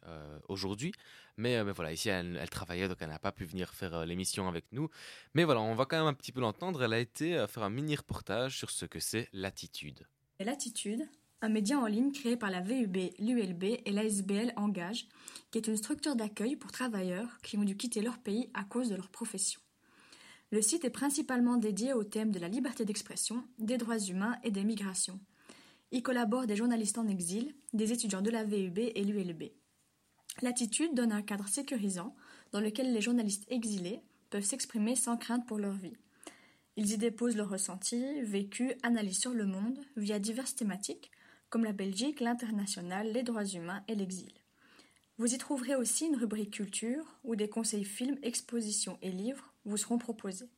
[0.49, 0.93] aujourd'hui.
[1.37, 4.67] Mais, voilà, ici, elle, elle travaillait, donc elle n'a pas pu venir faire l'émission avec
[4.71, 4.89] nous.
[5.35, 6.81] Mais voilà, on va quand même un petit peu l'entendre.
[6.85, 10.07] Elle a été faire un mini reportage sur ce que c'est l'attitude.
[10.39, 11.09] L'attitude,
[11.43, 15.07] un média en ligne créé par la VUB, l'ULB et l'ASBL Engage,
[15.51, 18.89] qui est une structure d'accueil pour travailleurs qui ont dû quitter leur pays à cause
[18.89, 19.61] de leur profession.
[20.53, 24.51] Le site est principalement dédié au thème de la liberté d'expression, des droits humains et
[24.51, 25.21] des migrations.
[25.93, 29.51] Y collaborent des journalistes en exil, des étudiants de la VUB et l'ULB.
[30.43, 32.15] L'attitude donne un cadre sécurisant
[32.53, 34.01] dans lequel les journalistes exilés
[34.31, 35.97] peuvent s'exprimer sans crainte pour leur vie.
[36.77, 41.11] Ils y déposent leurs ressentis, vécus, analyses sur le monde via diverses thématiques
[41.49, 44.33] comme la Belgique, l'international, les droits humains et l'exil.
[45.21, 49.77] Vous y trouverez aussi une rubrique culture où des conseils films, expositions et livres vous
[49.77, 50.49] seront proposés.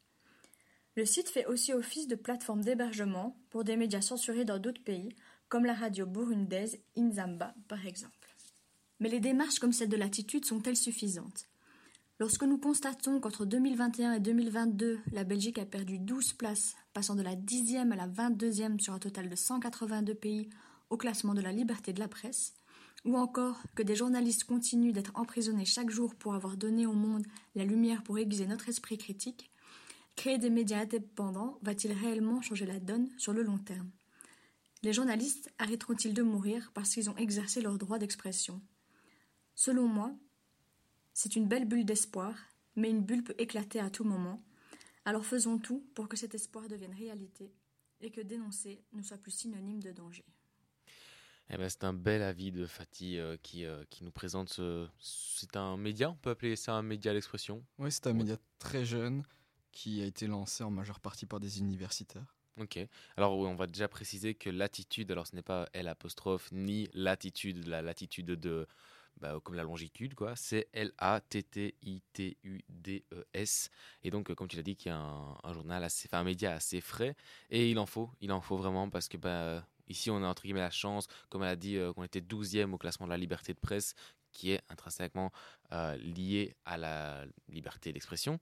[0.95, 5.17] Le site fait aussi office de plateforme d'hébergement pour des médias censurés dans d'autres pays,
[5.49, 8.37] comme la radio burundaise Inzamba par exemple.
[9.01, 11.49] Mais les démarches comme celle de l'attitude sont-elles suffisantes?
[12.21, 17.23] Lorsque nous constatons qu'entre 2021 et 2022, la Belgique a perdu 12 places, passant de
[17.23, 20.51] la 10e à la 22e sur un total de 182 pays
[20.89, 22.55] au classement de la liberté de la presse,
[23.05, 27.27] ou encore que des journalistes continuent d'être emprisonnés chaque jour pour avoir donné au monde
[27.55, 29.51] la lumière pour aiguiser notre esprit critique,
[30.17, 33.91] créer des médias indépendants va-t-il réellement changer la donne sur le long terme?
[34.83, 38.61] Les journalistes arrêteront-ils de mourir parce qu'ils ont exercé leur droit d'expression?
[39.55, 40.13] Selon moi,
[41.15, 42.35] c'est une belle bulle d'espoir,
[42.77, 44.43] mais une bulle peut éclater à tout moment.
[45.05, 47.53] Alors faisons tout pour que cet espoir devienne réalité
[48.01, 50.25] et que dénoncer ne soit plus synonyme de danger.
[51.51, 54.87] Eh ben, c'est un bel avis de Fatih euh, qui, euh, qui nous présente ce...
[55.01, 58.37] C'est un média, on peut appeler ça un média à l'expression Oui, c'est un média
[58.59, 59.23] très jeune
[59.71, 62.37] qui a été lancé en majeure partie par des universitaires.
[62.61, 62.79] Ok.
[63.17, 67.67] Alors on va déjà préciser que l'attitude, alors ce n'est pas L apostrophe ni l'attitude,
[67.67, 68.67] la latitude de
[69.21, 70.35] bah, comme la longitude, quoi.
[70.37, 71.61] C'est L-A-T-T-I-T-U-D-E-S.
[74.03, 76.25] Et donc, euh, comme tu l'as dit, qu'il y a un, journal assez, enfin, un
[76.25, 77.15] média assez frais.
[77.51, 80.43] Et il en faut, il en faut vraiment parce que, bah, ici, on a entre
[80.43, 83.17] guillemets la chance, comme elle a dit, euh, qu'on était 12e au classement de la
[83.17, 83.95] liberté de presse,
[84.33, 85.31] qui est intrinsèquement
[85.73, 88.39] euh, lié à la liberté d'expression.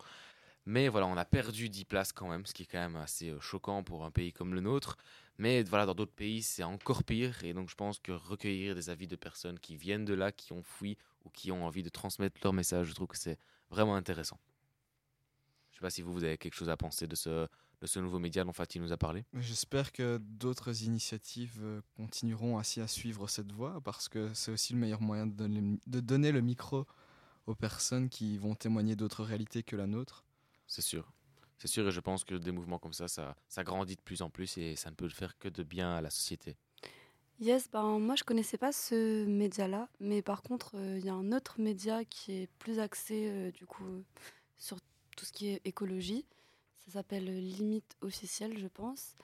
[0.67, 3.35] Mais voilà, on a perdu 10 places quand même, ce qui est quand même assez
[3.41, 4.97] choquant pour un pays comme le nôtre.
[5.39, 7.43] Mais voilà, dans d'autres pays, c'est encore pire.
[7.45, 10.53] Et donc, je pense que recueillir des avis de personnes qui viennent de là, qui
[10.53, 13.39] ont fui ou qui ont envie de transmettre leur message, je trouve que c'est
[13.71, 14.39] vraiment intéressant.
[15.71, 17.49] Je ne sais pas si vous, vous avez quelque chose à penser de ce,
[17.81, 19.25] de ce nouveau média dont Fatih nous a parlé.
[19.35, 24.75] J'espère que d'autres initiatives euh, continueront ainsi à suivre cette voie parce que c'est aussi
[24.75, 26.87] le meilleur moyen de donner, de donner le micro
[27.47, 30.25] aux personnes qui vont témoigner d'autres réalités que la nôtre.
[30.67, 31.13] C'est sûr.
[31.59, 34.23] C'est sûr, et je pense que des mouvements comme ça, ça, ça grandit de plus
[34.23, 36.57] en plus et ça ne peut le faire que de bien à la société.
[37.41, 41.15] Yes, ben moi je connaissais pas ce média-là, mais par contre euh, il y a
[41.15, 44.05] un autre média qui est plus axé euh, du coup
[44.59, 44.79] sur
[45.17, 46.27] tout ce qui est écologie.
[46.91, 49.15] Ça s'appelle Limite officielle, je pense.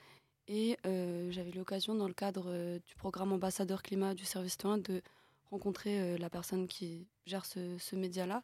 [0.47, 5.01] Et euh, j'avais l'occasion dans le cadre du programme ambassadeur climat du service 1 de
[5.51, 8.41] rencontrer la personne qui gère ce, ce média-là.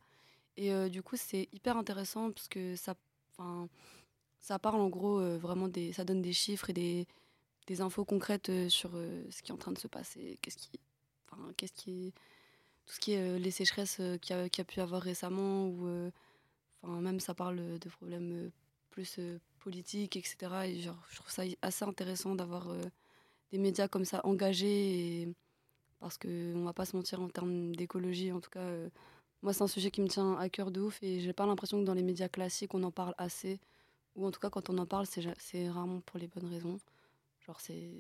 [0.58, 2.96] Et du coup c'est hyper intéressant parce que ça
[4.44, 7.08] ça parle en gros euh, vraiment des, ça donne des chiffres et des,
[7.66, 10.58] des infos concrètes euh, sur euh, ce qui est en train de se passer, qu'est-ce
[10.58, 10.70] qui,
[11.32, 12.14] enfin, qu'est-ce qui,
[12.86, 16.12] tout ce qui est les sécheresses qu'il y, a pu avoir récemment ou,
[16.82, 18.52] enfin, même ça parle de problèmes
[18.94, 19.20] plus
[19.60, 20.38] politiques, etc.
[20.66, 22.70] Et genre, je trouve ça assez intéressant d'avoir
[23.52, 25.34] des médias comme ça engagés et,
[26.00, 28.70] parce que on va pas se mentir en termes d'écologie, en tout cas
[29.44, 31.78] moi, c'est un sujet qui me tient à cœur de ouf et j'ai pas l'impression
[31.82, 33.60] que dans les médias classiques, on en parle assez.
[34.16, 36.80] Ou en tout cas, quand on en parle, c'est rarement pour les bonnes raisons.
[37.46, 37.92] Genre, c'est.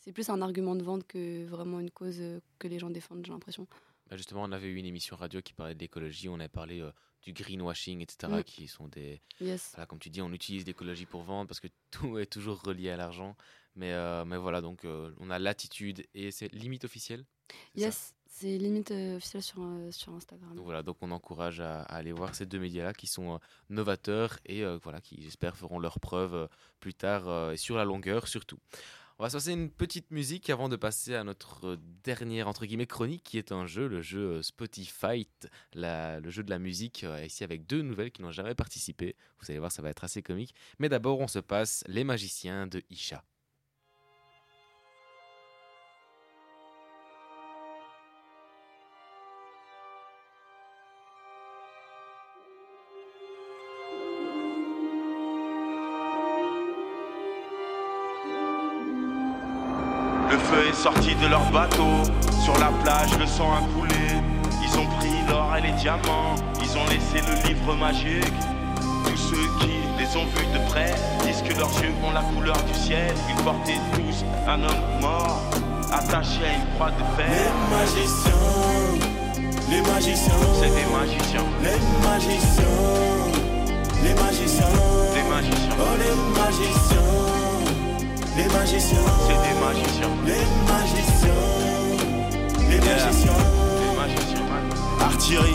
[0.00, 3.26] C'est plus un argument de vente que vraiment une cause euh, que les gens défendent,
[3.26, 3.66] j'ai l'impression.
[4.08, 6.90] Bah justement, on avait eu une émission radio qui parlait d'écologie, on avait parlé euh,
[7.22, 8.44] du greenwashing, etc., mm.
[8.44, 9.20] qui sont des...
[9.40, 9.72] Yes.
[9.74, 12.90] Voilà, comme tu dis, on utilise l'écologie pour vendre parce que tout est toujours relié
[12.90, 13.36] à l'argent.
[13.74, 14.86] Mais, euh, mais voilà, donc
[15.18, 17.26] on a l'attitude et c'est limite officielle.
[17.74, 20.54] Yes, c'est limite euh, officiel sur, euh, sur Instagram.
[20.54, 23.38] Donc voilà, donc on encourage à, aller voir ces deux médias-là qui sont euh,
[23.70, 28.58] novateurs et voilà, qui j'espère feront leurs preuves plus tard et sur la longueur surtout.
[29.18, 33.22] On va se une petite musique avant de passer à notre dernière entre guillemets chronique
[33.22, 35.26] qui est un jeu, le jeu Spotify,
[35.72, 39.16] la, le jeu de la musique ici avec deux nouvelles qui n'ont jamais participé.
[39.40, 40.54] Vous allez voir, ça va être assez comique.
[40.78, 43.24] Mais d'abord, on se passe Les Magiciens de Isha.
[61.56, 61.96] Bateau.
[62.44, 64.06] Sur la plage, le sang a coulé.
[64.62, 66.34] Ils ont pris l'or et les diamants.
[66.62, 68.40] Ils ont laissé le livre magique.
[69.06, 70.92] Tous ceux qui les ont vus de près
[71.24, 73.14] disent que leurs yeux ont la couleur du ciel.
[73.30, 74.16] Ils portaient tous
[74.46, 75.40] un homme mort,
[75.92, 77.48] attaché à une croix de fer.
[77.70, 78.44] Les magiciens,
[79.70, 81.48] les magiciens, c'est des magiciens.
[81.62, 82.64] Les magiciens,
[84.04, 84.76] les magiciens,
[85.14, 85.76] les magiciens.
[85.80, 87.25] Oh les magiciens.
[88.36, 90.10] Les magiciens, c'est des magiciens.
[90.26, 90.32] Les
[90.70, 91.28] magiciens,
[92.68, 93.32] les magiciens,
[93.80, 94.44] les magiciens.
[95.00, 95.54] Artillerie,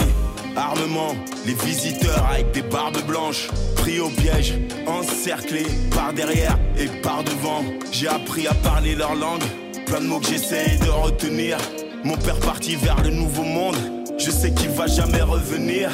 [0.55, 1.13] armement,
[1.45, 4.55] les visiteurs avec des barbes blanches, pris au piège,
[4.87, 7.63] encerclés par derrière et par devant.
[7.91, 9.43] J'ai appris à parler leur langue,
[9.85, 11.57] plein de mots que j'essaye de retenir.
[12.03, 13.77] Mon père parti vers le nouveau monde,
[14.17, 15.91] je sais qu'il va jamais revenir.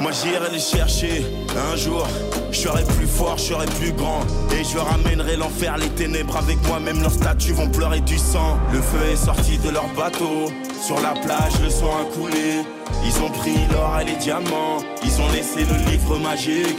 [0.00, 1.24] Moi j'irai les chercher
[1.72, 2.06] un jour.
[2.50, 4.20] Je serai plus fort, je serai plus grand.
[4.52, 6.78] Et je ramènerai l'enfer, les ténèbres avec moi.
[6.78, 8.58] Même leurs statues vont pleurer du sang.
[8.72, 10.52] Le feu est sorti de leur bateau.
[10.86, 12.62] Sur la plage, le sang a coulé.
[13.04, 14.78] Ils ont pris l'or et les diamants.
[15.02, 16.78] Ils ont laissé le livre magique.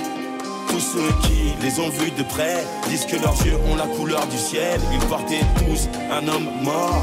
[0.69, 4.25] Tous ceux qui les ont vus de près disent que leurs yeux ont la couleur
[4.27, 4.79] du ciel.
[4.93, 7.01] Ils portaient tous un homme mort,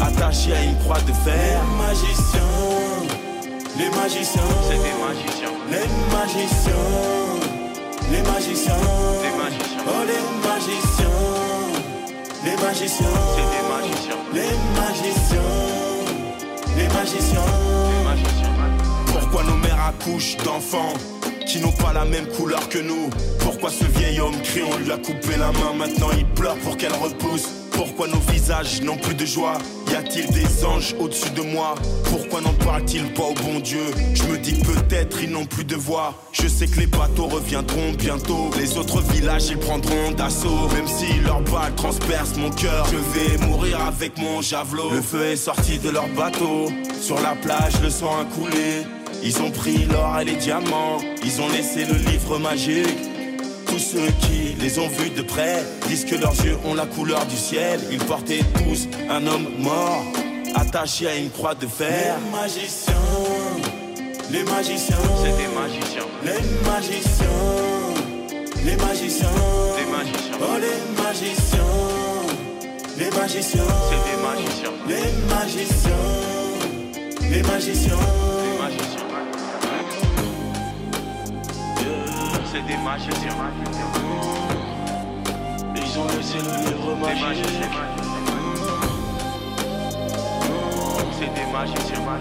[0.00, 1.60] attaché à une croix de fer.
[1.78, 2.40] Magicien,
[3.78, 5.54] les magiciens, c'est des magiciens.
[5.70, 6.72] les magiciens,
[8.12, 8.74] les magiciens,
[9.22, 9.84] Les magiciens.
[9.86, 11.18] oh les magiciens,
[12.44, 14.20] les magiciens, C'est des magiciens.
[14.34, 15.50] les magiciens,
[16.76, 17.44] les magiciens.
[17.96, 18.54] Les magiciens.
[19.12, 20.94] Pourquoi nos mères accouchent d'enfants
[21.46, 23.10] qui n'ont pas la même couleur que nous?
[23.40, 26.76] Pourquoi ce vieil homme crie, on lui a coupé la main, maintenant il pleure pour
[26.76, 29.58] qu'elle repousse Pourquoi nos visages n'ont plus de joie?
[29.90, 31.74] Y a-t-il des anges au-dessus de moi?
[32.04, 33.84] Pourquoi n'en parle-t-il pas au bon Dieu?
[34.14, 36.14] Je me dis peut-être ils n'ont plus de voix.
[36.32, 38.50] Je sais que les bateaux reviendront bientôt.
[38.58, 40.68] Les autres villages ils prendront d'assaut.
[40.74, 44.90] Même si leurs balles transpercent mon cœur Je vais mourir avec mon javelot.
[44.90, 46.68] Le feu est sorti de leur bateau.
[47.00, 48.84] Sur la plage le sang a coulé.
[49.22, 53.19] Ils ont pris l'or et les diamants, ils ont laissé le livre magique.
[53.92, 57.36] Ceux qui les ont vus de près disent que leurs yeux ont la couleur du
[57.36, 57.80] ciel.
[57.90, 60.04] Ils portaient tous un homme mort,
[60.54, 62.14] attaché à une croix de fer.
[62.16, 62.94] Les magiciens,
[64.30, 66.06] les magiciens, C'est des magiciens.
[66.24, 66.40] les
[66.70, 67.26] magiciens,
[68.64, 69.28] les magiciens,
[69.76, 70.38] Des magiciens.
[70.40, 71.58] oh les magiciens,
[72.98, 74.72] les magiciens, C'est des magiciens.
[74.88, 76.04] les magiciens,
[77.30, 78.39] les magiciens.
[82.52, 83.14] C'est des magiciens.
[85.76, 87.46] Ils ont laissé le livre magique.
[91.16, 92.18] C'est des magiciens.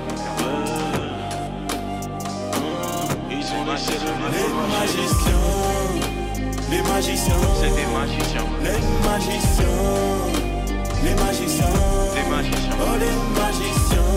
[3.31, 5.43] Ils ont laissé le livre magiciens.
[6.69, 7.41] Les magiciens.
[7.59, 8.47] C'est des magiciens.
[8.61, 8.79] Les
[9.09, 9.77] magiciens.
[11.03, 11.73] Les magiciens.
[12.13, 12.77] Des magiciens.
[12.79, 14.09] Oh les magiciens.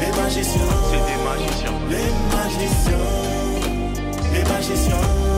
[0.00, 0.72] Les magiciens.
[0.90, 1.78] C'est des magiciens.
[1.88, 3.41] Les magiciens.
[4.32, 4.96] Les magiciens.
[4.96, 5.31] Des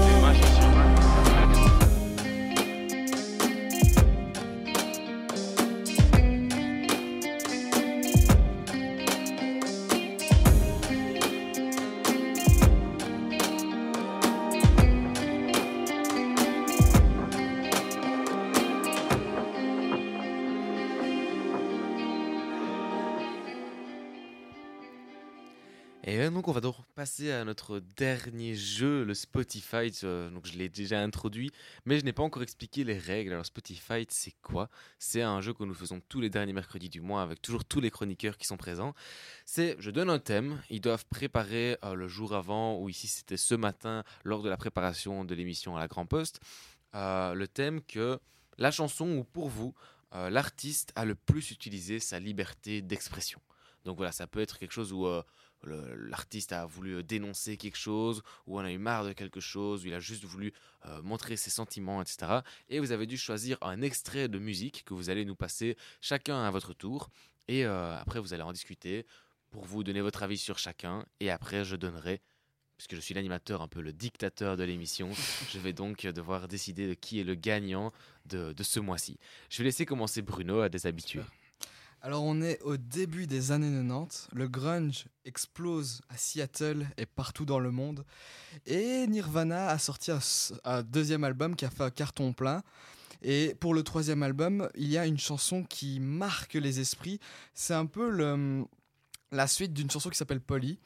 [27.22, 29.90] à notre dernier jeu, le Spotify.
[30.02, 31.52] Donc je l'ai déjà introduit,
[31.84, 33.32] mais je n'ai pas encore expliqué les règles.
[33.32, 34.68] Alors Spotify, c'est quoi?
[34.98, 37.80] C'est un jeu que nous faisons tous les derniers mercredis du mois avec toujours tous
[37.80, 38.94] les chroniqueurs qui sont présents.
[39.44, 43.36] C'est, je donne un thème, ils doivent préparer euh, le jour avant, ou ici c'était
[43.36, 46.40] ce matin lors de la préparation de l'émission à la Grand Poste,
[46.94, 48.18] euh, le thème que
[48.58, 49.74] la chanson ou pour vous,
[50.14, 53.40] euh, l'artiste a le plus utilisé sa liberté d'expression.
[53.84, 55.06] Donc voilà, ça peut être quelque chose où
[55.66, 59.88] l'artiste a voulu dénoncer quelque chose, ou on a eu marre de quelque chose, ou
[59.88, 60.52] il a juste voulu
[60.86, 62.40] euh, montrer ses sentiments, etc.
[62.68, 66.42] Et vous avez dû choisir un extrait de musique que vous allez nous passer chacun
[66.42, 67.10] à votre tour.
[67.48, 69.06] Et euh, après, vous allez en discuter
[69.50, 71.04] pour vous donner votre avis sur chacun.
[71.20, 72.20] Et après, je donnerai,
[72.76, 75.10] puisque je suis l'animateur, un peu le dictateur de l'émission,
[75.52, 77.92] je vais donc devoir décider de qui est le gagnant
[78.26, 79.18] de, de ce mois-ci.
[79.50, 81.22] Je vais laisser commencer Bruno à des habitués.
[82.04, 87.46] Alors on est au début des années 90, le grunge explose à Seattle et partout
[87.46, 88.04] dans le monde,
[88.66, 90.10] et Nirvana a sorti
[90.64, 92.62] un, deuxième album qui a fait un carton plein.
[93.22, 97.20] Et pour le troisième album, il y a une chanson qui marque les esprits.
[97.54, 98.10] C'est un peu
[99.32, 100.78] la suite d'une chanson qui s'appelle Polly.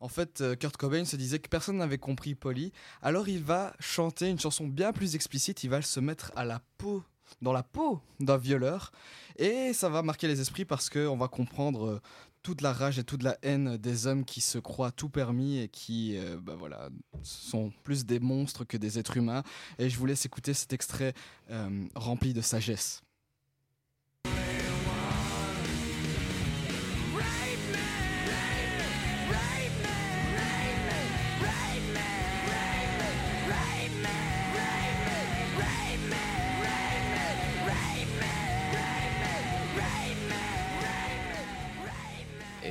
[0.00, 2.72] En fait, euh, Kurt Cobain se disait que personne n'avait compris Polly.
[3.02, 5.64] Alors il va chanter une chanson bien plus explicite.
[5.64, 7.04] Il va se mettre à la peau,
[7.40, 8.92] dans la peau d'un violeur.
[9.36, 12.00] Et ça va marquer les esprits parce qu'on va comprendre euh,
[12.42, 15.68] toute la rage et toute la haine des hommes qui se croient tout permis et
[15.68, 16.88] qui euh, bah voilà,
[17.22, 19.42] sont plus des monstres que des êtres humains.
[19.78, 21.14] Et je vous laisse écouter cet extrait
[21.50, 23.02] euh, rempli de sagesse.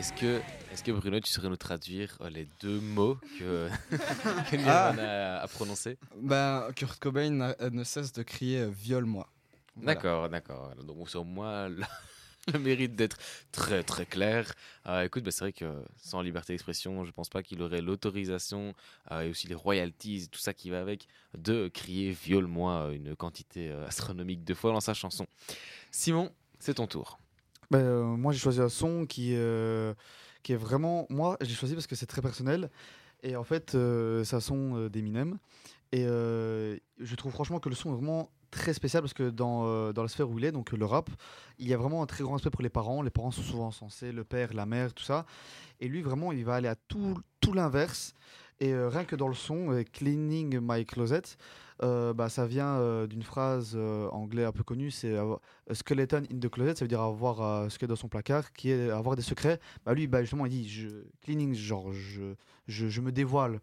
[0.02, 0.42] Est-ce que
[0.72, 3.70] Est-ce que Bruno, tu saurais nous traduire euh, les deux mots que,
[4.50, 4.96] que Ah.
[4.98, 6.00] A, a prononcés?
[6.18, 9.30] Ben, Kurt Cobain euh, ne cesse de crier euh, Viole-moi.
[9.76, 9.94] Voilà.
[9.94, 10.74] D'accord, d'accord.
[10.84, 11.84] Donc sur moi, le,
[12.52, 13.20] le mérite d'être
[13.52, 14.52] très très clair.
[14.88, 18.74] Euh, écoute, bah, c'est vrai que sans liberté d'expression, je pense pas qu'il aurait l'autorisation
[19.12, 21.08] euh, et aussi les royalties, tout ça qui va avec,
[21.38, 25.28] de crier viole-moi une quantité astronomique de fois dans sa chanson.
[25.92, 27.20] Simon, c'est ton tour.
[27.72, 29.94] Ben, euh, moi, j'ai choisi un son qui, euh,
[30.44, 31.08] qui est vraiment.
[31.10, 32.70] Moi, j'ai choisi parce que c'est très personnel.
[33.24, 35.38] Et en fait, euh, c'est un son euh, d'Eminem.
[35.94, 40.04] Et je trouve franchement que le son est vraiment très spécial parce que dans, dans
[40.04, 41.10] la sphère où il est, donc le rap,
[41.60, 43.02] il y a vraiment un très grand respect pour les parents.
[43.02, 45.26] Les parents sont souvent censés, le père, la mère, tout ça.
[45.82, 48.14] Et lui, vraiment, il va aller à tout, tout l'inverse.
[48.62, 51.36] Et rien que dans le son, Cleaning My Closet,
[51.84, 55.16] euh, bah, ça vient euh, d'une phrase euh, anglais un peu connue, c'est
[55.72, 58.54] skeleton in the closet, ça veut dire avoir ce qu'il y a dans son placard,
[58.54, 59.60] qui est avoir des secrets.
[59.86, 60.90] Bah, lui, bah, justement, il dit je,
[61.22, 62.34] cleaning, genre je,
[62.68, 63.60] je, me dévoile.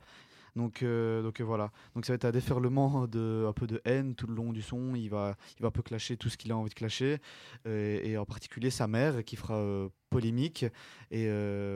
[0.57, 1.71] Donc, donc voilà.
[1.95, 4.63] Donc ça va être un déferlement de un peu de haine tout le long du
[4.63, 4.97] son.
[4.97, 7.19] Il va, il va un peu clasher tout ce qu'il a envie de clasher,
[7.67, 10.67] euh, et en particulier sa mère qui fera polémique.
[11.11, 11.29] Et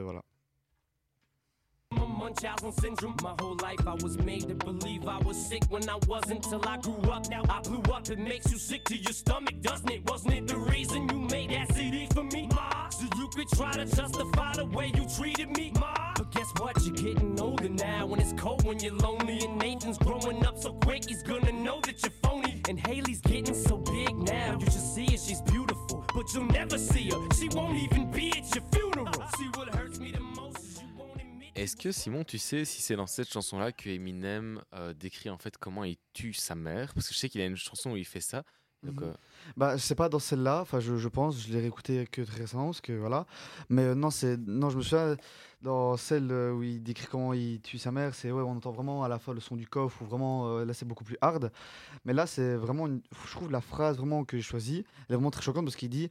[0.03, 0.23] voilà.
[2.17, 3.15] Munchausen syndrome.
[3.21, 6.61] My whole life I was made to believe I was sick when I wasn't till
[6.67, 7.29] I grew up.
[7.29, 8.09] Now I blew up.
[8.09, 10.09] It makes you sick to your stomach, doesn't it?
[10.09, 12.47] Wasn't it the reason you made that CD for me?
[12.53, 15.71] Ma, so you could try to justify the way you treated me.
[15.79, 16.83] Ma, but guess what?
[16.85, 18.05] You're getting older now.
[18.05, 21.79] When it's cold, when you're lonely, and Nathan's growing up so quick, he's gonna know
[21.81, 22.61] that you're phony.
[22.69, 24.57] And Haley's getting so big now.
[24.59, 27.19] You should see her, she's beautiful, but you'll never see her.
[27.35, 29.07] She won't even be at your funeral.
[29.37, 30.22] See what hurts me the
[31.55, 35.37] Est-ce que Simon, tu sais si c'est dans cette chanson-là que Eminem euh, décrit en
[35.37, 36.93] fait comment il tue sa mère?
[36.95, 38.43] Parce que je sais qu'il a une chanson où il fait ça.
[38.83, 39.07] Donc, Mhm.
[39.09, 39.13] euh,
[39.57, 42.65] Bah, c'est pas dans celle-là, enfin je, je pense, je l'ai réécouté que très récemment,
[42.67, 43.25] parce que voilà.
[43.69, 45.17] Mais euh, non, c'est non, je me souviens
[45.61, 48.71] dans celle euh, où il décrit comment il tue sa mère, c'est ouais, on entend
[48.71, 51.17] vraiment à la fois le son du coffre ou vraiment euh, là c'est beaucoup plus
[51.21, 51.51] hard.
[52.05, 55.17] Mais là c'est vraiment, une- je trouve la phrase vraiment que j'ai choisie, elle est
[55.17, 56.09] vraiment très choquante parce qu'il dit,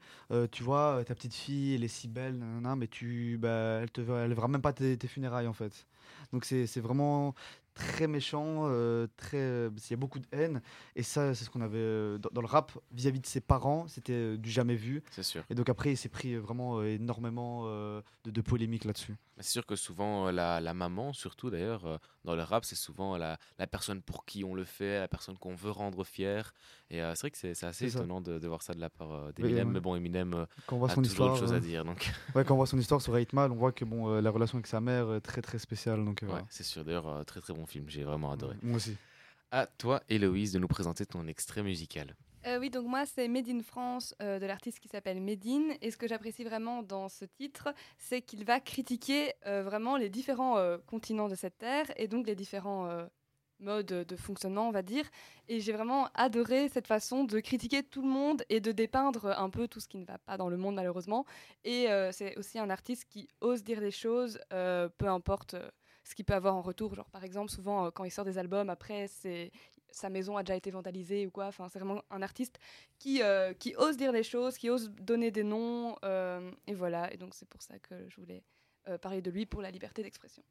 [0.52, 4.00] tu vois, ta petite fille, elle est si belle, nanana, mais tu, bah, elle te,
[4.00, 5.86] verra- elle verra même pas tes, tes funérailles en fait.
[6.32, 7.34] Donc c'est vraiment
[7.74, 10.60] très méchant, euh, très, euh, il y a beaucoup de haine.
[10.96, 13.88] Et ça, c'est ce qu'on avait euh, dans, dans le rap vis-à-vis de ses parents,
[13.88, 15.02] c'était euh, du jamais vu.
[15.10, 15.42] C'est sûr.
[15.50, 19.16] Et donc après, il s'est pris vraiment énormément de, de polémiques là-dessus.
[19.38, 23.16] C'est sûr que souvent, la, la maman, surtout d'ailleurs, euh, dans le rap, c'est souvent
[23.16, 26.52] la, la personne pour qui on le fait, la personne qu'on veut rendre fière.
[26.90, 29.10] Et euh, c'est vrai que c'est assez étonnant de, de voir ça de la part
[29.12, 29.70] euh, d'Eminem.
[29.70, 31.84] Mais bon, Eminem Quand on voit a son toujours histoire, autre chose à euh, dire.
[31.84, 32.12] Donc.
[32.34, 34.56] Ouais, quand on voit son histoire sur 8 Mal, on voit que bon, la relation
[34.56, 36.04] avec sa mère est très très spéciale.
[36.04, 36.84] Donc, Ouais, c'est sûr.
[36.84, 37.86] D'ailleurs, très très bon film.
[37.88, 38.56] J'ai vraiment adoré.
[38.62, 38.96] Moi aussi.
[39.50, 42.14] À toi, Héloïse, de nous présenter ton extrait musical.
[42.46, 45.74] Euh, oui, donc moi, c'est Made in France euh, de l'artiste qui s'appelle Medine.
[45.80, 50.10] Et ce que j'apprécie vraiment dans ce titre, c'est qu'il va critiquer euh, vraiment les
[50.10, 52.88] différents continents de cette terre et donc les différents
[53.60, 55.04] modes de fonctionnement, on va dire.
[55.48, 59.50] Et j'ai vraiment adoré cette façon de critiquer tout le monde et de dépeindre un
[59.50, 61.24] peu tout ce qui ne va pas dans le monde, malheureusement.
[61.64, 65.56] Et c'est aussi un artiste qui ose dire les choses, peu importe.
[66.04, 68.68] ce qu'il peut avoir en retour, genre par exemple souvent quand il sort des albums,
[68.70, 69.52] après c'est
[69.92, 71.46] sa maison a déjà été vandalisée ou quoi.
[71.46, 72.58] Enfin, c'est vraiment un artiste
[72.98, 75.96] qui, euh, qui ose dire les choses, qui ose donner des noms.
[76.04, 78.42] euh, et voilà, et donc c'est pour ça que je voulais
[78.88, 80.42] euh, parler de lui pour la liberté d'expression.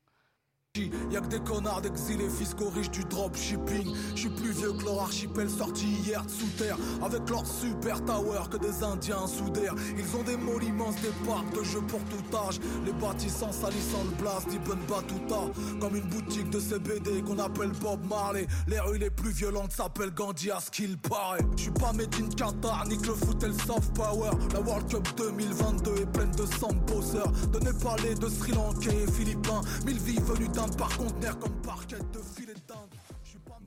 [1.12, 3.94] Y'a que des connards d'exilés fiscaux riches du dropshipping.
[4.16, 6.78] J'suis plus vieux que leur archipel sorti hier de sous terre.
[7.04, 9.76] Avec leur super tower que des indiens sous d'air.
[9.98, 12.62] Ils ont des malls immenses, des parcs de jeux pour tout âge.
[12.86, 15.42] Les bâtissants salissant le blast d'Ibn Battuta.
[15.82, 18.48] Comme une boutique de CBD qu'on appelle Bob Marley.
[18.70, 21.46] Les rues les plus violentes s'appellent Gandhi à ce qu'il paraît.
[21.58, 24.32] J'suis pas made in Qatar, ni que le foot et le soft power.
[24.54, 27.34] La World Cup 2022 est pleine de sang bosseurs.
[27.52, 29.60] De Népalais, de Sri Lankais et Philippins.
[29.86, 32.94] Mille vies venues par conteneur comme parquet de filet d'Inde.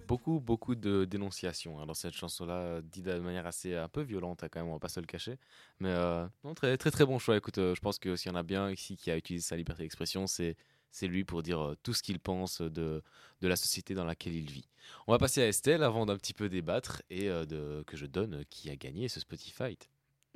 [0.06, 4.02] Beaucoup, beaucoup de dénonciations hein, dans cette chanson-là, euh, dit de manière assez un peu
[4.02, 5.38] violente, hein, quand même, on va pas se le cacher.
[5.80, 7.36] Mais euh, non, très, très, très bon choix.
[7.36, 9.56] Écoute, euh, je pense que s'il y en a bien ici qui a utilisé sa
[9.56, 10.56] liberté d'expression, c'est
[10.90, 13.02] c'est lui pour dire euh, tout ce qu'il pense de,
[13.40, 14.68] de la société dans laquelle il vit.
[15.08, 18.06] On va passer à Estelle avant d'un petit peu débattre et euh, de, que je
[18.06, 19.76] donne euh, qui a gagné ce Spotify.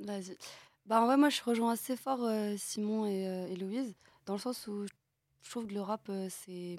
[0.01, 0.37] Vas-y.
[0.85, 3.95] Bah, en vrai, moi, je rejoins assez fort euh, Simon et, euh, et Louise,
[4.25, 4.85] dans le sens où
[5.43, 6.77] je trouve que le rap, euh, c'est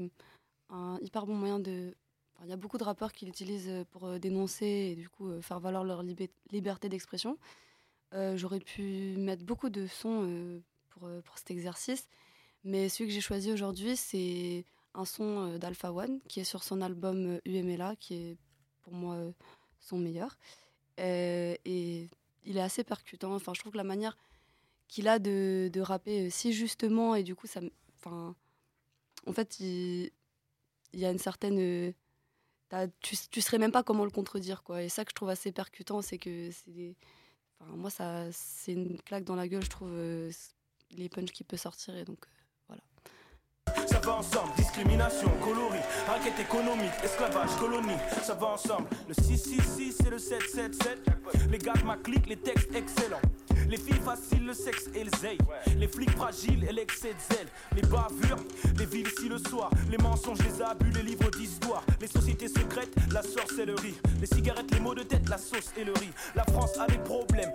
[0.69, 1.95] un hyper bon moyen de.
[2.43, 5.31] Il y a beaucoup de rappeurs qui l'utilisent euh, pour euh, dénoncer et du coup
[5.43, 6.03] faire valoir leur
[6.51, 7.39] liberté d'expression.
[8.13, 12.09] J'aurais pu mettre beaucoup de sons pour, pour cet exercice,
[12.65, 14.65] mais celui que j'ai choisi aujourd'hui, c'est
[14.95, 18.39] un son d'Alpha One qui est sur son album UMLA, qui est
[18.83, 19.17] pour moi
[19.79, 20.37] son meilleur.
[20.99, 22.11] Et
[22.45, 23.33] il est assez percutant.
[23.33, 24.17] Enfin, je trouve que la manière
[24.89, 27.61] qu'il a de, de rapper si justement et du coup ça
[27.95, 28.35] enfin
[29.27, 30.11] en fait il,
[30.93, 31.93] il y a une certaine euh,
[33.01, 35.53] tu, tu saurais même pas comment le contredire quoi et ça que je trouve assez
[35.53, 36.97] percutant c'est que c'est des
[37.61, 40.31] enfin moi ça c'est une claque dans la gueule je trouve euh,
[40.93, 42.19] les punchs qu'il peut sortir et donc
[42.71, 42.75] euh,
[43.87, 48.89] Ça va ensemble, discrimination, coloris, raquette économique, esclavage, colonie, ça va ensemble.
[49.07, 50.99] Le 666 et le 777,
[51.51, 53.21] les gars de ma clique, les textes excellents.
[53.71, 55.39] Les filles faciles, le sexe et le zèle.
[55.79, 57.47] Les flics fragiles et l'excès de zèle.
[57.77, 58.43] Les bavures,
[58.77, 59.71] les villes ici le soir.
[59.89, 61.85] Les mensonges, les abus, les livres d'histoire.
[62.01, 63.95] Les sociétés secrètes, la sorcellerie.
[64.21, 66.11] Les cigarettes, les mots de tête, la sauce et le riz.
[66.35, 67.53] La France a des problèmes,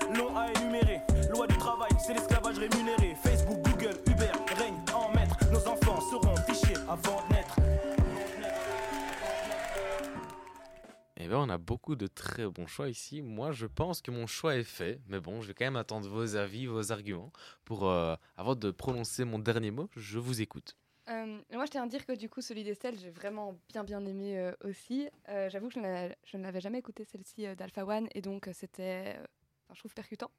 [11.46, 13.22] on a beaucoup de très bons choix ici.
[13.22, 16.10] Moi, je pense que mon choix est fait, mais bon, je vais quand même attendre
[16.10, 17.32] vos avis, vos arguments
[17.66, 19.88] pour euh, avant de prononcer mon dernier mot.
[19.96, 20.76] Je vous écoute.
[21.08, 24.04] Euh, moi, je tiens à dire que du coup, celui d'Estelle, j'ai vraiment bien bien
[24.06, 25.08] aimé euh, aussi.
[25.28, 29.18] J'avoue que je, ne l'avais jamais écouté celle-ci d'Alpha One et donc c'était,
[29.66, 30.32] enfin, je trouve percutant.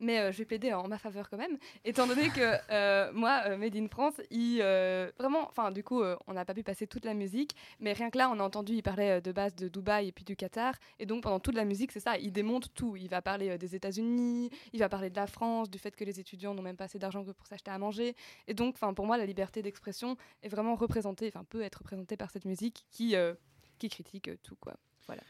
[0.00, 2.40] Mais euh, je vais plaider en ma faveur quand même, étant donné que
[2.70, 6.54] euh, moi, euh, Made in France, il euh, vraiment, enfin, du coup, on n'a pas
[6.54, 9.32] pu passer toute la musique, mais rien que là, on a entendu, il parlait de
[9.32, 12.18] base de Dubaï et puis du Qatar, et donc pendant toute la musique, c'est ça,
[12.18, 12.96] il démonte tout.
[12.96, 16.20] Il va parler des États-Unis, il va parler de la France, du fait que les
[16.20, 18.14] étudiants n'ont même pas assez d'argent que pour s'acheter à manger,
[18.46, 22.16] et donc, enfin, pour moi, la liberté d'expression est vraiment représentée, enfin, peut être représentée
[22.16, 23.14] par cette musique qui,
[23.78, 24.74] qui critique tout, quoi.
[25.06, 25.22] Voilà.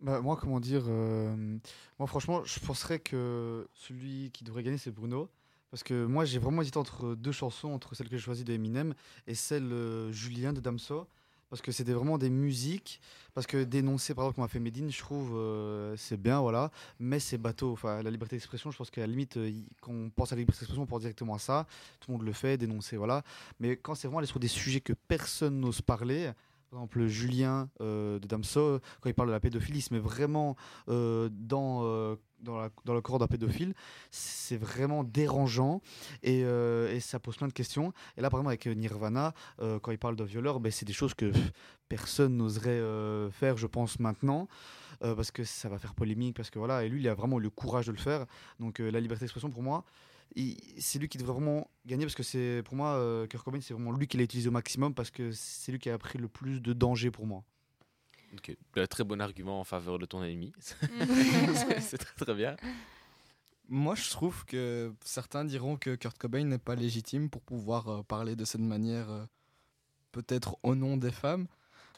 [0.00, 1.58] Bah, moi, comment dire euh,
[1.98, 5.28] Moi, franchement, je penserais que celui qui devrait gagner, c'est Bruno.
[5.70, 8.52] Parce que moi, j'ai vraiment hésité entre deux chansons, entre celle que j'ai choisie de
[8.52, 8.94] Eminem
[9.26, 11.06] et celle euh, Julien de Damso.
[11.50, 13.00] Parce que c'était vraiment des musiques.
[13.34, 16.70] Parce que dénoncer, par exemple, comme a fait Medine, je trouve, euh, c'est bien, voilà.
[17.00, 17.72] Mais c'est bateau.
[17.72, 19.38] Enfin, la liberté d'expression, je pense qu'à la limite,
[19.80, 21.66] quand on pense à la liberté d'expression, on pense directement à ça.
[22.00, 23.24] Tout le monde le fait, dénoncer, voilà.
[23.58, 26.30] Mais quand c'est vraiment aller sur des sujets que personne n'ose parler,
[26.70, 30.00] par exemple, Julien euh, de Damso, quand il parle de la pédophilie, il se met
[30.00, 30.56] vraiment
[30.88, 33.74] euh, dans, euh, dans, le corps d'un pédophile.
[34.10, 35.80] C'est vraiment dérangeant
[36.22, 36.44] et,
[37.00, 37.92] ça pose plein de questions.
[38.16, 41.14] Et là, par exemple, avec Nirvana, quand il parle de violeur, ben, c'est des choses
[41.14, 41.32] que
[41.88, 42.82] personne n'oserait
[43.32, 44.48] faire, je pense, maintenant.
[45.00, 47.42] parce que ça va faire polémique, parce que voilà, et lui, il a vraiment eu
[47.42, 48.26] le courage de le faire.
[48.60, 49.84] Donc, la liberté d'expression, pour moi,
[50.78, 53.74] c'est lui qui devrait vraiment gagner parce que c'est pour moi euh, Kurt Cobain c'est
[53.74, 56.28] vraiment lui qui l'a utilisé au maximum parce que c'est lui qui a pris le
[56.28, 57.42] plus de danger pour moi.
[58.34, 60.52] Ok, un très bon argument en faveur de ton ennemi.
[60.82, 61.54] Mm.
[61.54, 62.56] C'est- c'est très très bien.
[63.70, 68.02] Moi, je trouve que certains diront que Kurt Cobain n'est pas légitime pour pouvoir euh,
[68.02, 69.24] parler de cette manière, euh,
[70.12, 71.46] peut-être au nom des femmes.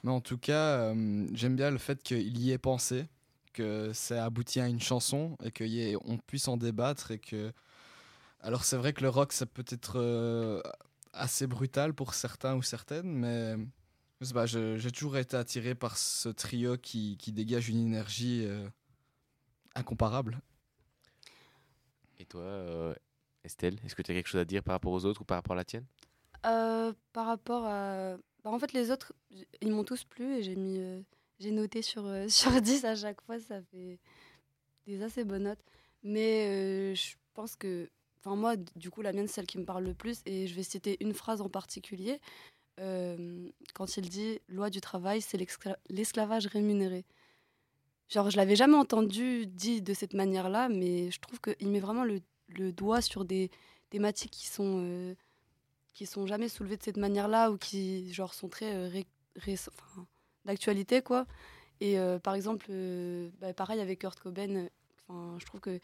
[0.02, 3.06] Mais en tout cas, euh, j'aime bien le fait qu'il y ait pensé,
[3.52, 7.10] que ça aboutit à une chanson et qu'on puisse en débattre.
[7.12, 7.52] Et que...
[8.40, 10.62] Alors, c'est vrai que le rock, ça peut être euh,
[11.12, 13.56] assez brutal pour certains ou certaines, mais
[14.20, 18.68] j'ai toujours été attiré par ce trio qui, qui dégage une énergie euh,
[19.74, 20.40] incomparable.
[22.18, 22.94] Et toi, euh,
[23.44, 25.38] Estelle, est-ce que tu as quelque chose à dire par rapport aux autres ou par
[25.38, 25.86] rapport à la tienne?
[26.46, 28.16] Euh, par rapport à.
[28.44, 29.12] bah, en fait, les autres,
[29.60, 30.78] ils m'ont tous plu et j'ai mis.
[30.78, 31.00] euh,
[31.38, 33.98] j'ai noté sur, euh, sur 10 à chaque fois, ça fait
[34.86, 35.64] des assez bonnes notes.
[36.02, 36.46] Mais
[36.92, 37.90] euh, je pense que.
[38.20, 40.62] Enfin, moi, du coup, la mienne, celle qui me parle le plus et je vais
[40.62, 42.20] citer une phrase en particulier.
[42.78, 45.38] Euh, quand il dit Loi du travail, c'est
[45.88, 47.04] l'esclavage rémunéré.
[48.08, 52.04] Genre, je l'avais jamais entendu dit de cette manière-là, mais je trouve qu'il met vraiment
[52.04, 52.20] le,
[52.72, 53.50] doigt sur des
[53.90, 54.82] thématiques qui sont.
[54.84, 55.14] euh,
[55.94, 59.02] qui sont jamais soulevées de cette manière-là ou qui genre sont très euh,
[59.36, 60.06] enfin,
[60.44, 61.26] d'actualité quoi.
[61.80, 62.70] Et euh, par exemple,
[63.40, 64.68] bah, pareil avec Kurt Cobain,
[65.08, 65.80] je trouve que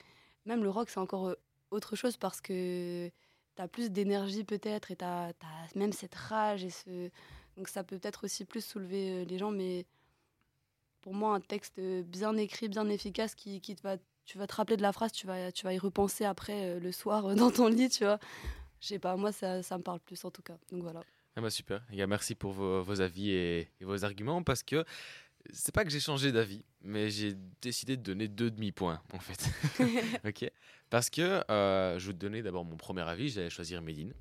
[0.47, 1.35] même le rock c'est encore
[1.71, 3.11] autre chose parce que
[3.57, 5.33] tu as plus d'énergie peut-être et tu as,
[5.75, 7.11] même cette rage et ce
[7.57, 9.87] donc ça peut peut-être aussi plus soulever euh, les gens mais
[11.01, 14.55] pour moi un texte bien écrit, bien efficace qui, qui te va tu vas te
[14.57, 17.35] rappeler de la phrase, tu vas tu vas y repenser après euh, le soir euh,
[17.37, 18.19] dans ton lit, tu vois.
[18.81, 20.59] Je sais pas, moi ça, ça me parle plus en tout cas.
[20.71, 21.03] Donc voilà.
[21.37, 24.85] Ah bah super, les gars, merci pour vos, avis et, et vos arguments parce que
[25.53, 29.51] c'est pas que j'ai changé d'avis, mais j'ai décidé de donner deux demi-points en fait.
[30.27, 30.51] ok
[30.91, 34.15] Parce que euh, je vais te donner d'abord mon premier avis, j'allais choisir Medine.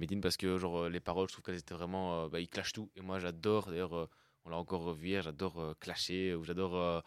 [0.00, 2.24] Medine parce que genre, euh, les paroles, je trouve qu'elles étaient vraiment.
[2.24, 4.08] euh, bah, ils clashent tout et moi j'adore, d'ailleurs, euh,
[4.44, 7.04] on l'a encore revu hier, j'adore clasher ou j'adore.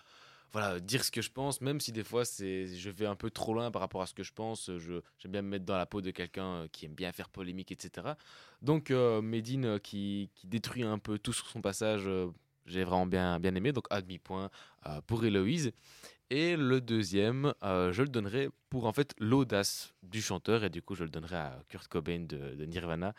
[0.54, 3.30] voilà, dire ce que je pense, même si des fois c'est, je vais un peu
[3.30, 4.72] trop loin par rapport à ce que je pense.
[4.78, 7.74] Je, j'aime bien me mettre dans la peau de quelqu'un qui aime bien faire polémique,
[7.74, 8.08] etc.
[8.62, 12.08] Donc, Medine qui, qui détruit un peu tout sur son passage,
[12.66, 13.72] j'ai vraiment bien, bien aimé.
[13.72, 14.50] Donc, à demi-point
[14.88, 15.72] euh, pour Héloïse.
[16.30, 20.64] Et le deuxième, euh, je le donnerai pour en fait l'audace du chanteur.
[20.64, 23.14] Et du coup, je le donnerai à Kurt Cobain de, Nirvana,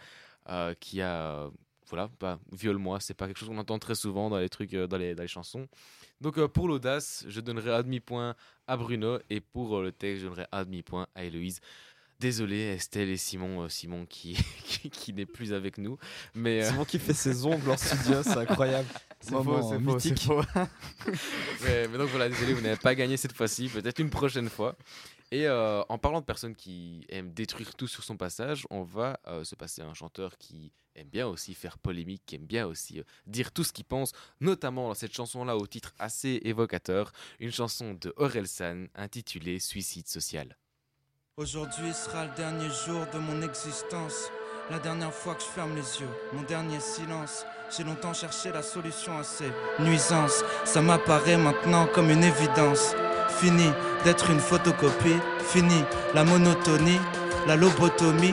[0.48, 1.48] euh, qui a.
[1.88, 4.96] voilà, bah, viole-moi, c'est pas quelque chose qu'on entend très souvent dans les trucs, dans,
[4.96, 5.68] les, dans les chansons.
[6.20, 8.34] Donc, pour l'audace, je donnerai un demi-point
[8.66, 9.18] à Bruno.
[9.30, 11.60] Et pour le texte, je donnerai un demi-point à Héloïse.
[12.18, 15.98] Désolé Estelle et Simon, euh, Simon qui, qui, qui n'est plus avec nous.
[16.34, 18.88] Mais, euh, Simon qui fait ses ongles en studio, c'est incroyable.
[19.18, 20.20] C'est faux, c'est faux, c'est mythique.
[20.20, 20.42] faux.
[21.64, 24.76] mais, mais donc voilà, désolé, vous n'avez pas gagné cette fois-ci, peut-être une prochaine fois.
[25.32, 29.18] Et euh, en parlant de personnes qui aiment détruire tout sur son passage, on va
[29.26, 32.66] euh, se passer à un chanteur qui aime bien aussi faire polémique, qui aime bien
[32.66, 37.12] aussi euh, dire tout ce qu'il pense, notamment dans cette chanson-là au titre assez évocateur,
[37.40, 40.56] une chanson de Orelsan intitulée Suicide social.
[41.38, 44.30] Aujourd'hui sera le dernier jour de mon existence.
[44.70, 47.44] La dernière fois que je ferme les yeux, mon dernier silence.
[47.68, 50.42] J'ai longtemps cherché la solution à ces nuisances.
[50.64, 52.94] Ça m'apparaît maintenant comme une évidence.
[53.38, 53.68] Fini
[54.02, 55.20] d'être une photocopie.
[55.40, 55.84] Fini
[56.14, 57.00] la monotonie,
[57.46, 58.32] la lobotomie.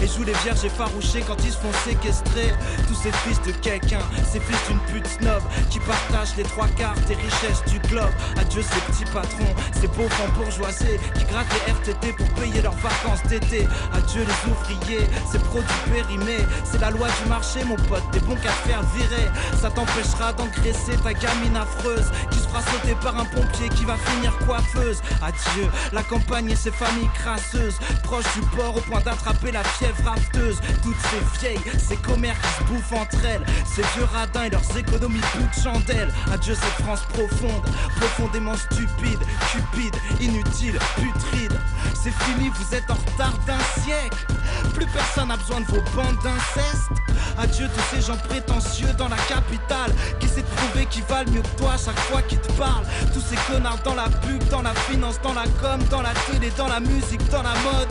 [0.00, 2.52] et jouent les vierges effarouchées quand ils se font séquestrer.
[2.88, 4.00] Tous ces fils de quelqu'un,
[4.30, 8.10] ces fils d'une pute snob qui partagent les trois quarts des richesses du globe.
[8.38, 13.22] Adieu ces petits patrons, ces pauvres bourgeoisés qui grattent les RTT pour payer leurs vacances
[13.28, 13.66] d'été.
[13.92, 16.44] Adieu les ouvriers, ces produits périmés.
[16.64, 19.28] C'est la loi du marché, mon pote, des bons qu'à faire virer.
[19.60, 23.96] Ça t'empêchera d'engraisser ta gamine affreuse qui se fera sauter par un pompier qui va
[23.96, 25.00] finir coiffeuse.
[25.22, 30.04] Adieu la campagne et ses familles crasseuses, proches du port au point d'attraper la fièvre
[30.04, 30.60] rafteuse.
[30.82, 34.76] Toutes ces vieilles, ces commères qui se bouffent entre elles, ces vieux radins et leurs
[34.76, 36.12] économies de chandelle.
[36.32, 37.62] Adieu cette France profonde,
[37.96, 39.20] profondément stupide,
[39.50, 41.58] cupide, inutile, putride.
[41.94, 44.26] C'est fini, vous êtes en retard d'un siècle.
[44.74, 46.90] Plus personne n'a besoin de vos bandes d'inceste.
[47.38, 51.58] Adieu tous ces gens prétentieux dans la capitale qui de prouver qu'ils valent mieux que
[51.58, 52.84] toi chaque fois qu'ils te parlent.
[53.12, 56.50] Tous ces connards dans la pub, dans la finance, dans la com, dans la télé,
[56.56, 57.88] dans la musique, dans la mode.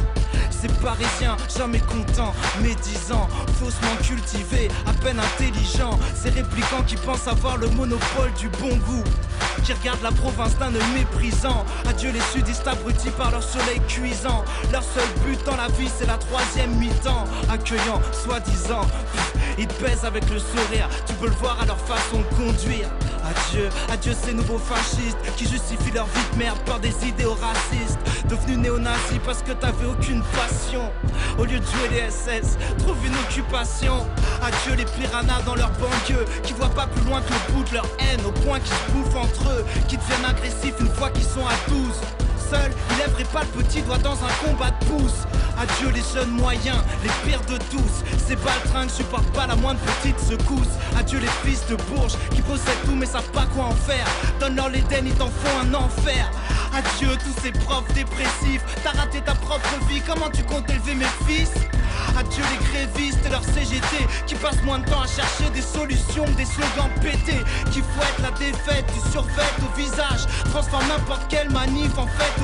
[0.49, 3.29] Ces parisiens, jamais contents, médisants,
[3.59, 5.99] faussement cultivés, à peine intelligents.
[6.15, 9.03] Ces réplicants qui pensent avoir le monopole du bon goût.
[9.63, 11.65] Qui regardent la province d'un œil méprisant.
[11.87, 14.43] Adieu les sudistes abrutis par leur soleil cuisant.
[14.71, 17.25] Leur seul but dans la vie, c'est la troisième mi-temps.
[17.51, 18.87] Accueillant, soi-disant.
[19.59, 22.87] Ils pèsent avec le sourire, tu peux le voir à leur façon de conduire.
[23.29, 27.99] Adieu, adieu ces nouveaux fascistes qui justifient leur vie de merde par des idéaux racistes.
[28.27, 30.91] Devenus néo-nazis parce que t'avais aucune passion.
[31.37, 34.07] Au lieu de jouer les SS, trouve une occupation.
[34.41, 37.75] Adieu les piranhas dans leur banlieue qui voient pas plus loin que le bout de
[37.75, 41.23] leur haine au point qu'ils se bouffent entre eux, qui deviennent agressifs une fois qu'ils
[41.23, 41.77] sont à 12.
[42.49, 45.25] Seul, lèverait pas le petit doigt dans un combat de pouce.
[45.59, 48.03] Adieu les jeunes moyens, les pires de tous.
[48.27, 50.73] Ces baltringues supportent pas la moindre petite secousse.
[50.97, 54.07] Adieu les fils de Bourges qui possèdent tout mais savent pas quoi en faire.
[54.39, 56.31] Donne-leur l'Éden, ils t'en font un enfer.
[56.73, 58.63] Adieu tous ces profs dépressifs.
[58.83, 61.51] T'as raté ta propre vie, comment tu comptes élever mes fils?
[62.17, 66.25] Adieu les grévistes et leurs CGT qui passent moins de temps à chercher des solutions
[66.37, 71.97] des slogans pétés qui fouettent la défaite du survêt au visage, transforment n'importe quelle manif
[71.97, 72.38] en fête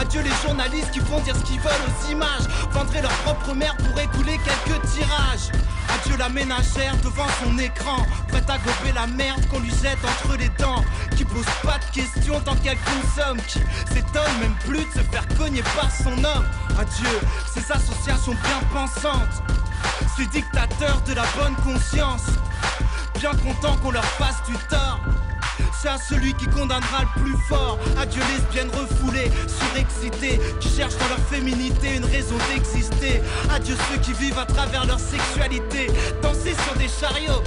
[0.00, 3.76] Adieu les journalistes qui font dire ce qu'ils veulent aux images, vendraient leur propre mère
[3.76, 5.50] pour écouler quelques tirages.
[5.88, 10.36] Adieu la ménagère devant son écran, prête à gober la merde qu'on lui jette entre
[10.36, 10.84] les dents,
[11.16, 13.60] qui pose pas de questions tant qu'elle consomme, qui
[13.92, 16.46] s'étonne même plus de se faire cogner par son homme.
[16.78, 17.20] Adieu
[17.52, 19.42] ces associations bien pensantes,
[20.16, 22.26] ces dictateurs de la bonne conscience,
[23.18, 25.00] bien contents qu'on leur fasse du tort.
[25.80, 27.78] C'est à celui qui condamnera le plus fort.
[27.98, 33.22] Adieu lesbiennes refoulées, surexcitées, qui cherchent dans leur féminité une raison d'exister.
[33.50, 35.88] Adieu ceux qui vivent à travers leur sexualité.
[36.22, 37.42] Danser sur des chariots,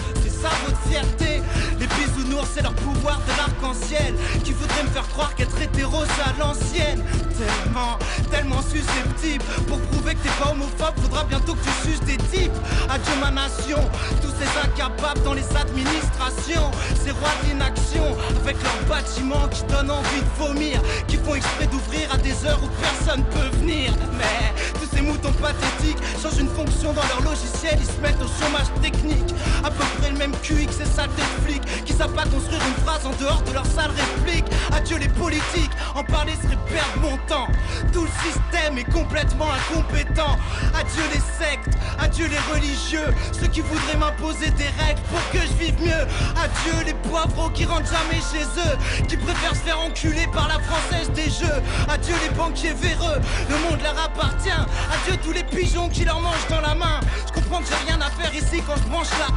[1.79, 4.13] Les bisounours, c'est leur pouvoir de l'arc-en-ciel.
[4.43, 7.03] Qui voudrait me faire croire qu'être hétéro, c'est à l'ancienne.
[7.37, 7.97] Tellement,
[8.29, 9.43] tellement tellement susceptible.
[9.67, 12.51] Pour prouver que t'es pas homophobe, faudra bientôt que tu suces des types.
[12.89, 13.79] Adieu ma nation,
[14.21, 16.71] tous ces incapables dans les administrations,
[17.03, 18.03] ces rois d'inaction,
[18.43, 22.59] avec leurs bâtiments qui donnent envie de vomir, qui font exprès d'ouvrir à des heures
[22.63, 23.93] où personne peut venir.
[24.17, 28.43] Mais tous ces moutons pathétiques changent une fonction dans leur logiciel, ils se mettent au
[28.43, 29.33] chômage technique.
[29.63, 32.61] À peu près le même QI que ces saletés de flics qui savent pas construire
[32.65, 34.45] une phrase en dehors de leur sale réplique.
[34.71, 37.47] Adieu les politiques, en parler serait perdre mon temps.
[37.91, 40.37] Tout le système est complètement incompétent.
[40.73, 45.53] Adieu les sectes, adieu les religieux, ceux qui voudraient m'imposer des règles pour que je
[45.63, 46.05] vive mieux.
[46.35, 50.59] Adieu les poivreaux qui rentrent jamais chez eux, qui préfèrent se faire enculer par la
[50.59, 51.61] française des jeux.
[51.89, 53.19] Adieu les banquiers véreux,
[53.49, 54.49] le monde leur appartient.
[54.49, 56.99] Adieu tous les pigeons qui leur mangent dans la main.
[57.27, 59.27] Je comprends que j'ai rien à faire ici quand je branche la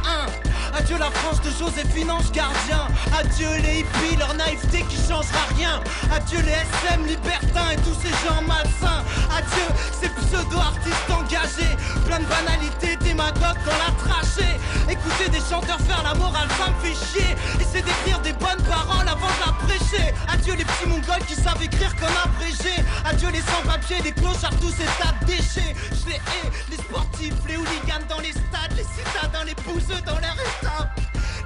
[0.75, 0.79] 1.
[0.79, 2.87] Adieu la France de Joséphine Ange Gardien.
[3.17, 5.81] Adieu les hippies, leur naïveté qui changera rien.
[6.13, 9.03] Adieu les SM libertins et tous ces gens malsains.
[9.35, 9.67] Adieu
[9.99, 11.75] ces pseudo-artistes engagés.
[12.05, 14.55] Plein de banalités, démagogues dans la trachée.
[14.89, 17.35] Écouter des chanteurs faire la morale, ça me fait chier.
[17.59, 20.13] Essayer d'écrire des bonnes paroles avant de la prêcher.
[20.31, 22.75] Adieu les petits mongols qui savent écrire comme abrégé.
[23.03, 25.75] Adieu les sans-papiers, les clochards, tous ces tas déchets.
[25.91, 30.19] Je les hais, les sportifs, les hooligans dans les stades, les citadins, les bouseux dans
[30.19, 30.37] leur
[30.67, 30.89] état.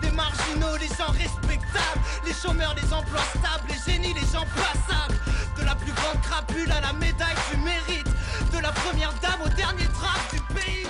[0.02, 5.20] Les marginaux, les gens respectables, les chômeurs, les emplois stables, les génies, les gens passables.
[5.60, 8.08] De la plus grande crapule à la médaille du mérite,
[8.54, 10.88] de la première dame au dernier drape du pays.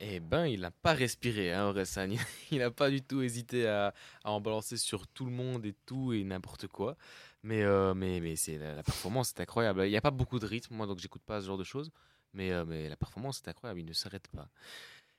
[0.00, 1.72] Eh ben, il n'a pas respiré, hein.
[2.50, 5.74] Il n'a pas du tout hésité à, à en balancer sur tout le monde et
[5.86, 6.96] tout et n'importe quoi.
[7.42, 9.86] Mais, euh, mais, mais c'est la, la performance est incroyable.
[9.86, 11.90] Il n'y a pas beaucoup de rythme, moi, donc j'écoute pas ce genre de choses.
[12.34, 14.48] Mais, euh, mais la performance est incroyable, il ne s'arrête pas.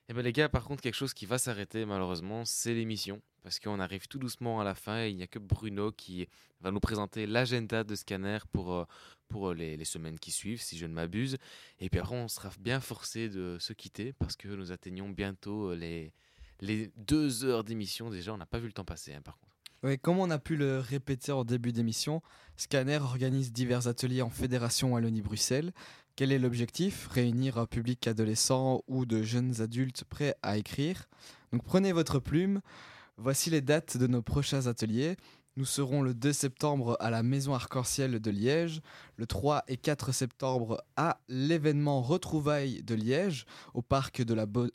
[0.08, 3.20] Eh ben les gars, par contre, quelque chose qui va s'arrêter malheureusement, c'est l'émission.
[3.42, 6.28] Parce qu'on arrive tout doucement à la fin et il n'y a que Bruno qui
[6.60, 8.84] va nous présenter l'agenda de Scanner pour, euh,
[9.28, 11.36] pour les, les semaines qui suivent, si je ne m'abuse.
[11.78, 15.70] Et puis après, on sera bien forcé de se quitter parce que nous atteignons bientôt
[15.70, 16.12] euh, les,
[16.60, 18.10] les deux heures d'émission.
[18.10, 19.52] Déjà, on n'a pas vu le temps passer, hein, par contre.
[19.82, 22.22] Oui, comme on a pu le répéter en début d'émission,
[22.56, 25.72] Scanner organise divers ateliers en Fédération Wallonie-Bruxelles.
[26.16, 27.08] Quel est l'objectif?
[27.08, 31.10] Réunir un public adolescent ou de jeunes adultes prêts à écrire?
[31.52, 32.62] Donc prenez votre plume.
[33.18, 35.16] Voici les dates de nos prochains ateliers.
[35.56, 38.80] Nous serons le 2 septembre à la Maison Arc-en-Ciel de Liège,
[39.16, 43.44] le 3 et 4 septembre à l'événement Retrouvailles de Liège,
[43.74, 44.70] au parc de la, Bo-.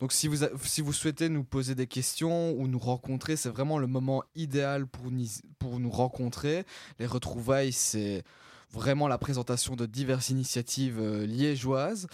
[0.00, 3.78] Donc si vous, si vous souhaitez nous poser des questions ou nous rencontrer, c'est vraiment
[3.78, 6.64] le moment idéal pour nous rencontrer.
[6.98, 8.24] Les retrouvailles, c'est
[8.72, 12.06] vraiment la présentation de diverses initiatives euh, liégeoises.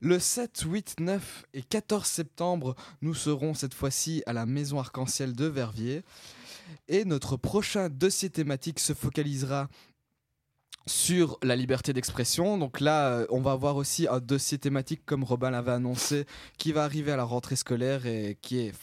[0.00, 5.34] Le 7, 8, 9 et 14 septembre, nous serons cette fois-ci à la Maison Arc-en-Ciel
[5.34, 6.02] de Verviers.
[6.88, 9.68] Et notre prochain dossier thématique se focalisera
[10.86, 12.58] sur la liberté d'expression.
[12.58, 16.26] Donc là, euh, on va avoir aussi un dossier thématique, comme Robin l'avait annoncé,
[16.56, 18.74] qui va arriver à la rentrée scolaire et qui est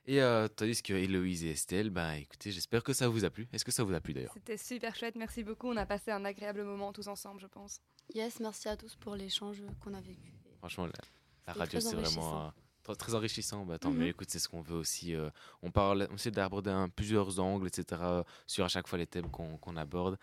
[0.05, 3.47] Et euh, tandis que Héloïse et Estelle, bah, écoutez, j'espère que ça vous a plu.
[3.53, 5.67] Est-ce que ça vous a plu d'ailleurs C'était super chouette, merci beaucoup.
[5.69, 7.79] On a passé un agréable moment tous ensemble, je pense.
[8.13, 10.33] Yes, merci à tous pour l'échange qu'on a vécu.
[10.59, 10.87] Franchement,
[11.47, 12.51] la, radio, c'est vraiment
[12.89, 13.65] euh, très, enrichissant.
[13.65, 13.97] Bah, tant Mhm.
[13.99, 15.15] mieux, écoute, c'est ce qu'on veut aussi.
[15.15, 15.29] euh,
[15.61, 19.29] on parle, on essaie d'aborder plusieurs angles, etc., euh, sur à chaque fois les thèmes
[19.31, 20.17] qu'on qu'on aborde.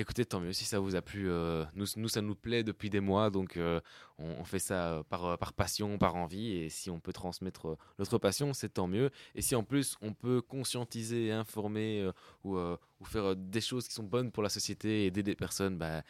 [0.00, 1.28] Écoutez, tant mieux si ça vous a plu.
[1.28, 3.80] euh, nous, ça nous plaît depuis des mois, donc euh,
[4.18, 6.52] on, fait ça euh, par, passion, par envie.
[6.52, 9.10] Et si on peut transmettre notre passion, c'est tant mieux.
[9.34, 12.08] Et si en plus on peut conscientiser informer
[12.44, 12.56] ou,
[13.04, 16.00] faire des choses qui sont bonnes pour la société aider des personnes, euh,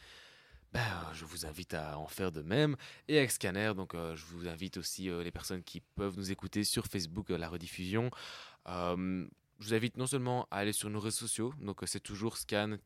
[1.15, 2.77] je vous invite à en faire de même.
[3.09, 6.85] Et avec Scanner, donc je vous invite aussi les personnes qui peuvent nous écouter sur
[6.85, 8.11] Facebook, la rediffusion.
[9.59, 12.37] Je vous invite non seulement à aller sur nos réseaux sociaux, donc euh, c'est toujours
[12.37, 12.79] scan-r.be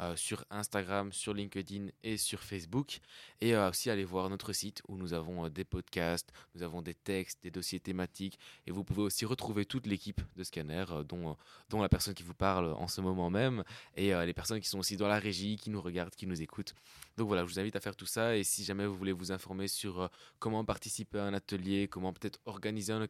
[0.00, 2.98] euh, sur Instagram, sur LinkedIn et sur Facebook.
[3.40, 6.82] Et euh, aussi aller voir notre site où nous avons euh, des podcasts, nous avons
[6.82, 8.38] des textes, des dossiers thématiques.
[8.66, 11.36] Et vous pouvez aussi retrouver toute l'équipe de Scanner, dont,
[11.70, 13.62] dont la personne qui vous parle en ce moment même,
[13.96, 16.74] et les personnes qui sont aussi dans la régie, qui nous regardent, qui nous écoutent.
[17.16, 18.36] Donc voilà, je vous invite à faire tout ça.
[18.36, 22.40] Et si jamais vous voulez vous informer sur comment participer à un atelier, comment peut-être
[22.46, 23.02] organiser un,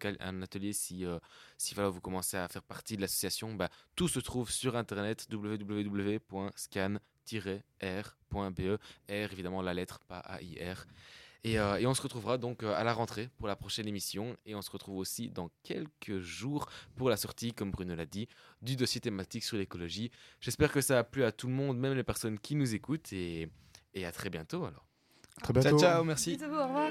[0.43, 1.05] atelier si,
[1.57, 5.27] si voilà, vous commencez à faire partie de l'association, bah, tout se trouve sur internet
[6.75, 8.79] www.scan-r.be.
[9.09, 10.87] R, évidemment, la lettre, pas A-I-R.
[11.47, 14.35] Et, euh, et on se retrouvera donc euh, à la rentrée pour la prochaine émission.
[14.47, 18.29] Et on se retrouve aussi dans quelques jours pour la sortie, comme Bruno l'a dit,
[18.63, 20.11] du dossier thématique sur l'écologie.
[20.41, 23.13] J'espère que ça a plu à tout le monde, même les personnes qui nous écoutent.
[23.13, 23.51] Et,
[23.93, 24.87] et à très bientôt alors.
[25.43, 25.79] Très bientôt.
[25.79, 26.37] Ciao, ciao, merci.
[26.37, 26.91] Bisous, au revoir.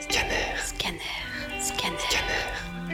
[0.00, 0.56] Scanner.
[0.62, 1.00] Scanner.
[1.60, 1.98] Scanner.
[1.98, 2.85] Scanner.